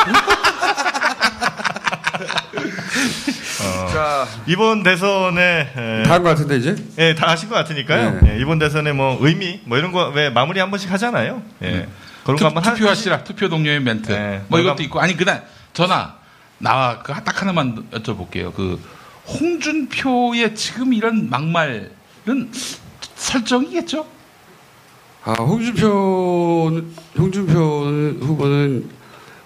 자, 3.91 4.27
이번 4.45 4.83
대선에 4.83 5.73
에, 5.75 6.03
다한 6.03 6.23
것 6.23 6.29
같은데 6.29 6.57
이제? 6.57 6.75
예, 6.97 7.15
다 7.15 7.29
아실 7.29 7.49
것 7.49 7.55
같으니까요. 7.55 8.19
네. 8.21 8.35
예, 8.35 8.39
이번 8.39 8.59
대선에 8.59 8.91
뭐 8.93 9.17
의미 9.21 9.59
뭐 9.65 9.77
이런 9.77 9.91
거 9.91 10.09
왜 10.15 10.29
마무리 10.29 10.59
한 10.59 10.69
번씩 10.69 10.91
하잖아요. 10.91 11.41
예. 11.63 11.87
그런 12.23 12.37
거 12.37 12.37
투, 12.37 12.45
한번 12.45 12.63
하- 12.65 12.73
투표하시라 12.73 13.23
투표 13.23 13.49
독려의 13.49 13.81
멘트. 13.81 14.11
네. 14.11 14.41
뭐 14.47 14.59
이것도 14.59 14.83
있고 14.83 14.99
아니 15.01 15.17
그날 15.17 15.45
전화 15.73 16.13
나와 16.59 16.99
그 16.99 17.11
딱 17.23 17.41
하나만 17.41 17.85
여쭤볼게요. 17.91 18.53
그 18.53 18.79
홍준표의 19.27 20.55
지금 20.55 20.93
이런 20.93 21.29
막말은 21.29 21.91
설정이겠죠? 23.31 24.05
아, 25.23 25.33
홍준표, 25.33 26.81
홍준표 27.17 27.59
후보는 28.21 28.89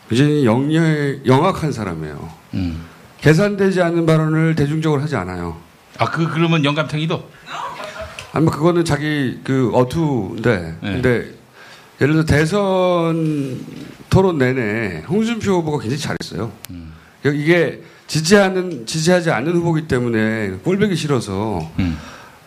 굉장히 0.09 0.45
영리, 0.45 1.21
영악한 1.25 1.71
사람이에요. 1.71 2.29
음. 2.55 2.85
계산되지 3.19 3.81
않는 3.81 4.05
발언을 4.05 4.55
대중적으로 4.55 5.01
하지 5.01 5.15
않아요. 5.15 5.57
아 5.97 6.05
그 6.05 6.27
그러면 6.29 6.63
영감탱이도 6.65 7.29
아니, 8.33 8.43
뭐 8.45 8.53
그거는 8.53 8.83
자기 8.83 9.39
그 9.43 9.71
어투인데, 9.73 10.77
네. 10.81 10.91
근데 10.91 11.33
예를 12.01 12.13
들어 12.15 12.25
대선 12.25 13.65
토론 14.09 14.37
내내 14.37 15.03
홍준표 15.07 15.53
후보가 15.59 15.79
굉장히 15.79 16.01
잘했어요. 16.01 16.51
음. 16.71 16.93
이게 17.25 17.81
지지하는, 18.07 18.85
지지하지 18.85 19.31
않는 19.31 19.53
후보기 19.55 19.87
때문에 19.87 20.57
꼴보기 20.63 20.95
싫어서 20.95 21.71
음. 21.79 21.97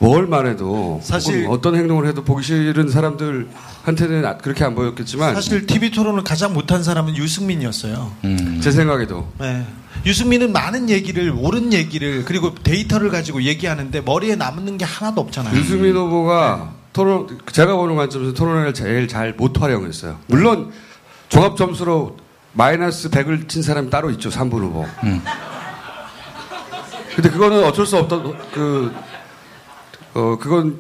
뭘 0.00 0.26
말해도 0.28 1.00
사실- 1.02 1.46
어떤 1.48 1.74
행동을 1.74 2.06
해도 2.06 2.22
보기 2.22 2.44
싫은 2.44 2.88
사람들한테는 2.88 4.24
아- 4.24 4.36
그렇게 4.38 4.64
안 4.64 4.74
보였겠지만 4.74 5.34
사실 5.34 5.66
TV 5.66 5.90
토론을 5.90 6.22
가장 6.22 6.52
못한 6.54 6.82
사람은 6.84 7.16
유승민이었어요. 7.16 8.12
음. 8.24 8.60
제 8.62 8.70
생각에도 8.70 9.26
네. 9.40 9.66
유승민은 10.06 10.52
많은 10.52 10.88
얘기를 10.88 11.32
옳은 11.36 11.72
얘기를 11.72 12.24
그리고 12.24 12.54
데이터를 12.54 13.10
가지고 13.10 13.42
얘기하는데 13.42 14.00
머리에 14.02 14.36
남는 14.36 14.78
게 14.78 14.84
하나도 14.84 15.20
없잖아요. 15.22 15.56
유승민 15.58 15.96
후보가 15.96 16.74
토론 16.92 17.38
제가 17.50 17.74
보는 17.74 17.96
관점에서 17.96 18.32
토론회를 18.34 18.74
제일 18.74 19.08
잘 19.08 19.34
못 19.36 19.60
활용했어요. 19.60 20.18
물론 20.28 20.70
종합 21.28 21.56
점수로 21.56 22.16
마이너스 22.52 23.10
100을 23.10 23.48
친 23.48 23.62
사람이 23.62 23.90
따로 23.90 24.10
있죠. 24.10 24.30
3분 24.30 24.60
후보. 24.60 24.86
음. 25.02 25.20
근데 27.16 27.30
그거는 27.30 27.64
어쩔 27.64 27.84
수 27.84 27.96
없던 27.96 28.38
그 28.52 28.94
어, 30.14 30.36
그건 30.40 30.78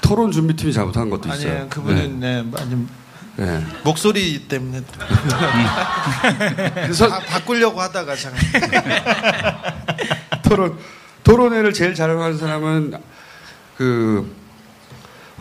토론 0.00 0.32
준비팀이 0.32 0.72
잘못한 0.72 1.10
것도 1.10 1.28
있어요. 1.28 1.50
아니에요. 1.50 1.68
그분은 1.68 2.20
네. 2.20 2.42
네. 2.42 2.76
네. 3.36 3.64
목소리 3.82 4.46
때문에 4.46 4.82
그래서 6.74 7.08
다 7.08 7.18
바꾸려고 7.26 7.80
하다가 7.80 8.14
잠깐 8.14 8.40
토론 10.42 10.78
토론회를 11.24 11.72
제일 11.72 11.94
잘 11.94 12.10
하는 12.10 12.36
사람은 12.36 12.94
그 13.78 14.41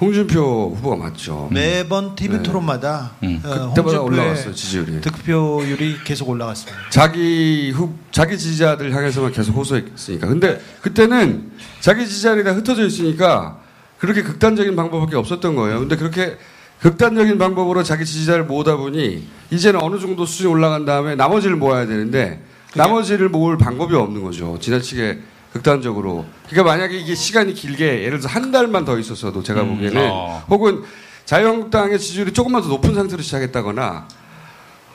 홍준표 0.02 0.74
후보가 0.76 0.95
맞죠. 0.95 1.47
매번 1.52 2.16
TV 2.16 2.38
네. 2.38 2.43
토론마다 2.43 3.12
음. 3.22 3.39
어, 3.45 3.70
그때마다 3.70 4.02
올라갔어요 4.02 4.56
지지율이. 4.56 4.99
득표율이 5.02 5.97
계속 6.04 6.28
올라갔습니다. 6.28 6.89
자기 6.89 7.70
후 7.70 7.93
자기 8.12 8.36
지지자들 8.36 8.95
향해서만 8.95 9.32
계속 9.32 9.56
호소했으니까. 9.56 10.28
근데 10.28 10.60
그때는 10.82 11.52
자기 11.82 12.08
지지자들이 12.08 12.43
다 12.43 12.52
흩어져 12.54 12.84
있으니까 12.88 13.60
그렇게 13.99 14.24
극단적인 14.24 14.76
방법밖에 14.76 15.16
없었던 15.16 15.56
거예요. 15.56 15.80
근데 15.82 15.95
그렇게 15.95 16.36
극단적인 16.80 17.38
방법으로 17.38 17.84
자기 17.84 18.04
지지자를 18.04 18.45
모으다 18.45 18.78
보니 18.78 19.28
이제는 19.52 19.84
어느 19.84 19.99
정도 19.99 20.26
수준이 20.26 20.52
올라간 20.52 20.86
다음에 20.86 21.14
나머지를 21.14 21.56
모아야 21.58 21.86
되는데 21.86 22.43
나머지를 22.74 23.30
모을 23.30 23.60
방법이 23.60 23.93
없는 23.93 24.24
거죠. 24.24 24.58
지나치게 24.60 25.20
극단적으로. 25.54 26.26
그러니까 26.49 26.72
만약에 26.72 26.97
이게 26.97 27.14
시간이 27.14 27.54
길게 27.54 28.04
예를 28.04 28.20
들어서 28.20 28.30
한 28.30 28.52
달만 28.52 28.86
더 28.86 28.97
있었어도 28.97 29.43
제가 29.43 29.64
음, 29.64 29.76
보기에는 29.76 30.10
어. 30.10 30.45
혹은 30.49 30.84
자유한국당의 31.26 31.99
지지율이 31.99 32.34
조금만 32.34 32.62
더 32.62 32.68
높은 32.70 32.93
상태로 32.93 33.22
시작했다거나 33.22 34.08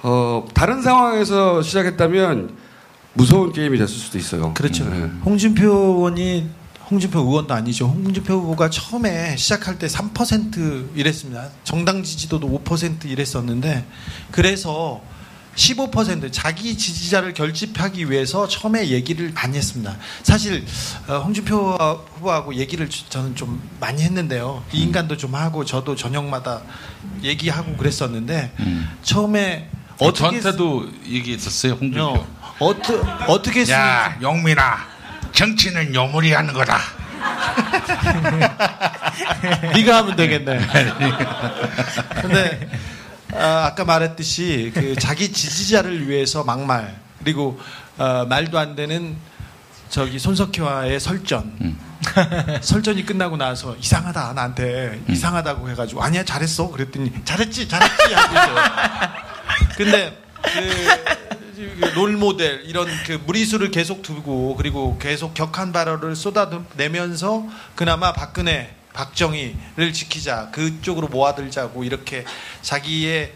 어, 0.02 0.46
다른 0.54 0.82
상황에서 0.82 1.62
시작했다면 1.62 2.56
무서운 3.14 3.52
게임이 3.52 3.78
됐을 3.78 3.94
수도 3.94 4.18
있어요. 4.18 4.54
그렇죠. 4.54 4.88
네. 4.88 5.10
홍준표 5.24 5.64
의원이 5.64 6.48
홍준표 6.90 7.20
의원도 7.20 7.52
아니죠. 7.52 7.86
홍준표 7.86 8.34
후보가 8.34 8.70
처음에 8.70 9.36
시작할 9.36 9.78
때 9.78 9.86
3% 9.86 10.96
이랬습니다. 10.96 11.48
정당 11.64 12.02
지지도도 12.02 12.62
5% 12.64 13.06
이랬었는데 13.06 13.84
그래서 14.30 15.02
15% 15.56 16.32
자기 16.32 16.76
지지자를 16.76 17.34
결집하기 17.34 18.10
위해서 18.10 18.46
처음에 18.46 18.88
얘기를 18.88 19.32
많이 19.32 19.56
했습니다. 19.56 19.96
사실 20.22 20.64
어, 21.08 21.18
홍준표 21.18 21.56
후보하고 22.16 22.54
얘기를 22.54 22.88
주- 22.88 23.08
저는 23.08 23.34
좀 23.34 23.60
많이 23.80 24.02
했는데요. 24.02 24.62
이 24.72 24.82
인간도 24.82 25.16
좀 25.16 25.34
하고 25.34 25.64
저도 25.64 25.96
저녁마다 25.96 26.60
얘기하고 27.22 27.76
그랬었는데 27.76 28.52
음. 28.60 28.88
처음에 29.02 29.70
어떻게 29.98 30.40
저한테도 30.40 30.90
얘기했었어요 31.06 31.72
홍준표. 31.72 32.04
어, 32.04 32.26
어떻게 32.58 32.94
어떻게 33.26 33.72
야 33.72 34.16
용민아 34.20 34.86
정치는 35.32 35.94
요물이 35.94 36.32
하는 36.32 36.52
거다. 36.52 36.78
네가 39.74 39.96
하면 39.98 40.16
되겠네. 40.16 40.58
근데 42.22 42.68
아, 43.34 43.66
아까 43.66 43.84
말했듯이 43.84 44.72
그 44.74 44.94
자기 44.96 45.32
지지자를 45.32 46.08
위해서 46.08 46.44
막말 46.44 46.96
그리고 47.18 47.58
어, 47.98 48.24
말도 48.28 48.58
안 48.58 48.76
되는 48.76 49.16
저기 49.88 50.18
손석희와의 50.18 51.00
설전. 51.00 51.78
설전이 52.60 53.06
끝나고 53.06 53.36
나서 53.36 53.76
이상하다 53.76 54.32
나한테. 54.34 55.00
이상하다고 55.08 55.70
해가지고 55.70 56.02
아니야 56.02 56.24
잘했어. 56.24 56.70
그랬더니 56.70 57.12
잘했지 57.24 57.68
잘했지 57.68 58.14
하고. 58.14 59.14
근데 59.76 60.16
그 60.42 61.16
롤 61.94 62.12
모델 62.16 62.62
이런 62.66 62.88
그 63.06 63.20
무리수를 63.24 63.70
계속 63.70 64.02
두고 64.02 64.56
그리고 64.56 64.98
계속 64.98 65.34
격한 65.34 65.72
발언을 65.72 66.14
쏟아내면서 66.14 67.46
그나마 67.74 68.12
박근혜 68.12 68.74
박정희를 68.96 69.92
지키자 69.92 70.50
그쪽으로 70.52 71.08
모아들자고 71.08 71.84
이렇게 71.84 72.24
자기의 72.62 73.32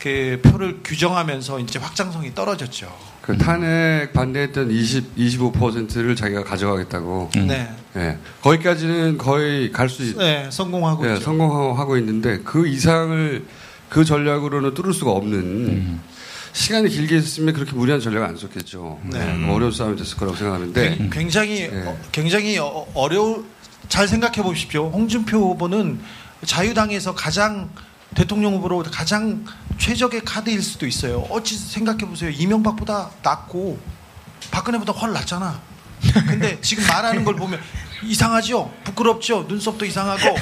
그 0.00 0.40
표를 0.44 0.80
규정하면서 0.84 1.60
이제 1.60 1.78
확장성이 1.78 2.34
떨어졌죠. 2.34 2.92
그 3.22 3.38
탄핵 3.38 4.12
반대했던 4.12 4.70
20, 4.70 5.16
25%를 5.16 6.14
자기가 6.14 6.44
가져가겠다고. 6.44 7.30
네, 7.46 7.70
예. 7.96 8.18
거기까지는 8.42 9.16
거의 9.16 9.72
갈 9.72 9.88
수 9.88 10.02
있, 10.02 10.18
네 10.18 10.46
성공하고 10.50 11.08
예, 11.08 11.14
있죠. 11.14 11.24
성공하고 11.24 11.96
있는데 11.98 12.40
그 12.44 12.66
이상을 12.68 13.44
그 13.88 14.04
전략으로는 14.04 14.74
뚫을 14.74 14.92
수가 14.92 15.12
없는 15.12 16.00
시간이 16.52 16.90
길게 16.90 17.16
있었으면 17.16 17.54
그렇게 17.54 17.72
무리한 17.72 17.98
전략을 18.00 18.28
안 18.28 18.36
썼겠죠. 18.36 19.00
네. 19.04 19.18
예, 19.20 19.50
어려운 19.50 19.72
싸움이 19.72 19.96
됐을 19.96 20.18
거라고 20.18 20.36
생각하는데 20.36 21.08
굉장히 21.10 21.70
네. 21.70 21.82
어, 21.86 21.96
굉장히 22.12 22.58
어, 22.58 22.86
어려울 22.92 23.44
잘 23.94 24.08
생각해 24.08 24.42
보십시오. 24.42 24.90
홍준표 24.90 25.38
후보는 25.50 26.00
자유당에서 26.44 27.14
가장 27.14 27.70
대통령 28.16 28.54
후보로 28.54 28.82
가장 28.90 29.44
최적의 29.78 30.22
카드일 30.24 30.64
수도 30.64 30.84
있어요. 30.88 31.20
어찌 31.30 31.56
생각해 31.56 31.98
보세요. 31.98 32.28
이명박보다 32.30 33.10
낫고 33.22 33.78
박근혜보다 34.50 34.94
훨 34.94 35.12
낫잖아. 35.12 35.60
근데 36.26 36.60
지금 36.60 36.84
말하는 36.88 37.24
걸 37.24 37.36
보면 37.36 37.60
이상하죠? 38.02 38.74
부끄럽죠? 38.82 39.46
눈썹도 39.46 39.84
이상하고 39.84 40.34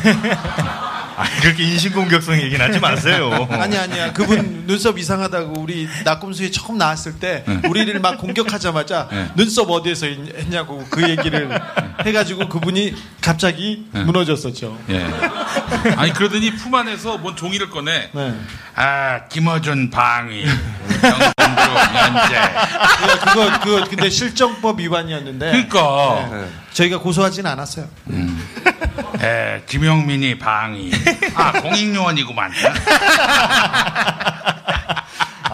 아, 1.17 1.25
그렇게 1.41 1.63
인신공격성 1.65 2.41
얘기는 2.41 2.65
하지 2.65 2.79
마세요. 2.81 3.47
아니 3.51 3.77
아니야 3.77 4.13
그분 4.13 4.65
눈썹 4.67 4.99
이상하다고 4.99 5.61
우리 5.61 5.89
낙곰수에 6.05 6.51
처음 6.51 6.79
나왔을 6.79 7.19
때 7.19 7.45
우리를 7.69 7.99
막 8.01 8.19
공격하자마자 8.19 9.09
눈썹 9.35 9.71
어디에서 9.71 10.07
했- 10.07 10.39
했냐고 10.39 10.85
그 10.91 11.09
얘기를 11.09 11.51
해가지고 12.05 12.49
그분이 12.49 12.95
갑자기 13.21 13.87
무너졌었죠. 13.93 14.79
예. 14.91 15.07
아니 15.97 16.13
그러더니 16.13 16.55
품 16.57 16.75
안에서 16.75 17.19
뭔 17.19 17.37
종이를 17.37 17.71
꺼내. 17.71 18.11
네. 18.13 18.35
아 18.75 19.27
김어준 19.29 19.91
방위, 19.91 20.45
연재. 20.47 22.41
그거, 23.25 23.61
그거 23.61 23.85
근데 23.89 24.09
실정법 24.09 24.81
위반이었는데 24.81 25.51
그러니까 25.69 26.29
네. 26.33 26.49
저희가 26.73 26.99
고소하진 26.99 27.47
않았어요. 27.47 27.87
에, 29.23 29.63
김용민이 29.67 30.39
방위. 30.39 30.91
아 31.35 31.53
공익요원이구만. 31.63 32.51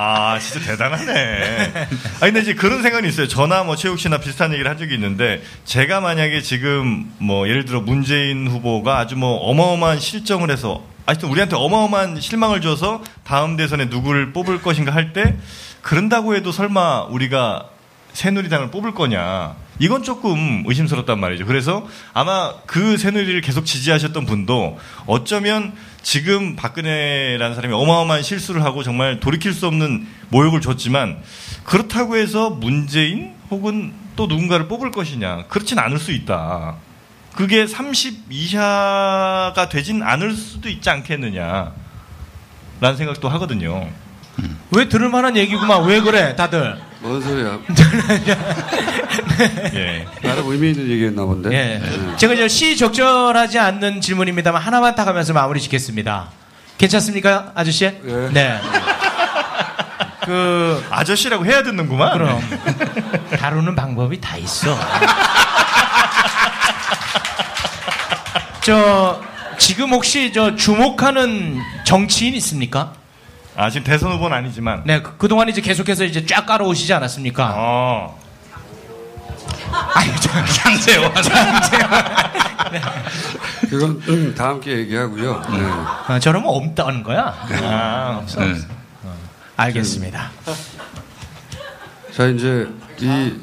아, 0.01 0.39
진짜 0.39 0.64
대단하네. 0.64 1.73
아, 1.75 2.21
근데 2.21 2.41
이제 2.41 2.55
그런 2.55 2.83
생각이 2.83 3.09
있어요. 3.09 3.27
저나 3.27 3.64
뭐 3.64 3.75
최욱 3.75 3.99
씨나 3.99 4.19
비슷한 4.19 4.53
얘기를 4.53 4.71
한 4.71 4.79
적이 4.79 4.95
있는데, 4.95 5.43
제가 5.64 6.01
만약에 6.01 6.41
지금 6.41 7.12
뭐 7.19 7.49
예를 7.49 7.64
들어 7.64 7.81
문재인 7.81 8.47
후보가 8.47 8.99
아주 8.99 9.16
뭐 9.16 9.35
어마어마한 9.51 9.99
실정을 9.99 10.53
해서, 10.53 10.85
하여튼 11.05 11.29
우리한테 11.31 11.57
어마어마한 11.57 12.21
실망을 12.21 12.61
줘서 12.61 13.03
다음 13.25 13.57
대선에 13.57 13.87
누구를 13.87 14.33
뽑을 14.33 14.62
것인가 14.62 14.95
할 14.95 15.12
때, 15.12 15.35
그런다고 15.83 16.37
해도 16.37 16.53
설마 16.53 17.07
우리가 17.07 17.64
새누리당을 18.12 18.71
뽑을 18.71 18.95
거냐. 18.95 19.57
이건 19.79 20.03
조금 20.03 20.64
의심스럽단 20.66 21.18
말이죠. 21.20 21.47
그래서 21.47 21.87
아마 22.12 22.55
그 22.66 22.97
새누리를 22.97 23.41
계속 23.41 23.64
지지하셨던 23.64 24.26
분도 24.26 24.79
어쩌면 25.07 25.72
지금 26.03 26.57
박근혜라는 26.57 27.55
사람이 27.55 27.74
어마어마한 27.74 28.22
실수를 28.22 28.64
하고 28.64 28.83
정말 28.83 29.20
돌이킬 29.20 29.53
수 29.53 29.66
없는 29.66 30.07
모욕을 30.31 30.61
줬지만 30.61 31.18
그렇다고 31.64 32.16
해서 32.16 32.51
문재인 32.51 33.35
혹은 33.51 33.93
또 34.16 34.26
누군가를 34.26 34.68
뽑을 34.68 34.91
것이냐. 34.91 35.45
그렇진 35.49 35.79
않을 35.79 35.99
수 35.99 36.12
있다. 36.12 36.76
그게 37.35 37.66
30 37.66 38.24
이하가 38.31 39.68
되진 39.70 40.03
않을 40.03 40.35
수도 40.35 40.68
있지 40.68 40.91
않겠느냐. 40.91 41.72
라는 42.81 42.97
생각도 42.97 43.29
하거든요. 43.29 43.89
왜 44.70 44.89
들을 44.89 45.09
만한 45.09 45.37
얘기구만. 45.37 45.85
왜 45.85 46.01
그래, 46.01 46.35
다들? 46.37 46.79
뭔 47.01 47.20
소리야? 47.20 47.59
예. 49.74 50.07
나름 50.22 50.51
의미 50.51 50.70
있는 50.70 50.89
얘기였나 50.91 51.24
본데. 51.24 51.51
예. 51.53 51.78
네. 51.78 52.16
제가 52.16 52.34
이제 52.34 52.49
시 52.49 52.76
적절하지 52.76 53.59
않는 53.59 54.01
질문입니다만 54.01 54.61
하나만 54.61 54.95
딱 54.95 55.07
하면서 55.07 55.32
마무리 55.32 55.61
짓겠습니다. 55.61 56.28
괜찮습니까, 56.78 57.53
아저씨? 57.55 57.84
예. 57.84 58.28
네. 58.32 58.61
그, 60.24 60.84
아저씨라고 60.91 61.47
해야 61.47 61.62
듣는구만. 61.62 62.12
그럼. 62.12 62.39
다루는 63.39 63.74
방법이 63.74 64.20
다 64.20 64.36
있어. 64.36 64.76
저, 68.61 69.22
지금 69.59 69.91
혹시 69.93 70.32
저 70.32 70.55
주목하는 70.55 71.59
정치인 71.84 72.34
있습니까? 72.34 72.93
아, 73.57 73.70
지금 73.70 73.84
대선 73.84 74.12
후보는 74.12 74.36
아니지만. 74.36 74.82
네, 74.84 75.03
그, 75.03 75.16
그동안 75.16 75.49
이제 75.49 75.61
계속해서 75.61 76.05
이제 76.05 76.24
쫙 76.26 76.47
깔아오시지 76.47 76.93
않았습니까? 76.93 77.55
어. 77.57 78.18
아니, 79.73 80.12
저, 80.21 80.31
장세원. 80.45 81.12
그건 83.71 84.03
음, 84.09 84.35
다 84.35 84.49
함께 84.49 84.79
얘기하고요. 84.79 85.43
네. 85.51 86.14
어, 86.14 86.19
저러면 86.19 86.49
없다는 86.49 87.03
거야? 87.03 87.35
아, 87.62 88.19
없어. 88.23 88.41
네. 88.41 88.55
알겠습니다. 89.57 90.31
자 92.14 92.27
이제 92.27 92.69
이 93.01 93.35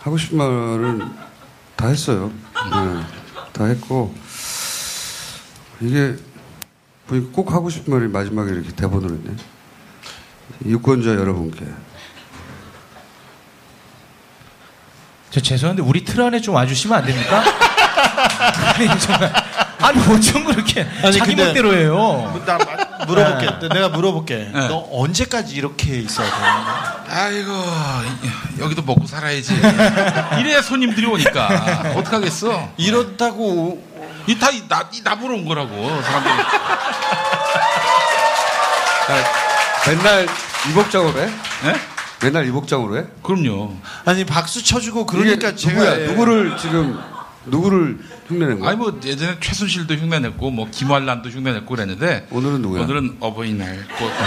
하고 0.00 0.16
싶은 0.18 0.38
말은 0.38 1.12
다 1.76 1.88
했어요. 1.88 2.30
네, 2.54 3.02
다 3.52 3.64
했고 3.66 4.14
이게 5.80 6.16
꼭 7.32 7.52
하고 7.52 7.68
싶은 7.68 7.92
말이 7.92 8.08
마지막에 8.08 8.50
이렇게 8.52 8.72
대본으로 8.72 9.14
있네. 9.16 9.36
유권자 10.66 11.10
여러분께 11.14 11.66
저 15.30 15.40
죄송한데 15.40 15.82
우리 15.82 16.04
틀 16.04 16.20
안에 16.22 16.40
좀 16.40 16.54
와주시면 16.56 16.98
안 16.98 17.06
됩니까? 17.06 17.42
아니 18.76 18.98
정말 18.98 19.32
아니 19.78 19.98
어쩜 20.12 20.44
그렇게 20.44 20.86
아니, 21.02 21.12
자기 21.16 21.34
근데- 21.34 21.46
멋대로 21.46 21.74
해요. 21.74 22.42
나 22.44 22.58
마- 22.58 23.04
물어볼게. 23.06 23.68
내가 23.68 23.88
물어볼게. 23.88 24.50
네. 24.52 24.68
너 24.68 24.86
언제까지 24.92 25.54
이렇게 25.54 25.98
있어야 26.00 26.26
되는 26.28 26.40
거야? 26.42 27.04
아이고 27.08 27.50
이- 28.58 28.60
여기도 28.60 28.82
먹고 28.82 29.06
살아야지. 29.06 29.54
이래야 30.38 30.60
손님들이 30.62 31.06
오니까 31.06 31.92
어떡하겠어. 31.96 32.70
이렇다고 32.76 33.82
이다 34.26 34.50
이 34.92 35.00
나보러 35.02 35.34
온 35.34 35.44
거라고 35.46 36.02
사람들이. 36.02 36.34
맨날 39.86 40.28
이복장으로 40.70 41.18
해? 41.20 41.24
예? 41.64 41.80
맨날 42.22 42.46
이 42.46 42.50
복장으로 42.50 42.98
해? 42.98 43.04
그럼요. 43.22 43.74
아니 44.04 44.24
박수 44.24 44.62
쳐주고 44.62 45.06
그러니까 45.06 45.54
제가 45.54 45.74
누구야? 45.80 46.00
예. 46.00 46.06
누구를 46.08 46.56
지금 46.58 46.98
누구를 47.46 47.98
흉내낸 48.28 48.60
거야? 48.60 48.70
아니 48.70 48.78
뭐 48.78 49.00
예전에 49.02 49.38
최순실도 49.40 49.94
흉내냈고 49.94 50.50
뭐 50.50 50.68
김환란도 50.70 51.30
흉내냈고 51.30 51.74
그랬는데 51.74 52.26
오늘은 52.30 52.60
누구야? 52.62 52.82
오늘은 52.82 53.16
어버이날 53.20 53.86
꽃. 53.98 54.10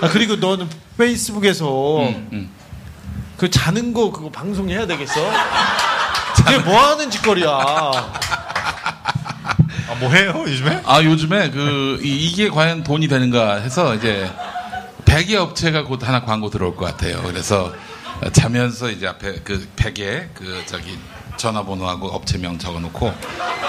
아, 0.00 0.08
그리고 0.10 0.36
너는 0.36 0.68
페이스북에서 0.98 1.98
음, 2.00 2.28
음. 2.32 2.50
그 3.36 3.50
자는 3.50 3.92
거 3.92 4.12
그거 4.12 4.30
방송해야 4.30 4.86
되겠어? 4.86 5.14
그게 6.44 6.58
뭐 6.58 6.78
하는 6.78 7.10
짓거리야? 7.10 8.12
아, 10.04 10.08
뭐 10.08 10.10
해요, 10.12 10.44
요즘에? 10.46 10.82
아 10.84 11.02
요즘에 11.02 11.50
그 11.50 12.00
이- 12.02 12.26
이게 12.26 12.48
과연 12.50 12.82
돈이 12.84 13.08
되는가 13.08 13.56
해서 13.56 13.94
이제 13.94 14.30
베개 15.04 15.36
업체가 15.36 15.84
곧 15.84 16.06
하나 16.06 16.22
광고 16.24 16.50
들어올 16.50 16.76
것 16.76 16.84
같아요. 16.86 17.22
그래서 17.22 17.72
자면서 18.32 18.90
이제 18.90 19.06
앞에 19.06 19.40
그 19.44 19.66
베개 19.76 20.28
그 20.34 20.62
저기 20.66 20.98
전화번호하고 21.36 22.08
업체명 22.08 22.58
적어놓고 22.58 23.12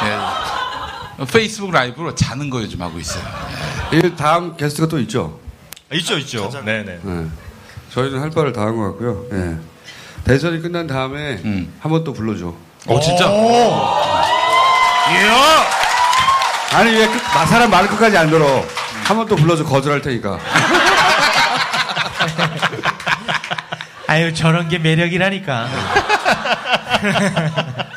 예. 0.04 1.26
페이스북 1.26 1.72
라이브로 1.72 2.14
자는 2.16 2.50
거 2.50 2.62
요즘 2.62 2.82
하고 2.82 3.00
있어요. 3.00 3.24
이 3.94 4.16
다음 4.16 4.56
게스트가 4.58 4.88
또 4.88 5.00
있죠. 5.00 5.40
있죠, 5.94 6.18
있죠. 6.18 6.50
네네. 6.64 7.00
네. 7.04 7.26
저희는 7.94 8.20
할 8.22 8.30
바를 8.30 8.52
다 8.54 8.62
한 8.62 8.76
것 8.76 8.84
같고요. 8.92 9.26
예. 9.32 9.56
대선이 10.26 10.62
끝난 10.62 10.88
다음에 10.88 11.40
음. 11.46 11.74
한번 11.80 12.04
또 12.04 12.12
불러줘. 12.14 12.54
어 12.88 13.00
진짜? 13.00 13.26
이야! 15.12 15.85
아니 16.76 16.92
왜 16.92 17.08
그, 17.08 17.14
나 17.18 17.46
사람 17.46 17.70
말 17.72 17.88
끝까지 17.88 18.18
안 18.18 18.30
들어? 18.30 18.64
한 19.06 19.16
번 19.18 19.28
또 19.28 19.36
불러서 19.36 19.64
거절할 19.64 20.02
테니까. 20.02 20.40
아유 24.08 24.34
저런 24.34 24.68
게 24.70 24.78
매력이라니까. 24.80 25.68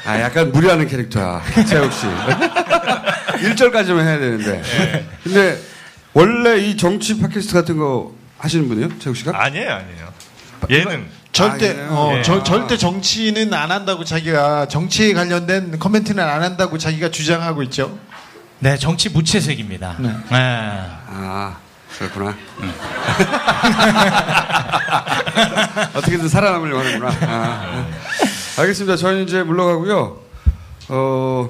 아 0.05 0.21
약간 0.21 0.53
무리하는 0.53 0.87
캐릭터야 0.87 1.43
최욱 1.67 1.93
씨. 1.93 2.07
1절까지만 3.55 4.01
해야 4.01 4.19
되는데. 4.19 5.07
근데 5.23 5.59
원래 6.13 6.59
이 6.59 6.77
정치 6.77 7.19
팟캐스트 7.21 7.55
같은 7.55 7.77
거 7.79 8.13
하시는 8.39 8.69
분이요, 8.69 8.99
최욱 8.99 9.17
씨가? 9.17 9.33
아니에요, 9.35 9.71
아니에요. 9.73 10.09
예능. 10.71 11.07
절대 11.33 11.71
아, 11.71 11.73
예. 11.73 11.87
어, 11.91 12.15
예. 12.19 12.23
저- 12.23 12.43
절대 12.43 12.77
정치는 12.77 13.55
안 13.55 13.71
한다고 13.71 14.03
자기가 14.05 14.67
정치에 14.67 15.13
관련된 15.13 15.79
코멘트는 15.79 16.23
안 16.25 16.43
한다고 16.43 16.79
자기가 16.79 17.11
주장하고 17.11 17.63
있죠. 17.65 17.97
네 18.61 18.77
정치 18.77 19.09
무채색입니다. 19.09 19.97
네. 19.99 20.09
네. 20.09 20.15
아 20.31 21.57
그렇구나. 21.97 22.35
어떻게든 25.95 26.29
살아남으려고 26.29 26.81
하는구나. 26.81 27.13
아. 27.23 27.87
알겠습니다. 28.59 28.97
저희는 28.97 29.25
이제 29.25 29.43
물러가고요. 29.43 30.19
어. 30.89 31.49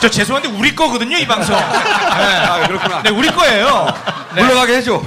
저 0.00 0.08
죄송한데 0.10 0.48
우리 0.48 0.74
거거든요 0.74 1.16
이 1.16 1.26
방송. 1.26 1.54
네. 1.56 1.62
아 1.62 2.66
그렇구나. 2.66 3.02
네 3.04 3.10
우리 3.10 3.30
거예요. 3.30 3.86
물러가게 4.34 4.78
해줘. 4.78 5.00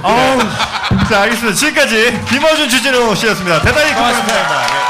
자, 1.10 1.20
알겠습니다. 1.22 1.54
지금까지 1.54 2.24
김어준 2.30 2.68
주진우 2.70 3.14
씨였습니다. 3.14 3.60
대단히 3.60 3.92
고맙습니다. 3.94 4.85